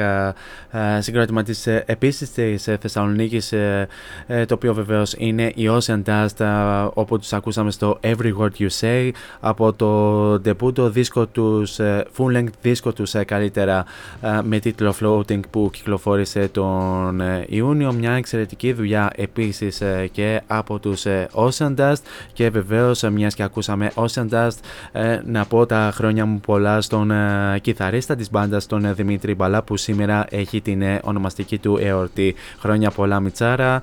ε, 0.70 1.00
συγκρότημα 1.00 1.42
της 1.42 1.66
ε, 1.66 1.82
επίσης 1.86 2.32
της 2.32 2.68
ε, 2.68 2.76
Θεσσαλονίκης 2.80 3.52
ε, 3.52 3.88
ε, 4.26 4.44
το 4.44 4.54
οποίο 4.54 4.74
βεβαίως 4.74 5.14
είναι 5.18 5.52
η 5.54 5.68
Ocean 5.70 6.02
Dust 6.06 6.40
ε, 6.40 6.46
όπου 6.94 7.18
τους 7.18 7.32
ακούσαμε 7.32 7.70
στο 7.70 7.98
Every 8.02 8.32
Word 8.38 8.50
You 8.58 8.68
Say 8.80 9.10
από 9.40 9.72
το 9.72 10.32
debut 10.34 10.90
δίσκο 10.90 11.26
τους, 11.26 11.78
ε, 11.78 12.06
full 12.16 12.36
length 12.36 12.52
δίσκο 12.60 12.92
τους 12.92 13.14
ε, 13.14 13.24
καλύτερα 13.24 13.84
ε, 14.20 14.40
με 14.42 14.58
τίτλο 14.58 14.94
Floating 15.00 15.40
που 15.50 15.70
κυκλοφόρησε 15.72 16.48
τον 16.48 17.20
ε, 17.20 17.44
Ιούνιο. 17.48 17.92
Μια 17.92 18.12
εξαιρετική 18.12 18.72
δουλειά 18.72 19.10
επίσης 19.16 19.80
ε, 19.80 20.08
και 20.12 20.40
από 20.46 20.78
τους 20.78 21.06
ε, 21.06 21.28
Ocean 21.32 21.74
Dust. 21.76 22.02
Και 22.32 22.50
βεβαίως 22.50 23.02
ε, 23.02 23.10
μιας 23.10 23.34
και 23.34 23.42
ακούσαμε 23.42 23.90
Ocean 23.94 24.28
Dust 24.30 24.58
ε, 24.92 25.20
να 25.24 25.44
πω 25.44 25.66
τα 25.66 25.90
χρόνια 25.94 26.26
μου 26.26 26.40
πολλά 26.40 26.73
στον 26.80 27.10
ε, 27.10 27.58
κιθαρίστα 27.60 28.16
της 28.16 28.30
μπάντας 28.30 28.66
τον 28.66 28.84
ε, 28.84 28.92
Δημήτρη 28.92 29.34
Μπαλά 29.34 29.62
που 29.62 29.76
σήμερα 29.76 30.26
έχει 30.30 30.60
την 30.60 30.82
ε, 30.82 31.00
ονομαστική 31.02 31.58
του 31.58 31.78
εορτή. 31.80 32.34
Χρόνια 32.58 32.90
πολλά 32.90 33.20
Μιτσάρα 33.20 33.82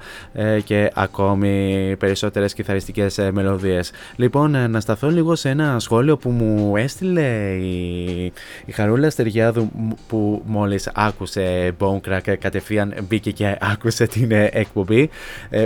και 0.63 0.91
ακόμη 0.93 1.95
περισσότερες 1.99 2.53
κιθαριστικές 2.53 3.19
μελωδίες. 3.31 3.91
Λοιπόν, 4.15 4.71
να 4.71 4.79
σταθώ 4.79 5.09
λίγο 5.09 5.35
σε 5.35 5.49
ένα 5.49 5.79
σχόλιο 5.79 6.17
που 6.17 6.29
μου 6.29 6.75
έστειλε 6.75 7.55
η, 7.61 8.25
η 8.65 8.71
Χαρούλα 8.71 9.09
Στεριάδου 9.09 9.71
που 10.07 10.41
μόλις 10.45 10.91
άκουσε 10.93 11.71
Bonecrack 11.79 12.35
κατευθείαν 12.39 12.93
μπήκε 13.07 13.31
και 13.31 13.57
άκουσε 13.59 14.07
την 14.07 14.31
εκπομπή. 14.31 15.09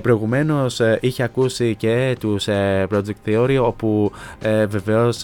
Προηγουμένως 0.02 0.82
είχε 1.00 1.24
ακούσει 1.24 1.76
και 1.76 2.16
τους 2.20 2.48
Project 2.90 3.28
Theory 3.28 3.58
όπου 3.62 4.12
βεβαίως 4.68 5.24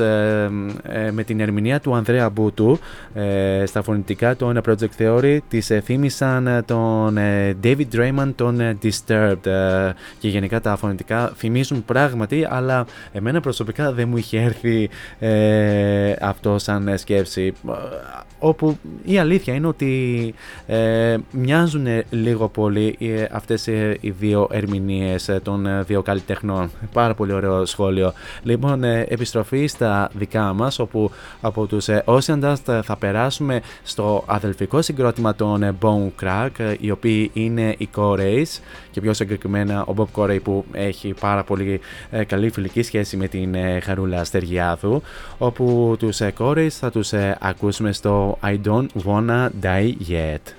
με 1.11 1.23
την 1.25 1.39
ερμηνεία 1.39 1.79
του 1.79 1.90
του 1.91 1.97
Ανδρέα 1.97 2.29
Μπούτου 2.29 2.79
ε, 3.13 3.63
στα 3.65 3.81
φωνητικά 3.81 4.35
του 4.35 4.49
Ένα 4.49 4.61
Project 4.67 5.01
Theory 5.01 5.37
τις 5.47 5.69
ε, 5.69 5.79
θύμισαν 5.79 6.63
τον 6.65 7.17
ε, 7.17 7.57
David 7.63 7.85
Draymond 7.95 8.31
τον 8.35 8.59
ε, 8.59 8.77
Disturbed 8.83 9.45
ε, 9.45 9.93
και 10.19 10.27
γενικά 10.27 10.61
τα 10.61 10.75
φωνητικά 10.75 11.31
θυμίζουν 11.35 11.85
πράγματι 11.85 12.47
αλλά 12.49 12.85
εμένα 13.11 13.41
προσωπικά 13.41 13.91
δεν 13.91 14.07
μου 14.07 14.17
είχε 14.17 14.41
έρθει 14.41 14.89
ε, 15.19 16.13
αυτό 16.21 16.57
σαν 16.57 16.97
σκέψη 16.97 17.53
όπου 18.39 18.77
η 19.03 19.17
αλήθεια 19.17 19.53
είναι 19.53 19.67
ότι 19.67 20.33
μοιάζουν 21.31 21.87
λίγο 22.09 22.47
πολύ 22.47 22.97
αυτές 23.31 23.67
οι 23.99 24.09
δύο 24.19 24.47
ερμηνείες 24.51 25.29
των 25.43 25.85
δύο 25.85 26.01
καλλιτεχνών. 26.01 26.71
Πάρα 26.93 27.13
πολύ 27.13 27.33
ωραίο 27.33 27.65
σχόλιο. 27.65 28.13
Λοιπόν, 28.43 28.83
επιστροφή 28.83 29.67
στα 29.67 30.09
δικά 30.13 30.53
μας 30.53 30.79
όπου 30.79 31.11
από 31.41 31.65
τους 31.65 31.80
τους. 31.85 31.95
Ε, 31.95 32.01
όσοι 32.05 32.39
θα 32.83 32.95
περάσουμε 32.99 33.61
στο 33.83 34.23
αδελφικό 34.25 34.81
συγκρότημα 34.81 35.35
των 35.35 35.63
ε, 35.63 35.75
Bone 35.81 36.23
Crack, 36.23 36.49
ε, 36.57 36.73
οι 36.79 36.91
οποίοι 36.91 37.31
είναι 37.33 37.75
οι 37.77 37.89
Coreys 37.95 38.59
και 38.91 39.01
πιο 39.01 39.13
συγκεκριμένα 39.13 39.81
ο 39.83 39.93
Bob 39.97 40.21
Corey 40.21 40.39
που 40.43 40.65
έχει 40.71 41.13
πάρα 41.19 41.43
πολύ 41.43 41.79
καλή 42.27 42.49
φιλική 42.49 42.81
σχέση 42.81 43.17
με 43.17 43.27
την 43.27 43.55
Χαρούλα 43.83 44.23
Στεργιάδου, 44.23 45.01
όπου 45.37 45.95
τους 45.99 46.19
Coreys 46.37 46.67
θα 46.69 46.91
τους 46.91 47.13
ακούσουμε 47.39 47.91
στο 47.91 48.37
I 48.43 48.57
Don't 48.65 48.87
Wanna 49.05 49.49
Die 49.61 49.93
Yet. 50.09 50.53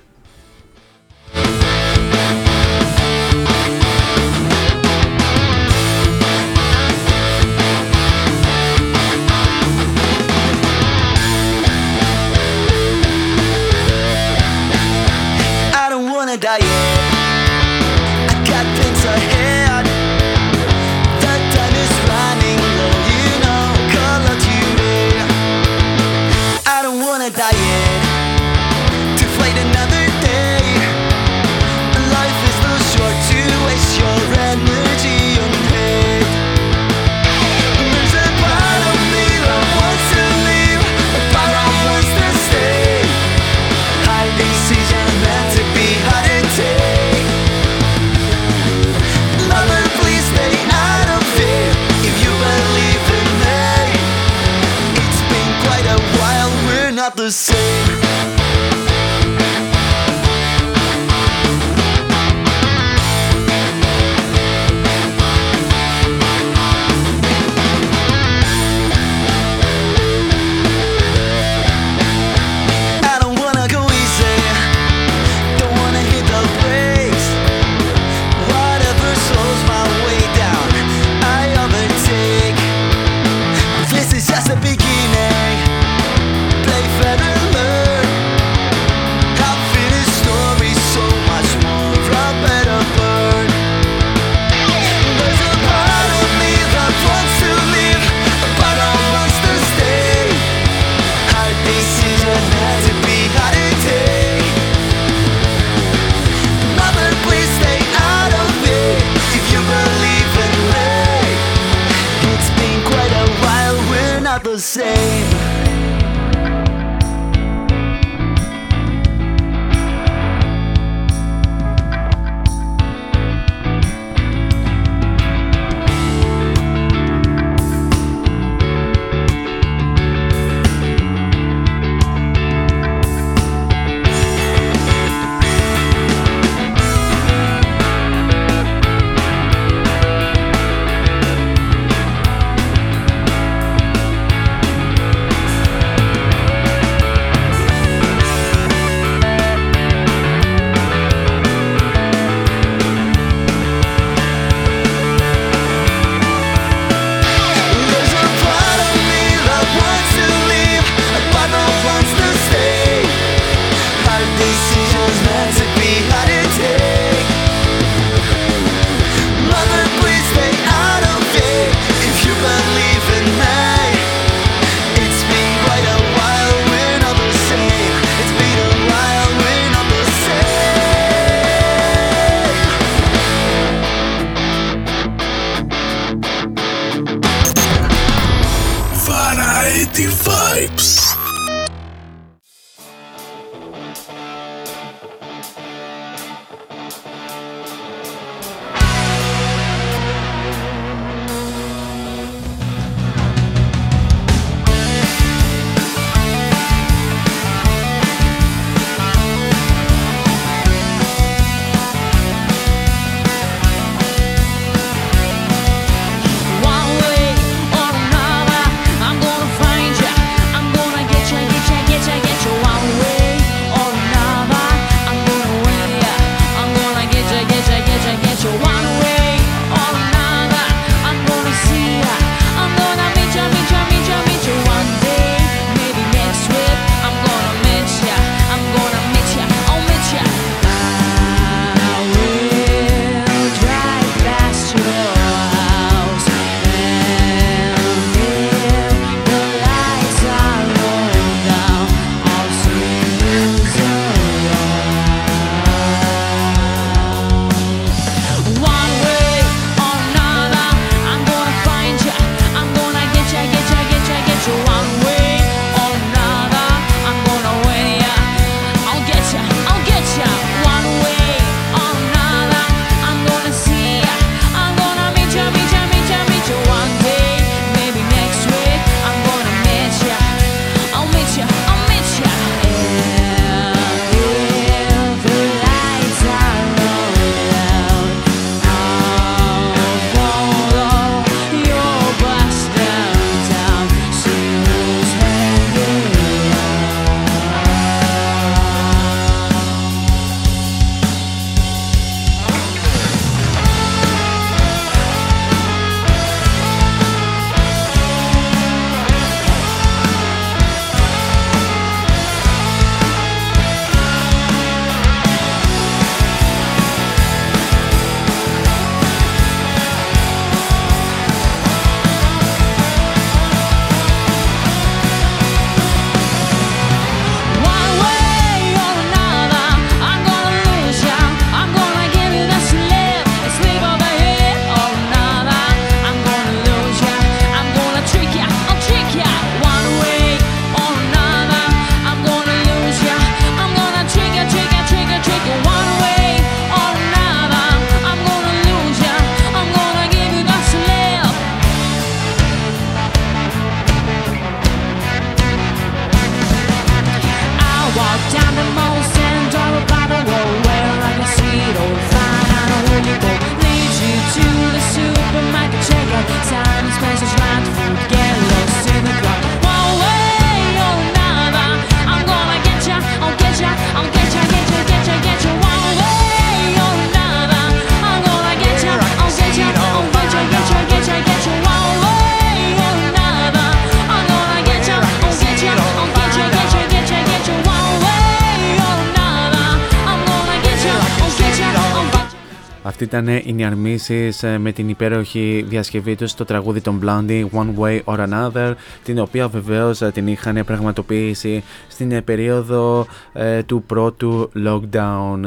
Ήταν 393.13 393.27
οι 393.27 393.53
Νιαρμίσεις 393.53 394.43
με 394.57 394.71
την 394.71 394.89
υπέροχη 394.89 395.65
διασκευή 395.67 396.15
τους 396.15 396.31
στο 396.31 396.45
τραγούδι 396.45 396.81
των 396.81 397.01
Blondie 397.03 397.45
One 397.49 397.73
Way 397.79 397.99
or 398.03 398.27
Another 398.29 398.73
την 399.03 399.19
οποία 399.19 399.47
βεβαίως 399.47 400.01
ε, 400.01 400.11
την 400.11 400.27
είχαν 400.27 400.65
πραγματοποιήσει 400.65 401.63
στην 401.87 402.11
ε, 402.11 402.21
περίοδο 402.21 403.05
ε, 403.33 403.63
του 403.63 403.83
πρώτου 403.83 404.51
lockdown 404.65 405.39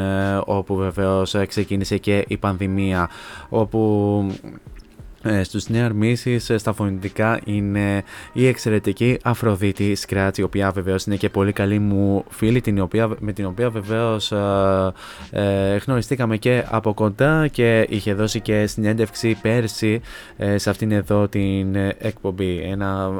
όπου 0.45 0.75
βεβαίως 0.75 1.35
ξεκίνησε 1.47 1.99
και 1.99 2.25
η 2.29 2.37
πανδημία 2.37 3.11
όπου 3.49 4.27
ε, 4.45 4.76
στους 5.43 5.69
νέα 5.69 5.85
αρμίσεις 5.85 6.53
στα 6.57 6.73
φωνητικά 6.73 7.41
είναι 7.45 8.05
η 8.33 8.47
εξαιρετική 8.47 9.19
Αφροδίτη 9.23 9.95
Σκράτς 9.95 10.39
η 10.39 10.43
οποία 10.43 10.71
βεβαίως 10.71 11.05
είναι 11.05 11.17
και 11.17 11.29
πολύ 11.29 11.53
καλή 11.53 11.79
μου 11.79 12.25
φίλη 12.29 12.61
την 12.61 12.81
οποία, 12.81 13.09
με 13.19 13.33
την 13.33 13.47
οποία 13.47 13.71
βεβαίως 13.71 14.33
ε, 14.33 14.93
ε, 15.31 15.77
γνωριστήκαμε 15.77 16.37
και 16.37 16.65
από 16.71 16.95
κοντά 16.95 17.49
και 17.49 17.87
είχε 17.89 18.15
δώσει 18.15 18.41
και 18.41 18.67
συνέντευξη 18.67 19.39
πέρσι 19.43 20.01
ε, 20.37 20.59
σε 20.59 20.71
αυτήν 20.71 20.93
εδώ 20.93 21.29
την 21.29 21.77
εκπομπή. 21.99 22.59
Ένα 22.59 23.11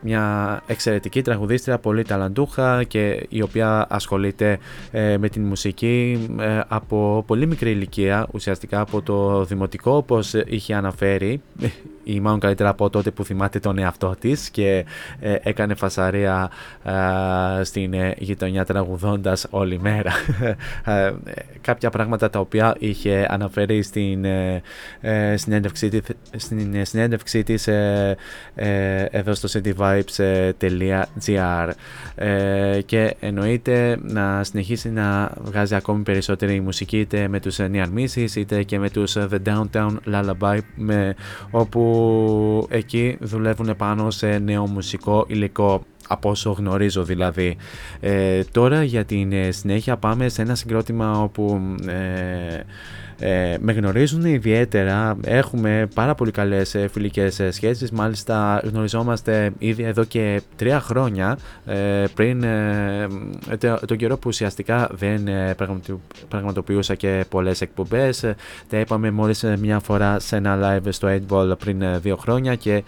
μια 0.00 0.62
εξαιρετική 0.66 1.22
τραγουδίστρια, 1.22 1.78
πολύ 1.78 2.04
ταλαντούχα 2.04 2.84
και 2.84 3.26
η 3.28 3.42
οποία 3.42 3.86
ασχολείται 3.88 4.58
ε, 4.90 5.18
με 5.18 5.28
την 5.28 5.42
μουσική 5.42 6.28
ε, 6.40 6.60
από 6.68 7.24
πολύ 7.26 7.46
μικρή 7.46 7.70
ηλικία, 7.70 8.26
ουσιαστικά 8.32 8.80
από 8.80 9.02
το 9.02 9.44
δημοτικό 9.44 9.96
όπως 9.96 10.34
είχε 10.46 10.74
αναφέρει 10.74 11.40
ή 12.14 12.20
μάλλον 12.20 12.40
καλύτερα 12.40 12.68
από 12.68 12.90
τότε 12.90 13.10
που 13.10 13.24
θυμάται 13.24 13.58
τον 13.58 13.78
εαυτό 13.78 14.14
της 14.18 14.50
και 14.50 14.84
ε, 15.20 15.34
έκανε 15.42 15.74
φασαρία 15.74 16.50
στην 17.62 17.94
γειτονιά 18.18 18.64
τραγουδώντας 18.64 19.46
όλη 19.50 19.78
μέρα. 19.78 20.12
Κάποια 21.60 21.90
πράγματα 21.90 22.30
τα 22.30 22.38
οποία 22.38 22.74
είχε 22.78 23.26
αναφέρει 23.28 23.82
στην 23.82 24.26
συνέντευξή, 25.34 26.02
στην 26.36 26.86
συνέντευξή 26.86 27.42
της 27.42 27.68
εδώ 29.10 29.34
στο 29.34 29.48
City 29.52 29.72
vibes.gr 29.76 31.70
ε, 32.14 32.80
και 32.86 33.16
εννοείται 33.20 33.98
να 34.02 34.44
συνεχίσει 34.44 34.90
να 34.90 35.32
βγάζει 35.42 35.74
ακόμη 35.74 36.02
περισσότερη 36.02 36.60
μουσική 36.60 36.98
είτε 36.98 37.28
με 37.28 37.40
τους 37.40 37.56
Near 37.60 37.86
Misses 37.96 38.36
είτε 38.36 38.62
και 38.62 38.78
με 38.78 38.90
τους 38.90 39.16
The 39.16 39.38
Downtown 39.46 39.96
Lullaby 40.12 40.58
με, 40.74 41.14
όπου 41.50 41.80
εκεί 42.68 43.16
δουλεύουν 43.20 43.76
πάνω 43.76 44.10
σε 44.10 44.38
νέο 44.38 44.66
μουσικό 44.66 45.24
υλικό 45.28 45.84
από 46.08 46.30
όσο 46.30 46.50
γνωρίζω 46.50 47.02
δηλαδή. 47.02 47.56
Ε, 48.00 48.42
τώρα 48.44 48.82
για 48.82 49.04
την 49.04 49.32
συνέχεια 49.48 49.96
πάμε 49.96 50.28
σε 50.28 50.42
ένα 50.42 50.54
συγκρότημα 50.54 51.22
όπου 51.22 51.60
ε, 51.86 52.60
ε, 53.22 53.56
με 53.60 53.72
γνωρίζουν 53.72 54.24
ιδιαίτερα, 54.24 55.16
έχουμε 55.24 55.88
πάρα 55.94 56.14
πολύ 56.14 56.30
καλές 56.30 56.74
ε, 56.74 56.88
φιλικές 56.92 57.40
ε, 57.40 57.50
σχέσεις, 57.50 57.90
μάλιστα 57.90 58.62
γνωριζόμαστε 58.64 59.50
ήδη 59.58 59.82
εδώ 59.82 60.04
και 60.04 60.40
τρία 60.56 60.80
χρόνια 60.80 61.38
ε, 61.66 62.04
πριν 62.14 62.42
ε, 62.42 63.06
τον 63.86 63.96
καιρό 63.96 64.14
που 64.16 64.28
ουσιαστικά 64.28 64.88
δεν 64.92 65.28
πραγματοποιούσα 66.28 66.94
και 66.94 67.24
πολλές 67.28 67.60
εκπομπές, 67.60 68.24
τα 68.68 68.78
είπαμε 68.78 69.10
μόλις 69.10 69.44
μια 69.58 69.78
φορά 69.78 70.18
σε 70.18 70.36
ένα 70.36 70.58
live 70.62 70.88
στο 70.88 71.08
8 71.30 71.58
πριν 71.58 72.00
δύο 72.00 72.16
χρόνια 72.16 72.54
και 72.54 72.82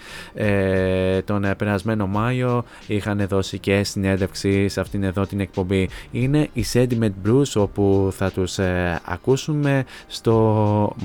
τον 1.24 1.46
περασμένο 1.56 2.06
Μάιο 2.06 2.64
είχαν 2.86 3.26
δώσει 3.28 3.58
και 3.58 3.84
συνέντευξη 3.84 4.68
σε 4.68 4.80
αυτήν 4.80 5.02
εδώ 5.02 5.26
την 5.26 5.40
εκπομπή. 5.40 5.88
Είναι 6.10 6.48
η 6.52 6.64
Sediment 6.72 7.12
Blues 7.26 7.52
όπου 7.54 8.12
θα 8.16 8.30
τους 8.30 8.58
ακούσουμε. 9.04 9.84
στο 10.06 10.21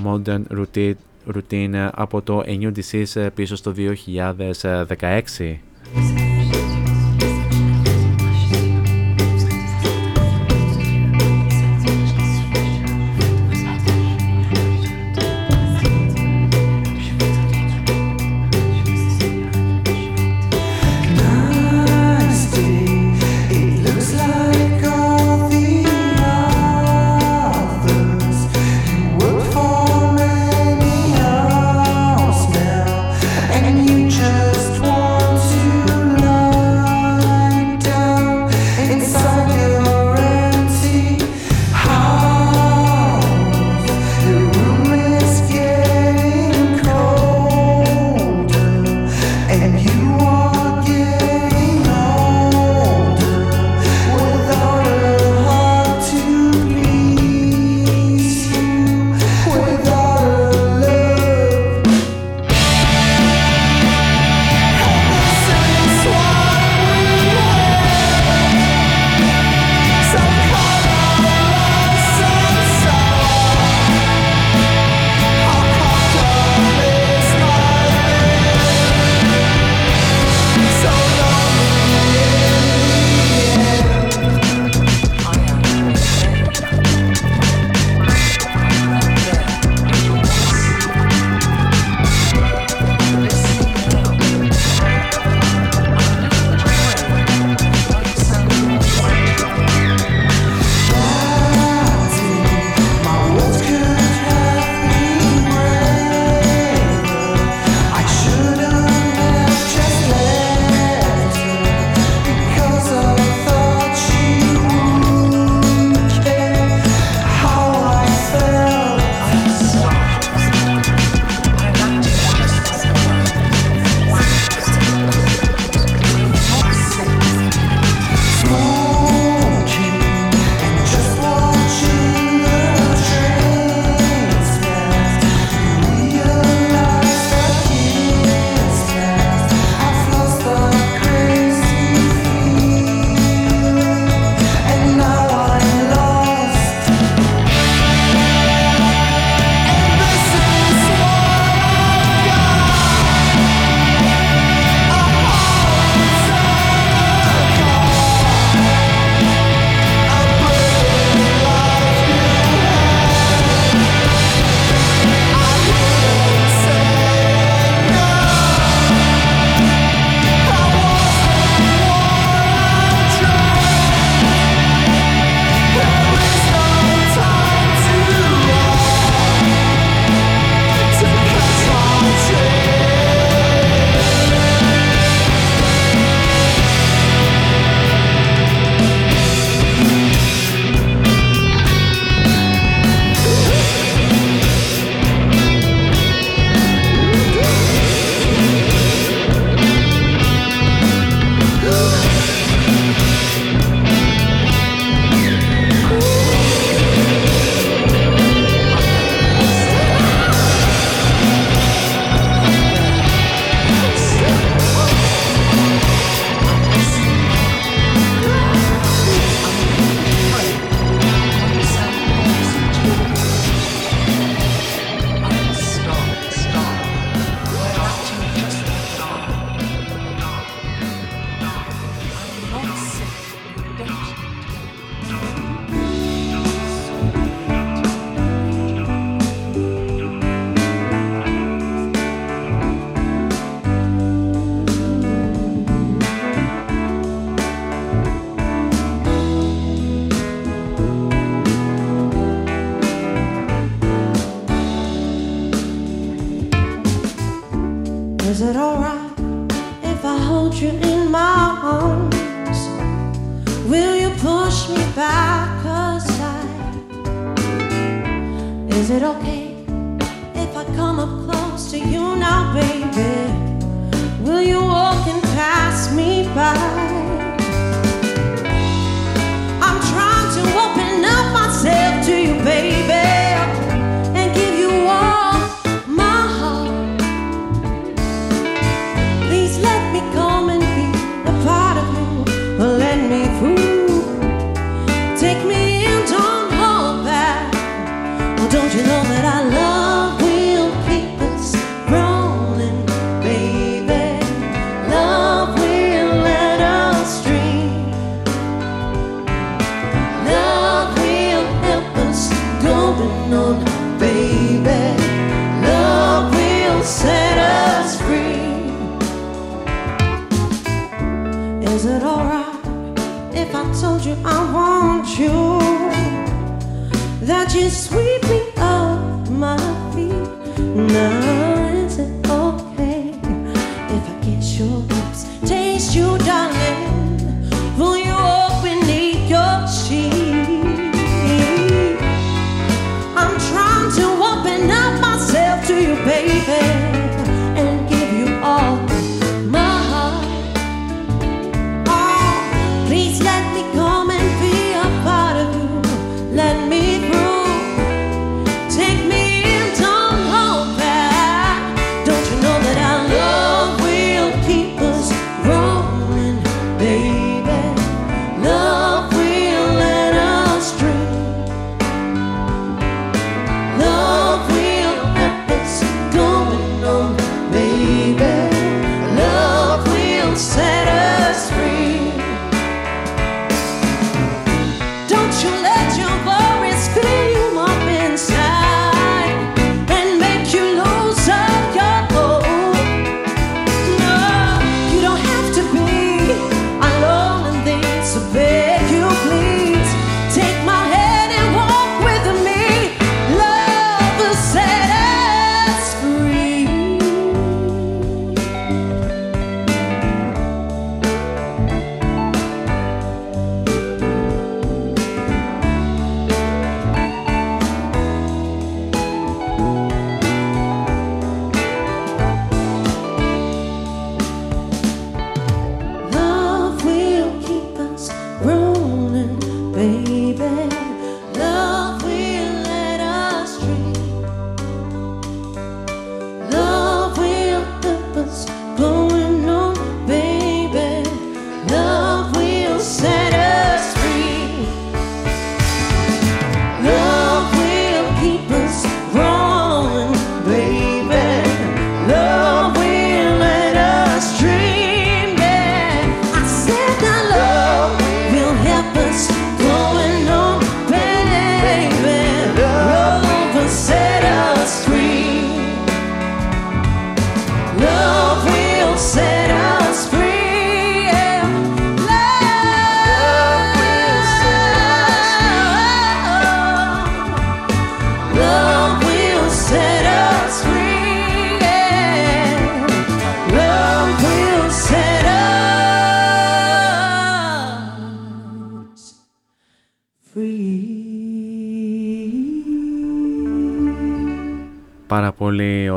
Modern 0.04 0.42
Routine, 0.50 0.94
routine 1.34 1.88
από 1.94 2.22
το 2.22 2.42
A 2.46 2.60
New 2.60 2.72
Disease 2.72 3.28
πίσω 3.34 3.56
στο 3.56 3.74
2016. 3.76 6.27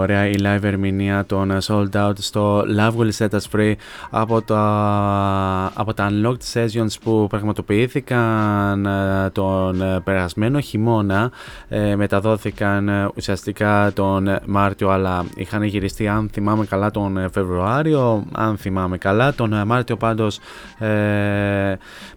ωραία 0.01 0.27
η 0.27 0.33
live 0.39 0.63
ερμηνεία 0.63 1.25
των 1.25 1.57
Sold 1.61 1.89
Out 1.93 2.13
στο 2.17 2.63
Love 2.77 2.91
Will 2.97 3.11
Set 3.17 3.29
Us 3.29 3.55
Free 3.55 3.73
από 4.09 4.41
τα, 4.41 5.71
από 5.73 5.93
τα 5.93 6.09
Unlocked 6.11 6.53
Sessions 6.53 6.93
που 7.03 7.27
πραγματοποιήθηκαν 7.29 8.85
ε, 8.85 9.29
τον 9.31 9.81
ε, 9.81 9.99
περασμένο 10.03 10.59
χειμώνα 10.59 11.31
ε, 11.69 11.95
μεταδόθηκαν 11.95 13.11
ουσιαστικά 13.15 13.91
τον 13.93 14.39
Μάρτιο 14.45 14.89
αλλά 14.89 15.25
είχαν 15.35 15.63
γυριστεί 15.63 16.07
αν 16.07 16.29
θυμάμαι 16.33 16.65
καλά 16.65 16.91
τον 16.91 17.29
Φεβρουάριο 17.31 18.25
αν 18.31 18.57
θυμάμαι 18.57 18.97
καλά 18.97 19.33
τον 19.33 19.63
Μάρτιο 19.65 19.97
πάντως 19.97 20.39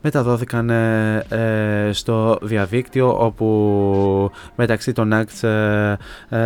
μεταδόθηκαν 0.00 0.70
στο 1.90 2.38
διαδίκτυο 2.42 3.24
όπου 3.24 4.30
μεταξύ 4.56 4.92
των 4.92 5.12
acts 5.12 5.48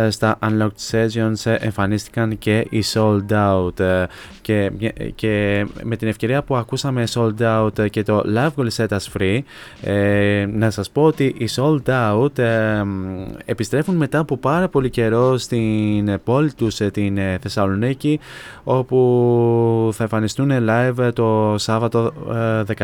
στα 0.09 0.37
Unlocked 0.41 0.91
Sessions 0.91 1.28
ε, 1.43 1.53
εμφανίστηκαν 1.59 2.37
και 2.37 2.67
οι 2.69 2.83
Sold 2.93 3.25
Out 3.31 3.79
ε, 3.79 4.05
και, 5.15 5.65
με 5.83 5.95
την 5.95 6.07
ευκαιρία 6.07 6.43
που 6.43 6.55
ακούσαμε 6.55 7.03
Sold 7.13 7.33
Out 7.39 7.89
και 7.89 8.03
το 8.03 8.23
Love 8.35 8.49
Will 8.57 8.69
Set 8.75 8.97
Free 9.13 9.39
ε, 9.81 10.45
να 10.53 10.69
σας 10.69 10.89
πω 10.89 11.03
ότι 11.03 11.35
οι 11.37 11.49
Sold 11.55 11.81
Out 11.85 12.43
επιστρέφουν 13.45 13.95
μετά 13.95 14.19
από 14.19 14.37
πάρα 14.37 14.67
πολύ 14.67 14.89
καιρό 14.89 15.37
στην 15.37 16.19
πόλη 16.23 16.53
τους 16.53 16.75
την 16.75 17.19
Θεσσαλονίκη 17.41 18.19
όπου 18.63 19.89
θα 19.93 20.03
εμφανιστούν 20.03 20.51
live 20.69 21.09
το 21.13 21.55
Σάββατο 21.57 22.13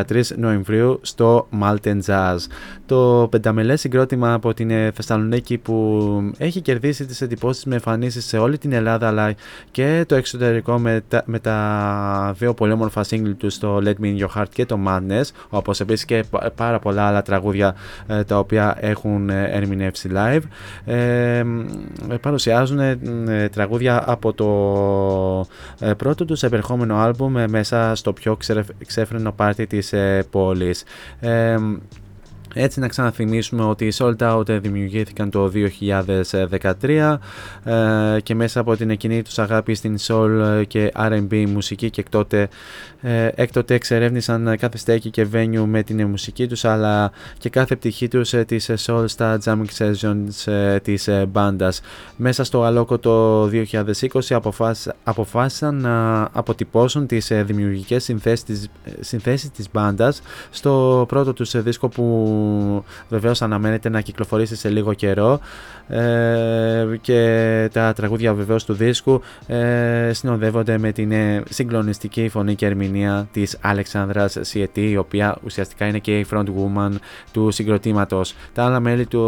13 0.10 0.22
Νοεμβρίου 0.38 1.00
στο 1.02 1.48
Malten 1.62 2.00
Jazz. 2.06 2.38
Το 2.86 3.28
πενταμελές 3.32 3.80
συγκρότημα 3.80 4.34
από 4.34 4.54
την 4.54 4.70
Θεσσαλονίκη 4.94 5.58
που 5.58 6.32
έχει 6.38 6.62
κερδίσει 6.62 7.06
τις 7.06 7.22
εντυπώσεις 7.22 7.66
με 7.66 7.74
εμφανίσεις 7.76 8.35
σε 8.36 8.42
όλη 8.42 8.58
την 8.58 8.72
Ελλάδα 8.74 9.08
αλλά 9.08 9.34
και 9.72 10.06
το 10.08 10.16
εξωτερικό 10.16 10.80
με 10.80 11.02
τα, 11.08 11.24
με 11.26 11.40
τα 11.40 12.36
δύο 12.38 12.54
πολύ 12.54 12.72
όμορφα 12.72 13.04
single 13.10 13.34
τους 13.38 13.54
στο 13.54 13.82
Let 13.84 13.94
Me 14.02 14.06
In 14.18 14.26
Your 14.26 14.42
Heart 14.42 14.50
και 14.54 14.66
το 14.66 14.80
Madness 14.88 15.24
όπως 15.50 15.80
επίσης 15.80 16.06
και 16.06 16.24
πα- 16.30 16.52
πάρα 16.56 16.80
πολλά 16.80 17.04
άλλα 17.08 17.22
τραγούδια 17.22 17.76
ε, 18.08 18.24
τα 18.24 18.40
οποία 18.40 18.78
έχουν 18.80 19.30
ε, 19.30 19.50
ερμηνεύσει 19.52 20.10
live 20.14 20.42
ε, 20.86 21.38
ε, 21.38 21.44
παρουσιάζουν 22.22 22.80
ε, 22.80 23.00
ε, 23.28 23.50
τραγούδια 23.50 24.04
από 24.08 24.34
το 24.34 24.48
ε, 25.88 25.94
πρώτο 25.94 26.26
τους 26.26 26.44
επερχόμενο 26.44 26.96
άλμπουμ 26.98 27.38
ε, 27.38 27.48
μέσα 27.48 27.96
στο 27.96 28.14
πιο 28.14 28.36
ξερε- 28.36 28.66
ξέφρενο 28.88 29.32
πάρτι 29.32 29.68
της 29.68 29.94
ε, 29.94 30.26
πόλης. 30.32 30.84
Ε, 32.58 32.64
έτσι 32.64 32.80
να 32.80 32.88
ξαναθυμίσουμε 32.88 33.64
ότι 33.64 33.86
οι 33.86 33.92
Sold 33.98 34.16
Out 34.18 34.50
ε, 34.50 34.60
δημιουργήθηκαν 34.60 35.30
το 35.30 35.52
2013 36.82 37.18
ε, 37.64 38.20
και 38.24 38.36
μέσα 38.36 38.60
από 38.60 38.76
την 38.76 38.90
εκείνη 38.90 39.22
τους 39.22 39.40
αγάπη 39.40 39.74
στην 39.76 39.98
soul 40.08 40.58
ε, 40.60 40.64
και 40.64 40.92
R&B 40.96 41.46
μουσική 41.48 41.90
και 41.90 42.02
έκτοτε, 42.02 42.48
ε, 43.02 43.28
έκτοτε 43.36 43.74
εξερεύνησαν 43.74 44.48
ε, 44.48 44.56
κάθε 44.56 44.78
στέκη 44.78 45.10
και 45.10 45.28
venue 45.34 45.64
με 45.66 45.84
την 45.84 46.00
ε, 46.00 46.06
μουσική 46.06 46.48
τους 46.48 46.66
αλλά 46.66 47.12
και 47.38 47.50
κάθε 47.50 47.76
πτυχή 47.76 48.08
τους 48.08 48.34
ε, 48.34 48.44
της 48.44 48.70
ε, 48.70 48.76
soul 48.86 49.04
στα 49.08 49.38
jamming 49.44 49.78
sessions 49.78 50.52
ε, 50.52 50.80
της 50.80 51.08
ε, 51.08 51.26
μπάντας. 51.32 51.82
Μέσα 52.16 52.44
στο 52.44 52.64
αλόκο 52.64 52.98
το 52.98 53.44
2020 53.44 53.82
αποφάσι- 54.30 54.94
αποφάσισαν 55.04 55.76
να 55.76 56.22
αποτυπώσουν 56.32 57.08
τις 57.08 57.32
ε, 57.32 57.44
δημιουργικές 57.44 58.04
συνθέσεις 58.04 58.44
της, 58.44 58.70
ε, 58.84 58.92
συνθέσεις 59.00 59.52
της 59.52 59.68
μπάντας 59.72 60.22
στο 60.50 61.06
πρώτο 61.08 61.34
τους 61.34 61.54
ε, 61.54 61.60
δίσκο 61.62 61.88
που 61.88 62.44
βεβαίως 63.10 63.42
αναμένεται 63.42 63.90
να 63.90 64.02
κυκλοφορήσει 64.02 64.56
σε 64.56 64.70
λίγο 64.70 64.94
καιρό 64.94 65.40
ε, 65.88 66.86
και 67.02 67.70
τα 67.74 67.94
τραγούδια 67.94 68.34
βεβαίως 68.34 68.66
του 68.66 68.74
δίσκου 68.74 69.22
ε, 69.48 70.12
συνοδεύονται 70.14 70.78
με 70.78 70.92
την 70.92 71.12
ε, 71.12 71.44
συγκλονιστική 71.50 72.30
φωνή 72.30 72.56
και 72.56 72.66
ερμηνεία 72.66 73.28
της 73.32 73.58
Αλεξάνδρας 73.62 74.38
Σιετή 74.42 74.90
η 74.90 74.98
οποία 74.98 75.38
ουσιαστικά 75.44 75.88
είναι 75.88 76.00
και 76.00 76.20
η 76.20 76.26
front 76.32 76.46
woman 76.46 76.92
του 77.32 77.52
συγκροτήματος. 77.52 78.36
Τα 78.54 78.66
άλλα 78.66 78.80
μέλη 78.80 79.06
του, 79.06 79.20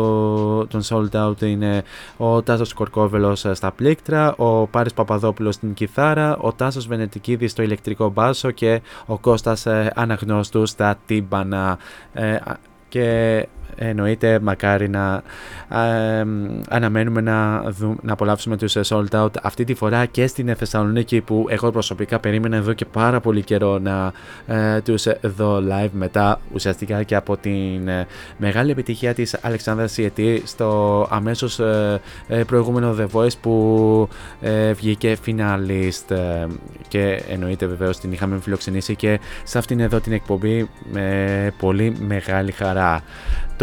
των 0.69 0.81
Sold 0.89 1.27
Out 1.27 1.41
είναι 1.41 1.84
ο 2.18 2.41
Τάσος 2.41 2.73
Κορκόβελος 2.73 3.45
ε, 3.45 3.53
στα 3.53 3.72
πλήκτρα, 3.72 4.35
ο 4.35 4.68
Πάρης 4.68 4.94
Παπαδόπουλος 4.94 5.56
στην 5.56 5.73
κιθάρα, 5.73 6.38
ο 6.38 6.53
Τάσος 6.53 6.88
Βενετικίδης 6.88 7.52
στο 7.52 7.61
ηλεκτρικό 7.61 8.10
μπάσο 8.10 8.52
και 8.52 8.81
ο 9.06 9.18
Κώστας 9.18 9.65
ε, 9.65 9.91
Αναγνώστου 9.95 10.65
στα 10.65 10.95
τύμπανα. 11.06 11.77
Ε, 12.14 12.34
α- 12.34 12.57
και 12.89 13.47
εννοείται 13.77 14.39
μακάρι 14.39 14.89
να 14.89 15.23
α, 15.67 15.85
εμ, 15.85 16.61
αναμένουμε 16.69 17.21
να, 17.21 17.61
δου, 17.61 17.95
να 18.01 18.13
απολαύσουμε 18.13 18.57
τους 18.57 18.75
ε, 18.75 18.81
sold 18.87 19.23
out 19.23 19.31
αυτή 19.41 19.63
τη 19.63 19.73
φορά 19.73 20.05
και 20.05 20.27
στην 20.27 20.49
ε, 20.49 20.55
Θεσσαλονίκη 20.55 21.21
που 21.21 21.45
εγώ 21.49 21.71
προσωπικά 21.71 22.19
περίμενα 22.19 22.55
εδώ 22.55 22.73
και 22.73 22.85
πάρα 22.85 23.19
πολύ 23.19 23.43
καιρό 23.43 23.79
να 23.79 24.11
ε, 24.47 24.81
τους 24.81 25.05
ε, 25.05 25.19
δω 25.21 25.57
live 25.57 25.89
μετά 25.91 26.39
ουσιαστικά 26.53 27.03
και 27.03 27.15
από 27.15 27.37
την 27.37 27.87
ε, 27.87 28.07
μεγάλη 28.37 28.71
επιτυχία 28.71 29.13
της 29.13 29.37
Αλεξάνδρας 29.41 29.91
Σιετή 29.91 30.41
στο 30.45 31.07
αμέσως 31.09 31.59
ε, 31.59 32.01
ε, 32.27 32.43
προηγούμενο 32.43 32.95
The 32.99 33.07
Voice 33.17 33.37
που 33.41 34.09
ε, 34.41 34.73
βγήκε 34.73 35.17
finalist 35.25 36.15
ε, 36.15 36.45
και 36.87 37.21
εννοείται 37.29 37.65
βεβαίως 37.65 37.99
την 37.99 38.11
είχαμε 38.11 38.39
φιλοξενήσει 38.41 38.95
και 38.95 39.19
σε 39.43 39.57
αυτήν 39.57 39.79
εδώ 39.79 39.99
την 39.99 40.11
εκπομπή 40.11 40.69
με 40.91 41.53
πολύ 41.57 41.95
μεγάλη 41.99 42.51
χαρά. 42.51 43.03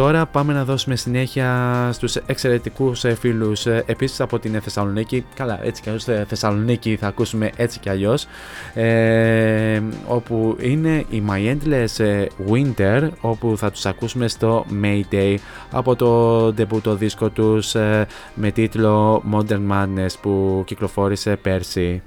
Τώρα 0.04 0.26
πάμε 0.26 0.52
να 0.52 0.64
δώσουμε 0.64 0.96
συνέχεια 0.96 1.88
στους 1.92 2.16
εξαιρετικούς 2.16 3.04
ε, 3.04 3.14
φίλους 3.14 3.66
ε, 3.66 3.84
επίσης 3.86 4.20
από 4.20 4.38
την 4.38 4.60
Θεσσαλονίκη. 4.60 5.24
Καλά, 5.34 5.60
έτσι 5.64 5.82
κι 5.82 5.88
αλλιώς 5.88 6.02
στη 6.02 6.12
Θεσσαλονίκη 6.28 6.96
θα 6.96 7.06
ακούσουμε 7.06 7.50
έτσι 7.56 7.78
κι 7.78 7.88
αλλιώς. 7.88 8.26
Ε, 8.74 9.80
όπου 10.06 10.56
είναι 10.60 11.04
η 11.10 11.22
My 11.28 11.54
Endless 11.54 12.04
ε, 12.04 12.26
Winter, 12.50 13.08
όπου 13.20 13.56
θα 13.56 13.70
τους 13.70 13.86
ακούσουμε 13.86 14.28
στο 14.28 14.66
Mayday 14.82 15.36
από 15.70 15.96
το 15.96 16.52
ντεμπούτο 16.52 16.94
δίσκο 16.94 17.28
τους 17.28 17.74
ε, 17.74 18.06
με 18.34 18.50
τίτλο 18.50 19.22
Modern 19.32 19.70
Madness 19.70 20.14
που 20.20 20.62
κυκλοφόρησε 20.66 21.36
πέρσι. 21.36 22.02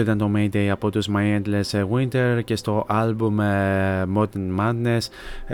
Αυτό 0.00 0.12
ήταν 0.12 0.32
το 0.32 0.32
Mayday 0.36 0.68
από 0.68 0.90
τους 0.90 1.08
My 1.16 1.40
Endless 1.40 1.84
Winter 1.92 2.40
και 2.44 2.56
στο 2.56 2.86
album 2.90 3.42
ε, 3.42 4.02
Modern 4.16 4.60
Madness 4.60 4.98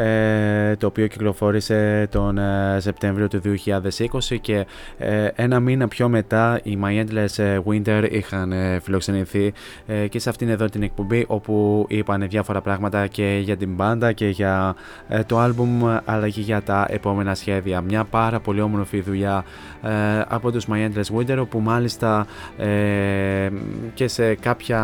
ε, 0.03 0.77
το 0.77 0.87
οποίο 0.87 1.07
κυκλοφόρησε 1.07 2.09
τον 2.11 2.39
ε, 2.39 2.77
Σεπτέμβριο 2.81 3.29
του 3.29 3.41
2020 3.67 4.37
και 4.41 4.67
ε, 4.99 5.29
ένα 5.35 5.61
μήνα 5.61 5.89
πιο 5.89 6.09
μετά 6.09 6.61
οι 6.63 6.79
My 6.85 7.05
Endless 7.05 7.61
Winter 7.69 8.09
είχαν 8.11 8.53
ε, 8.53 8.81
φιλοξενηθεί 8.81 9.53
ε, 9.87 10.07
και 10.07 10.19
σε 10.19 10.29
αυτήν 10.29 10.49
εδώ 10.49 10.65
την 10.65 10.83
εκπομπή 10.83 11.25
όπου 11.29 11.85
είπαν 11.89 12.29
διάφορα 12.29 12.61
πράγματα 12.61 13.07
και 13.07 13.41
για 13.43 13.57
την 13.57 13.75
μπάντα 13.75 14.13
και 14.13 14.29
για 14.29 14.75
ε, 15.09 15.23
το 15.23 15.45
album 15.45 15.99
αλλά 16.05 16.29
και 16.29 16.41
για 16.41 16.63
τα 16.63 16.87
επόμενα 16.91 17.35
σχέδια. 17.35 17.81
Μια 17.81 18.05
πάρα 18.05 18.41
πολύ 18.41 18.61
όμορφη 18.61 19.01
δουλειά 19.01 19.45
ε, 19.83 19.91
από 20.29 20.53
τους 20.53 20.67
My 20.71 20.89
Endless 20.89 21.17
Winter 21.19 21.39
όπου 21.41 21.61
μάλιστα 21.61 22.27
ε, 22.59 23.49
και 23.95 24.09
σε 24.09 24.35
κάποια 24.41 24.81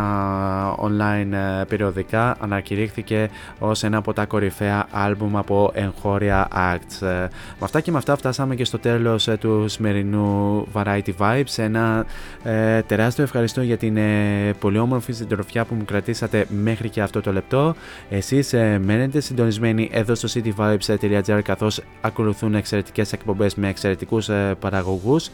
online 0.81 1.33
ε, 1.33 1.65
περιοδικά 1.65 2.37
ανακηρύχθηκε 2.41 3.31
ως 3.59 3.83
ένα 3.83 3.97
από 3.97 4.13
τα 4.13 4.25
κορυφαία 4.25 4.87
άλμπουμ 4.91 5.37
από 5.37 5.71
εγχώρια 5.75 6.49
acts. 6.53 7.07
Ε, 7.07 7.07
με 7.07 7.29
αυτά 7.61 7.81
και 7.81 7.91
με 7.91 7.99
αυτά 7.99 8.17
φτάσαμε 8.17 8.55
και 8.55 8.65
στο 8.65 8.79
τέλος 8.79 9.29
ε, 9.29 9.37
του 9.37 9.69
σημερινού 9.69 10.67
Variety 10.73 11.11
Vibes. 11.19 11.57
Ένα 11.57 12.07
ε, 12.43 12.83
τεράστιο 12.83 13.25
ευχαριστώ 13.25 13.63
για 13.63 13.77
την 13.77 13.97
ε, 13.97 14.53
πολύ 14.59 14.79
όμορφη 14.79 15.13
συντροφιά 15.13 15.65
που 15.65 15.75
μου 15.75 15.85
κρατήσατε 15.85 16.47
μέχρι 16.49 16.89
και 16.89 17.03
αυτό 17.03 17.21
το 17.21 17.33
λεπτό. 17.33 17.75
Εσείς 18.11 18.53
ε, 18.53 18.81
μένετε 18.85 19.21
συντονισμένοι 19.21 19.91
εδώ 19.93 20.15
στο 20.15 20.29
cityvibes.gr 20.35 21.41
καθώς 21.45 21.81
ακολουθούν 22.01 22.55
εξαιρετικές 22.55 23.13
εκπομπές 23.13 23.55
με 23.55 23.69
εξαιρετικούς 23.69 24.29
ε, 24.29 24.57
παραγωγούς. 24.61 25.31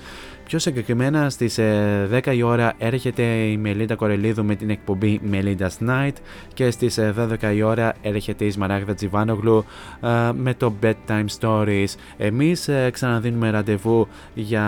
Πιο 0.49 0.59
συγκεκριμένα 0.59 1.31
στις 1.31 1.59
ε, 1.59 2.09
10 2.25 2.35
η 2.37 2.43
ώρα 2.43 2.73
έρχεται 2.79 3.23
η 3.23 3.57
Μελίντα 3.57 3.95
Κορελίδου 3.95 4.45
με 4.45 4.55
την 4.55 4.71
εκπομπή 4.71 5.21
Melinda's 5.33 5.89
Night 5.89 6.13
και 6.55 6.71
στις 6.71 6.99
ε, 6.99 7.15
12 7.43 7.55
η 7.55 7.63
ώρα 7.63 7.95
έρχεται 8.03 8.45
η 8.45 8.51
Σμαράγδα 8.51 8.95
Τζιβάνογλου 8.95 9.65
ε, 10.01 10.09
με 10.35 10.55
το 10.55 10.75
Bedtime 10.83 11.25
Stories. 11.41 11.95
Εμείς 12.17 12.69
ε, 12.69 12.91
ξαναδίνουμε 12.91 13.51
ραντεβού 13.51 14.09
για 14.35 14.67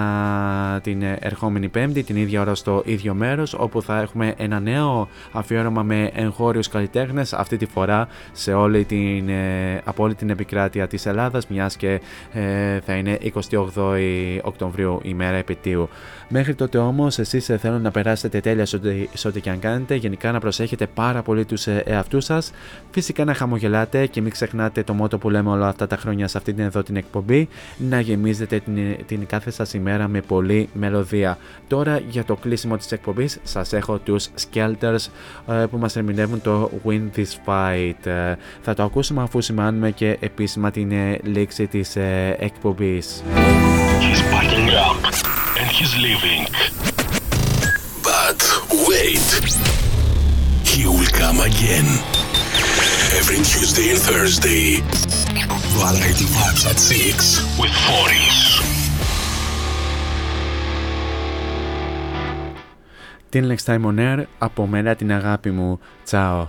την 0.83 1.03
ε, 1.03 1.19
ερχόμενη 1.21 1.69
πέμπτη 1.69 2.03
την 2.03 2.17
ίδια 2.17 2.41
ώρα 2.41 2.55
στο 2.55 2.83
ίδιο 2.87 3.15
μέρος 3.15 3.55
όπου 3.55 3.83
θα 3.83 4.01
έχουμε 4.01 4.35
ένα 4.37 4.61
νέο 4.61 5.09
αφιέρωμα 5.33 5.83
με 5.83 6.11
εγχώριους 6.15 6.69
καλλιτέχνες 6.69 7.33
αυτή 7.33 7.57
τη 7.57 7.67
φορά 7.67 8.09
σε 8.33 8.53
όλη 8.53 8.85
την, 8.85 9.29
ε, 9.29 9.81
από 9.85 10.03
όλη 10.03 10.15
την 10.15 10.31
επικράτεια 10.31 10.87
της 10.87 11.07
Ελλάδας 11.07 11.47
μιας 11.47 11.77
και 11.77 12.01
ε, 12.33 12.81
θα 12.81 12.95
είναι 12.95 13.19
28 13.51 13.97
Οκτωβρίου 14.43 15.01
ημέρα 15.03 15.37
επαιτίου. 15.71 15.89
Μέχρι 16.33 16.55
τότε 16.55 16.79
όμως 16.79 17.19
εσείς 17.19 17.49
ε, 17.49 17.57
θέλω 17.57 17.79
να 17.79 17.91
περάσετε 17.91 18.41
τέλεια 18.41 18.67
σε 18.67 18.77
ό,τι, 18.77 19.09
σε 19.13 19.29
ό,τι 19.29 19.41
και 19.41 19.51
αν 19.51 19.59
κάνετε, 19.59 19.95
γενικά 19.95 20.33
να 20.33 20.41
προσέχετε 20.41 20.87
πάρα 20.87 21.23
πολύ 21.23 21.45
τους 21.45 21.67
ε, 21.67 21.83
εαυτούς 21.87 22.25
σας, 22.25 22.51
φυσικά 22.91 23.25
να 23.25 23.35
χαμογελάτε 23.35 24.07
και 24.07 24.21
μην 24.21 24.31
ξεχνάτε 24.31 24.83
το 24.83 24.93
μότο 24.93 25.19
που 25.19 25.31
λέμε 25.31 25.51
όλα 25.51 25.69
αυτά 25.69 25.87
τα 25.87 25.97
χρόνια 25.97 26.29
σε 26.29 26.39
αυτή 26.39 26.53
την 26.53 26.65
εδώ 26.65 26.83
την 26.83 26.97
εκπομπή, 26.97 27.49
να 27.77 28.01
γεμίζετε 28.01 28.59
την, 28.59 28.97
την 29.07 29.27
κάθε 29.27 29.51
σας 29.51 29.75
ημέρα 29.75 30.09
με 30.09 30.21
πολλή 30.21 30.69
μελωδία. 30.73 31.39
Τώρα 31.69 32.01
για 32.09 32.25
το 32.25 32.37
κλείσιμο 32.37 32.77
της 32.77 32.93
εκπομπής 32.93 33.39
σας 33.43 33.73
έχω 33.73 33.99
τους 33.99 34.29
Skelters 34.51 35.07
ε, 35.49 35.65
που 35.71 35.77
μας 35.79 35.97
ερμηνεύουν 35.97 36.43
το 36.43 36.71
Win 36.85 37.03
This 37.17 37.47
Fight. 37.47 38.07
Ε, 38.07 38.35
θα 38.63 38.75
το 38.75 38.83
ακούσουμε 38.83 39.23
αφού 39.23 39.41
σημάνουμε 39.41 39.91
και 39.91 40.17
επίσημα 40.21 40.71
την 40.71 40.93
ε, 40.93 41.19
λήξη 41.23 41.67
της 41.67 41.97
ε, 41.97 42.37
εκπομπής. 42.39 43.23
He's 44.06 44.22
packing 44.34 44.70
up 44.86 44.98
and 45.60 45.68
he's 45.76 45.94
leaving. 46.06 46.42
But 48.10 48.40
wait, 48.88 49.28
he 50.72 50.82
will 50.94 51.12
come 51.22 51.40
again. 51.52 51.88
Every 53.20 53.40
Tuesday 53.52 53.88
and 53.94 54.02
Thursday. 54.10 54.66
Variety 55.78 56.28
Vibes 56.36 56.64
at 56.72 56.80
6 56.80 57.60
with 57.60 57.74
Foris. 57.86 58.40
Την 63.30 63.52
Next 63.52 63.66
Time 63.66 63.86
on 63.86 64.00
Air, 64.00 64.24
από 64.38 64.68
μένα 64.68 64.96
την 64.96 65.12
αγάπη 65.12 65.50
μου. 65.52 65.80
Τσάω. 66.04 66.48